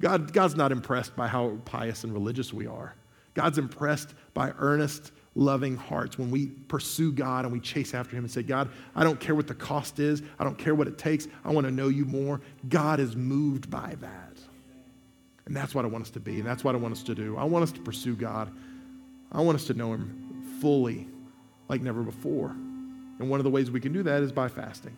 God, 0.00 0.32
God's 0.32 0.56
not 0.56 0.72
impressed 0.72 1.14
by 1.14 1.28
how 1.28 1.58
pious 1.64 2.04
and 2.04 2.12
religious 2.12 2.52
we 2.52 2.66
are. 2.66 2.94
God's 3.34 3.58
impressed 3.58 4.14
by 4.32 4.52
earnest 4.58 5.12
loving 5.34 5.76
hearts 5.76 6.18
when 6.18 6.30
we 6.30 6.46
pursue 6.46 7.12
God 7.12 7.44
and 7.44 7.52
we 7.52 7.60
chase 7.60 7.94
after 7.94 8.16
Him 8.16 8.24
and 8.24 8.30
say, 8.30 8.42
God, 8.42 8.68
I 8.94 9.04
don't 9.04 9.18
care 9.18 9.34
what 9.34 9.46
the 9.46 9.54
cost 9.54 9.98
is, 9.98 10.22
I 10.38 10.44
don't 10.44 10.56
care 10.58 10.74
what 10.74 10.86
it 10.86 10.98
takes, 10.98 11.26
I 11.44 11.50
want 11.50 11.66
to 11.66 11.72
know 11.72 11.88
you 11.88 12.04
more. 12.04 12.40
God 12.68 13.00
is 13.00 13.16
moved 13.16 13.70
by 13.70 13.96
that. 14.00 14.38
And 15.46 15.56
that's 15.56 15.74
what 15.74 15.84
I 15.84 15.88
want 15.88 16.04
us 16.04 16.10
to 16.10 16.20
be, 16.20 16.38
and 16.38 16.46
that's 16.46 16.64
what 16.64 16.74
I 16.74 16.78
want 16.78 16.92
us 16.92 17.02
to 17.04 17.14
do. 17.14 17.36
I 17.36 17.44
want 17.44 17.64
us 17.64 17.72
to 17.72 17.80
pursue 17.80 18.14
God. 18.14 18.50
I 19.30 19.40
want 19.40 19.56
us 19.56 19.66
to 19.66 19.74
know 19.74 19.92
Him 19.92 20.58
fully 20.60 21.08
like 21.68 21.82
never 21.82 22.02
before. 22.02 22.50
And 23.18 23.30
one 23.30 23.40
of 23.40 23.44
the 23.44 23.50
ways 23.50 23.70
we 23.70 23.80
can 23.80 23.92
do 23.92 24.02
that 24.04 24.22
is 24.22 24.32
by 24.32 24.48
fasting. 24.48 24.96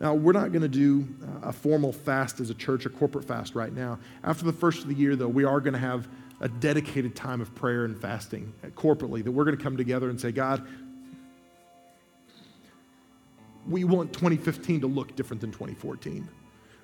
Now, 0.00 0.14
we're 0.14 0.32
not 0.32 0.52
going 0.52 0.62
to 0.62 0.68
do 0.68 1.08
uh, 1.22 1.48
a 1.48 1.52
formal 1.52 1.92
fast 1.92 2.38
as 2.40 2.50
a 2.50 2.54
church, 2.54 2.86
a 2.86 2.88
corporate 2.88 3.24
fast 3.24 3.54
right 3.54 3.72
now. 3.72 3.98
After 4.22 4.44
the 4.44 4.52
first 4.52 4.82
of 4.82 4.88
the 4.88 4.94
year, 4.94 5.16
though, 5.16 5.28
we 5.28 5.44
are 5.44 5.60
going 5.60 5.72
to 5.72 5.78
have 5.78 6.08
a 6.40 6.48
dedicated 6.48 7.16
time 7.16 7.40
of 7.40 7.54
prayer 7.54 7.84
and 7.84 8.00
fasting 8.00 8.52
corporately, 8.76 9.24
that 9.24 9.32
we're 9.32 9.44
going 9.44 9.56
to 9.56 9.62
come 9.62 9.76
together 9.76 10.08
and 10.08 10.20
say, 10.20 10.30
God, 10.30 10.66
we 13.66 13.84
want 13.84 14.12
2015 14.12 14.80
to 14.82 14.86
look 14.86 15.14
different 15.16 15.40
than 15.40 15.50
2014. 15.50 16.28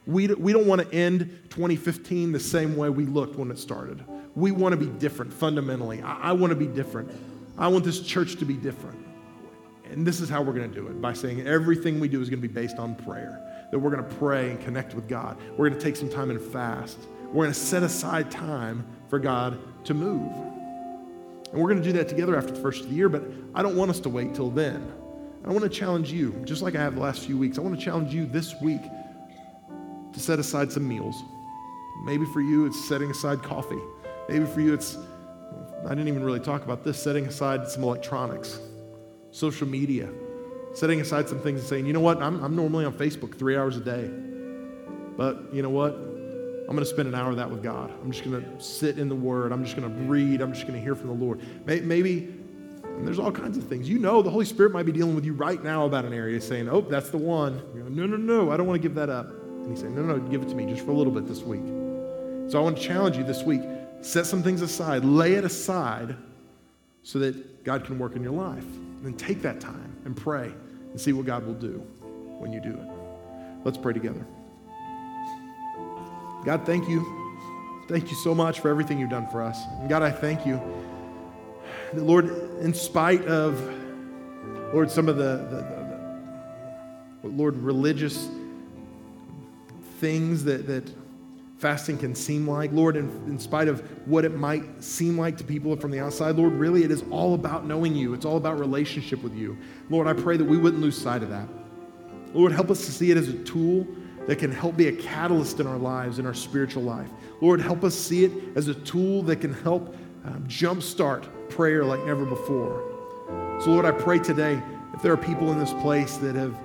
We, 0.07 0.29
we 0.29 0.53
don't 0.53 0.67
want 0.67 0.83
to 0.83 0.95
end 0.95 1.21
2015 1.51 2.33
the 2.33 2.41
same 2.41 2.77
way 2.77 2.91
we 2.91 3.07
looked 3.07 3.37
when 3.37 3.51
it 3.51 3.59
started. 3.59 4.05
We 4.35 4.51
want 4.51 4.73
to 4.73 4.77
be 4.77 4.87
different 4.99 5.33
fundamentally. 5.33 6.03
I, 6.03 6.31
I 6.31 6.33
want 6.33 6.51
to 6.51 6.57
be 6.57 6.67
different. 6.67 7.11
I 7.57 7.69
want 7.69 7.85
this 7.85 8.01
church 8.01 8.37
to 8.37 8.45
be 8.45 8.55
different. 8.55 8.99
And 9.91 10.07
this 10.07 10.21
is 10.21 10.29
how 10.29 10.43
we're 10.43 10.53
going 10.53 10.69
to 10.69 10.75
do 10.75 10.89
it 10.89 11.01
by 11.01 11.13
saying 11.13 11.47
everything 11.47 12.01
we 12.01 12.09
do 12.09 12.21
is 12.21 12.29
going 12.29 12.43
to 12.43 12.49
be 12.49 12.53
based 12.53 12.79
on 12.79 12.95
prayer. 12.97 13.41
That 13.71 13.79
we're 13.79 13.91
going 13.91 14.07
to 14.07 14.15
pray 14.17 14.51
and 14.51 14.61
connect 14.61 14.95
with 14.95 15.09
God. 15.09 15.39
We're 15.53 15.69
going 15.69 15.79
to 15.79 15.85
take 15.85 15.97
some 15.97 16.11
time 16.11 16.31
and 16.31 16.41
fast. 16.41 16.99
We're 17.29 17.45
going 17.45 17.55
to 17.55 17.59
set 17.59 17.83
aside 17.83 18.31
time 18.31 18.87
for 19.09 19.19
God 19.19 19.59
to 19.85 19.95
move. 19.95 20.33
And 21.53 21.63
we're 21.63 21.69
going 21.69 21.83
to 21.83 21.85
do 21.85 21.93
that 21.93 22.09
together 22.09 22.37
after 22.37 22.53
the 22.53 22.61
first 22.61 22.83
of 22.83 22.91
the 22.91 22.97
year, 22.97 23.09
but 23.09 23.23
I 23.55 23.63
don't 23.63 23.77
want 23.77 23.91
us 23.91 24.01
to 24.01 24.09
wait 24.09 24.35
till 24.35 24.51
then. 24.51 24.93
I 25.45 25.51
want 25.51 25.63
to 25.63 25.69
challenge 25.69 26.11
you, 26.11 26.33
just 26.45 26.63
like 26.63 26.75
I 26.75 26.81
have 26.81 26.95
the 26.95 27.01
last 27.01 27.21
few 27.21 27.37
weeks, 27.37 27.59
I 27.59 27.61
want 27.61 27.79
to 27.79 27.85
challenge 27.85 28.15
you 28.15 28.27
this 28.27 28.55
week 28.61 28.81
to 30.13 30.19
set 30.21 30.39
aside 30.39 30.73
some 30.73 30.89
meals. 30.89 31.15
Maybe 32.05 32.25
for 32.33 32.41
you, 32.41 32.67
it's 32.67 32.89
setting 32.89 33.11
aside 33.11 33.43
coffee. 33.43 33.81
Maybe 34.29 34.47
for 34.47 34.61
you, 34.61 34.75
it's, 34.75 34.97
I 35.85 35.91
didn't 35.91 36.09
even 36.09 36.25
really 36.25 36.41
talk 36.41 36.65
about 36.65 36.83
this, 36.83 37.01
setting 37.01 37.27
aside 37.27 37.69
some 37.69 37.83
electronics, 37.83 38.59
social 39.31 39.69
media, 39.69 40.09
setting 40.73 41.01
aside 41.01 41.29
some 41.29 41.41
things 41.41 41.61
and 41.61 41.69
saying, 41.69 41.87
you 41.87 41.93
know 41.93 42.01
what, 42.01 42.23
I'm, 42.23 42.43
I'm 42.43 42.57
normally 42.57 42.85
on 42.85 42.95
Facebook 42.95 43.39
three 43.39 43.57
hours 43.57 43.77
a 43.77 43.81
day. 43.81 44.11
But 45.17 45.53
you 45.53 45.63
know 45.63 45.71
what? 45.71 46.14
I'm 46.67 46.75
going 46.75 46.79
to 46.79 46.91
spend 46.91 47.09
an 47.09 47.15
hour 47.15 47.31
of 47.31 47.37
that 47.37 47.51
with 47.51 47.63
God. 47.63 47.93
I'm 48.03 48.11
just 48.11 48.25
going 48.25 48.43
to 48.43 48.63
sit 48.63 48.99
in 48.99 49.09
the 49.09 49.15
Word. 49.15 49.53
I'm 49.53 49.65
just 49.65 49.77
going 49.77 49.89
to 49.89 50.03
read. 50.05 50.41
I'm 50.41 50.53
just 50.53 50.67
going 50.67 50.79
to 50.79 50.83
hear 50.83 50.95
from 50.95 51.09
the 51.09 51.25
Lord. 51.25 51.41
Maybe 51.67 52.35
there's 53.01 53.19
all 53.19 53.33
kinds 53.33 53.59
of 53.59 53.65
things. 53.65 53.89
You 53.89 53.99
know, 53.99 54.23
the 54.23 54.31
Holy 54.31 54.47
Spirit 54.47 54.73
might 54.73 54.87
be 54.87 54.93
dealing 54.93 55.15
with 55.15 55.25
you 55.25 55.35
right 55.35 55.63
now 55.63 55.85
about 55.85 56.05
an 56.05 56.15
area, 56.15 56.41
saying, 56.41 56.69
"Oh, 56.69 56.81
that's 56.81 57.11
the 57.11 57.19
one." 57.19 57.59
Go, 57.75 57.89
no, 57.89 58.07
no, 58.07 58.17
no, 58.17 58.51
I 58.51 58.57
don't 58.57 58.67
want 58.67 58.81
to 58.81 58.89
give 58.89 58.95
that 58.95 59.11
up. 59.11 59.29
And 59.29 59.71
He's 59.71 59.81
saying, 59.81 59.95
"No, 59.95 60.03
no, 60.03 60.19
give 60.19 60.43
it 60.43 60.49
to 60.49 60.55
me 60.55 60.65
just 60.67 60.85
for 60.85 60.93
a 60.93 60.95
little 60.95 61.13
bit 61.13 61.27
this 61.27 61.43
week." 61.43 61.63
So 62.51 62.59
I 62.59 62.63
want 62.63 62.77
to 62.77 62.83
challenge 62.83 63.17
you 63.17 63.25
this 63.25 63.43
week: 63.43 63.63
set 64.01 64.25
some 64.25 64.43
things 64.43 64.63
aside, 64.63 65.05
lay 65.05 65.35
it 65.35 65.45
aside, 65.45 66.17
so 67.03 67.19
that 67.19 67.65
God 67.65 67.85
can 67.85 67.99
work 67.99 68.17
in 68.17 68.23
your 68.23 68.33
life. 68.33 68.65
And 68.65 69.05
then 69.05 69.15
take 69.15 69.43
that 69.43 69.61
time 69.61 69.97
and 70.07 70.17
pray 70.17 70.51
and 70.91 70.99
see 70.99 71.13
what 71.13 71.27
God 71.27 71.45
will 71.47 71.55
do 71.55 71.83
when 72.39 72.53
you 72.53 72.61
do 72.61 72.71
it. 72.71 72.89
Let's 73.65 73.77
pray 73.77 73.93
together. 73.93 74.25
God, 76.45 76.67
thank 76.67 76.89
you. 76.89 77.05
Thank 77.89 78.11
you 78.11 78.17
so 78.17 78.35
much 78.35 78.61
for 78.61 78.69
everything 78.69 78.99
you've 78.99 79.11
done 79.11 79.27
for 79.29 79.43
us. 79.43 79.59
And 79.81 79.89
God, 79.89 80.03
I 80.03 80.11
thank 80.11 80.47
you. 80.47 80.61
That, 81.93 82.05
Lord, 82.05 82.27
in 82.61 82.75
spite 82.75 83.25
of, 83.27 83.61
Lord, 84.73 84.91
some 84.91 85.09
of 85.09 85.17
the, 85.17 85.47
the, 85.51 85.57
the, 85.57 87.29
the 87.29 87.29
Lord, 87.29 87.57
religious 87.57 88.29
things 90.01 90.45
that, 90.45 90.67
that 90.67 90.91
fasting 91.59 91.97
can 91.97 92.15
seem 92.15 92.49
like, 92.49 92.73
Lord, 92.73 92.97
in, 92.97 93.09
in 93.27 93.39
spite 93.39 93.69
of 93.69 93.81
what 94.07 94.27
it 94.27 94.35
might 94.35 94.83
seem 94.83 95.17
like 95.17 95.39
to 95.39 95.45
people 95.45 95.75
from 95.77 95.91
the 95.91 96.01
outside, 96.01 96.37
Lord, 96.37 96.53
really 96.53 96.85
it 96.85 96.91
is 96.91 97.05
all 97.11 97.35
about 97.35 97.65
knowing 97.67 97.95
you. 97.95 98.13
It's 98.13 98.27
all 98.27 98.37
about 98.37 98.59
relationship 98.59 99.23
with 99.23 99.35
you. 99.35 99.57
Lord, 99.89 100.07
I 100.07 100.13
pray 100.13 100.37
that 100.37 100.45
we 100.45 100.59
wouldn't 100.59 100.83
lose 100.83 101.01
sight 101.01 101.23
of 101.23 101.31
that. 101.31 101.49
Lord, 102.35 102.53
help 102.53 102.71
us 102.71 102.85
to 102.85 102.93
see 102.93 103.11
it 103.11 103.17
as 103.17 103.29
a 103.29 103.39
tool 103.45 103.87
that 104.27 104.39
can 104.39 104.51
help 104.51 104.77
be 104.77 104.89
a 104.89 104.93
catalyst 104.93 105.61
in 105.61 105.67
our 105.67 105.79
lives, 105.79 106.19
in 106.19 106.27
our 106.27 106.35
spiritual 106.35 106.83
life. 106.83 107.09
Lord, 107.41 107.61
help 107.61 107.85
us 107.85 107.95
see 107.95 108.25
it 108.25 108.33
as 108.57 108.69
a 108.69 108.75
tool 108.75 109.23
that 109.25 109.37
can 109.37 109.53
help 109.53 109.95
um, 110.25 110.45
jumpstart 110.49 111.29
prayer 111.51 111.85
like 111.85 112.05
never 112.05 112.25
before. 112.25 112.83
So, 113.61 113.71
Lord, 113.71 113.85
I 113.85 113.91
pray 113.93 114.19
today 114.19 114.61
if 114.95 115.03
there 115.03 115.13
are 115.13 115.17
people 115.17 115.53
in 115.53 115.59
this 115.59 115.73
place 115.75 116.17
that 116.19 116.35
have 116.35 116.57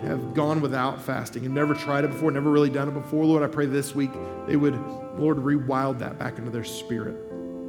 have 0.00 0.32
gone 0.32 0.60
without 0.60 1.02
fasting 1.02 1.44
and 1.44 1.52
never 1.52 1.74
tried 1.74 2.04
it 2.04 2.08
before, 2.12 2.30
never 2.30 2.50
really 2.50 2.70
done 2.70 2.86
it 2.88 2.94
before, 2.94 3.24
Lord, 3.24 3.42
I 3.42 3.48
pray 3.48 3.66
this 3.66 3.96
week 3.96 4.12
they 4.46 4.54
would, 4.54 4.76
Lord, 5.18 5.38
rewild 5.38 5.98
that 5.98 6.18
back 6.18 6.38
into 6.38 6.50
their 6.50 6.62
spirit. 6.62 7.16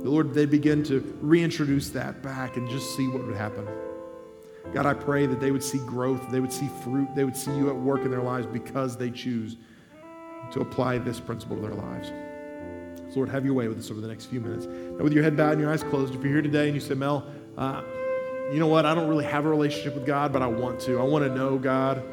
The 0.03 0.09
Lord, 0.09 0.33
they 0.33 0.45
begin 0.45 0.83
to 0.83 0.99
reintroduce 1.21 1.89
that 1.89 2.21
back 2.21 2.55
and 2.55 2.69
just 2.69 2.95
see 2.95 3.07
what 3.07 3.25
would 3.25 3.35
happen. 3.35 3.67
God, 4.73 4.85
I 4.85 4.93
pray 4.93 5.25
that 5.25 5.39
they 5.39 5.51
would 5.51 5.63
see 5.63 5.79
growth, 5.79 6.29
they 6.29 6.39
would 6.39 6.53
see 6.53 6.67
fruit, 6.83 7.09
they 7.15 7.23
would 7.23 7.35
see 7.35 7.55
you 7.55 7.69
at 7.69 7.75
work 7.75 8.01
in 8.01 8.11
their 8.11 8.21
lives 8.21 8.45
because 8.45 8.95
they 8.95 9.09
choose 9.09 9.57
to 10.51 10.61
apply 10.61 10.97
this 10.99 11.19
principle 11.19 11.55
to 11.55 11.61
their 11.61 11.73
lives. 11.73 12.09
So, 13.09 13.15
Lord, 13.15 13.29
have 13.29 13.43
your 13.43 13.55
way 13.55 13.67
with 13.67 13.79
us 13.79 13.89
over 13.89 14.01
the 14.01 14.07
next 14.07 14.25
few 14.25 14.39
minutes. 14.39 14.67
Now, 14.67 15.03
with 15.03 15.13
your 15.13 15.23
head 15.23 15.35
bowed 15.35 15.53
and 15.53 15.61
your 15.61 15.71
eyes 15.71 15.81
closed, 15.81 16.13
if 16.13 16.21
you're 16.21 16.33
here 16.33 16.41
today 16.43 16.67
and 16.67 16.75
you 16.75 16.81
say, 16.81 16.93
Mel, 16.93 17.25
uh, 17.57 17.81
you 18.51 18.59
know 18.59 18.67
what? 18.67 18.85
I 18.85 18.93
don't 18.93 19.07
really 19.07 19.25
have 19.25 19.45
a 19.45 19.49
relationship 19.49 19.95
with 19.95 20.05
God, 20.05 20.31
but 20.31 20.41
I 20.43 20.47
want 20.47 20.79
to. 20.81 20.99
I 20.99 21.03
want 21.03 21.25
to 21.25 21.33
know 21.33 21.57
God. 21.57 22.03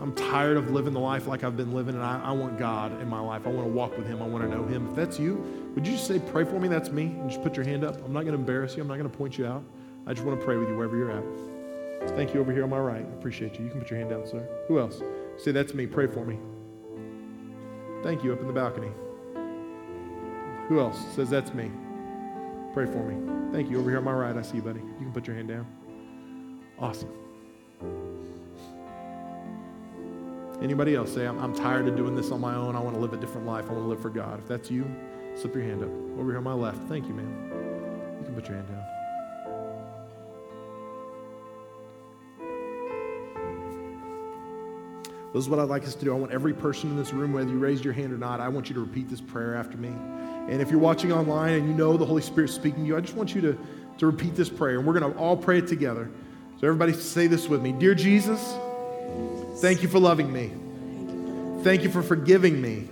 I'm 0.00 0.14
tired 0.14 0.56
of 0.56 0.70
living 0.70 0.94
the 0.94 1.00
life 1.00 1.26
like 1.26 1.44
I've 1.44 1.58
been 1.58 1.74
living, 1.74 1.94
and 1.94 2.02
I, 2.02 2.20
I, 2.24 2.32
want 2.32 2.58
God 2.58 2.98
in 3.02 3.08
my 3.08 3.20
life. 3.20 3.46
I 3.46 3.50
want 3.50 3.66
to 3.66 3.72
walk 3.72 3.98
with 3.98 4.06
Him. 4.06 4.22
I 4.22 4.26
want 4.26 4.44
to 4.44 4.50
know 4.50 4.64
Him. 4.64 4.88
If 4.88 4.96
that's 4.96 5.18
you, 5.18 5.72
would 5.74 5.86
you 5.86 5.92
just 5.92 6.06
say, 6.06 6.18
Pray 6.18 6.44
for 6.44 6.58
me? 6.58 6.68
That's 6.68 6.88
me. 6.88 7.04
And 7.04 7.28
just 7.28 7.42
put 7.42 7.54
your 7.54 7.66
hand 7.66 7.84
up. 7.84 7.96
I'm 8.02 8.12
not 8.12 8.22
going 8.22 8.32
to 8.32 8.38
embarrass 8.38 8.76
you. 8.76 8.82
I'm 8.82 8.88
not 8.88 8.96
going 8.96 9.10
to 9.10 9.16
point 9.16 9.36
you 9.36 9.46
out. 9.46 9.62
I 10.06 10.12
just 10.12 10.26
want 10.26 10.38
to 10.38 10.44
pray 10.44 10.56
with 10.56 10.68
you 10.68 10.76
wherever 10.76 10.96
you're 10.96 11.10
at. 11.10 12.10
Thank 12.16 12.34
you 12.34 12.40
over 12.40 12.52
here 12.52 12.64
on 12.64 12.70
my 12.70 12.78
right. 12.78 13.04
I 13.04 13.14
appreciate 13.14 13.58
you. 13.58 13.64
You 13.64 13.70
can 13.70 13.80
put 13.80 13.90
your 13.90 13.98
hand 13.98 14.10
down, 14.10 14.26
sir. 14.26 14.48
Who 14.68 14.78
else? 14.78 15.02
Say, 15.36 15.52
That's 15.52 15.74
me. 15.74 15.86
Pray 15.86 16.06
for 16.06 16.24
me. 16.24 16.38
Thank 18.02 18.24
you 18.24 18.32
up 18.32 18.40
in 18.40 18.46
the 18.46 18.52
balcony. 18.52 18.90
Who 20.68 20.80
else 20.80 20.98
says, 21.14 21.30
That's 21.30 21.52
me? 21.52 21.70
Pray 22.72 22.86
for 22.86 23.04
me. 23.04 23.52
Thank 23.52 23.70
you. 23.70 23.78
Over 23.78 23.90
here 23.90 23.98
on 23.98 24.04
my 24.04 24.12
right, 24.12 24.36
I 24.36 24.42
see 24.42 24.56
you, 24.56 24.62
buddy. 24.62 24.80
You 24.80 24.96
can 24.98 25.12
put 25.12 25.26
your 25.26 25.36
hand 25.36 25.48
down. 25.48 25.66
Awesome. 26.78 27.10
Anybody 30.62 30.94
else 30.94 31.12
say, 31.12 31.26
I'm, 31.26 31.38
I'm 31.38 31.54
tired 31.54 31.88
of 31.88 31.96
doing 31.96 32.14
this 32.14 32.30
on 32.30 32.40
my 32.40 32.54
own. 32.54 32.76
I 32.76 32.80
want 32.80 32.94
to 32.94 33.00
live 33.00 33.12
a 33.12 33.16
different 33.16 33.46
life. 33.46 33.66
I 33.68 33.72
want 33.72 33.84
to 33.84 33.88
live 33.88 34.00
for 34.00 34.10
God. 34.10 34.38
If 34.38 34.46
that's 34.46 34.70
you, 34.70 34.84
slip 35.34 35.54
your 35.54 35.64
hand 35.64 35.82
up. 35.82 35.90
Over 36.18 36.30
here 36.30 36.38
on 36.38 36.44
my 36.44 36.52
left. 36.52 36.86
Thank 36.88 37.08
you, 37.08 37.14
man. 37.14 38.18
You 38.20 38.26
can 38.26 38.34
put 38.34 38.46
your 38.46 38.56
hand 38.56 38.68
down. 38.68 38.99
This 45.32 45.44
is 45.44 45.48
what 45.48 45.60
I'd 45.60 45.68
like 45.68 45.84
us 45.84 45.94
to 45.94 46.04
do. 46.04 46.12
I 46.12 46.18
want 46.18 46.32
every 46.32 46.52
person 46.52 46.90
in 46.90 46.96
this 46.96 47.12
room, 47.12 47.32
whether 47.32 47.48
you 47.48 47.58
raised 47.58 47.84
your 47.84 47.94
hand 47.94 48.12
or 48.12 48.18
not, 48.18 48.40
I 48.40 48.48
want 48.48 48.68
you 48.68 48.74
to 48.74 48.80
repeat 48.80 49.08
this 49.08 49.20
prayer 49.20 49.54
after 49.54 49.76
me. 49.76 49.88
And 50.48 50.60
if 50.60 50.70
you're 50.70 50.80
watching 50.80 51.12
online 51.12 51.54
and 51.54 51.68
you 51.68 51.74
know 51.74 51.96
the 51.96 52.06
Holy 52.06 52.22
Spirit 52.22 52.50
speaking 52.50 52.82
to 52.82 52.86
you, 52.88 52.96
I 52.96 53.00
just 53.00 53.14
want 53.14 53.34
you 53.34 53.40
to, 53.42 53.58
to 53.98 54.06
repeat 54.06 54.34
this 54.34 54.48
prayer. 54.48 54.78
And 54.78 54.86
we're 54.86 54.98
going 54.98 55.12
to 55.12 55.18
all 55.18 55.36
pray 55.36 55.58
it 55.58 55.68
together. 55.68 56.10
So, 56.60 56.66
everybody 56.66 56.92
say 56.92 57.26
this 57.28 57.48
with 57.48 57.62
me 57.62 57.72
Dear 57.72 57.94
Jesus, 57.94 58.54
Thank 59.60 59.82
you 59.82 59.88
for 59.90 59.98
loving 59.98 60.32
me. 60.32 60.50
Thank 61.62 61.82
you 61.82 61.90
for 61.90 62.02
forgiving 62.02 62.62
me 62.62 62.84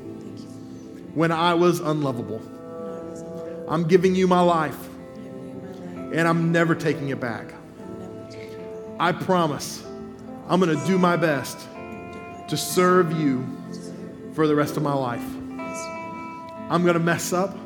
when 1.15 1.33
I 1.33 1.55
was 1.55 1.81
unlovable. 1.81 2.43
I'm 3.67 3.85
giving 3.89 4.15
you 4.15 4.29
my 4.29 4.41
life, 4.41 4.77
and 5.97 6.29
I'm 6.29 6.53
never 6.53 6.75
taking 6.75 7.09
it 7.09 7.21
back. 7.21 7.55
I 9.01 9.13
promise 9.13 9.83
I'm 10.47 10.61
going 10.61 10.79
to 10.79 10.87
do 10.87 10.99
my 10.99 11.17
best 11.17 11.59
to 12.49 12.57
serve 12.57 13.13
you 13.13 13.47
for 14.33 14.47
the 14.47 14.55
rest 14.55 14.77
of 14.77 14.83
my 14.83 14.93
life. 14.93 15.25
I'm 16.71 16.83
going 16.83 16.95
to 16.95 17.01
mess 17.01 17.33
up, 17.33 17.57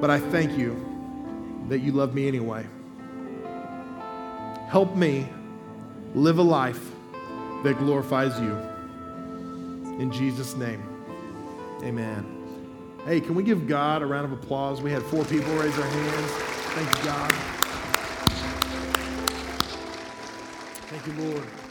but 0.00 0.10
I 0.10 0.18
thank 0.18 0.56
you 0.56 1.64
that 1.68 1.80
you 1.80 1.92
love 1.92 2.14
me 2.14 2.28
anyway. 2.28 2.66
Help 4.68 4.94
me 4.94 5.28
live 6.14 6.38
a 6.38 6.42
life 6.42 6.90
that 7.64 7.76
glorifies 7.78 8.38
you. 8.40 8.56
In 10.00 10.10
Jesus' 10.12 10.56
name, 10.56 10.82
amen. 11.82 12.36
Hey, 13.04 13.20
can 13.20 13.34
we 13.34 13.42
give 13.42 13.66
God 13.66 14.02
a 14.02 14.06
round 14.06 14.24
of 14.24 14.32
applause? 14.32 14.80
We 14.80 14.90
had 14.90 15.02
four 15.02 15.24
people 15.24 15.52
raise 15.54 15.76
their 15.76 15.86
hands. 15.86 16.30
Thank 16.72 16.98
you, 16.98 17.04
God. 17.04 17.32
Thank 20.88 21.06
you, 21.06 21.24
Lord. 21.24 21.69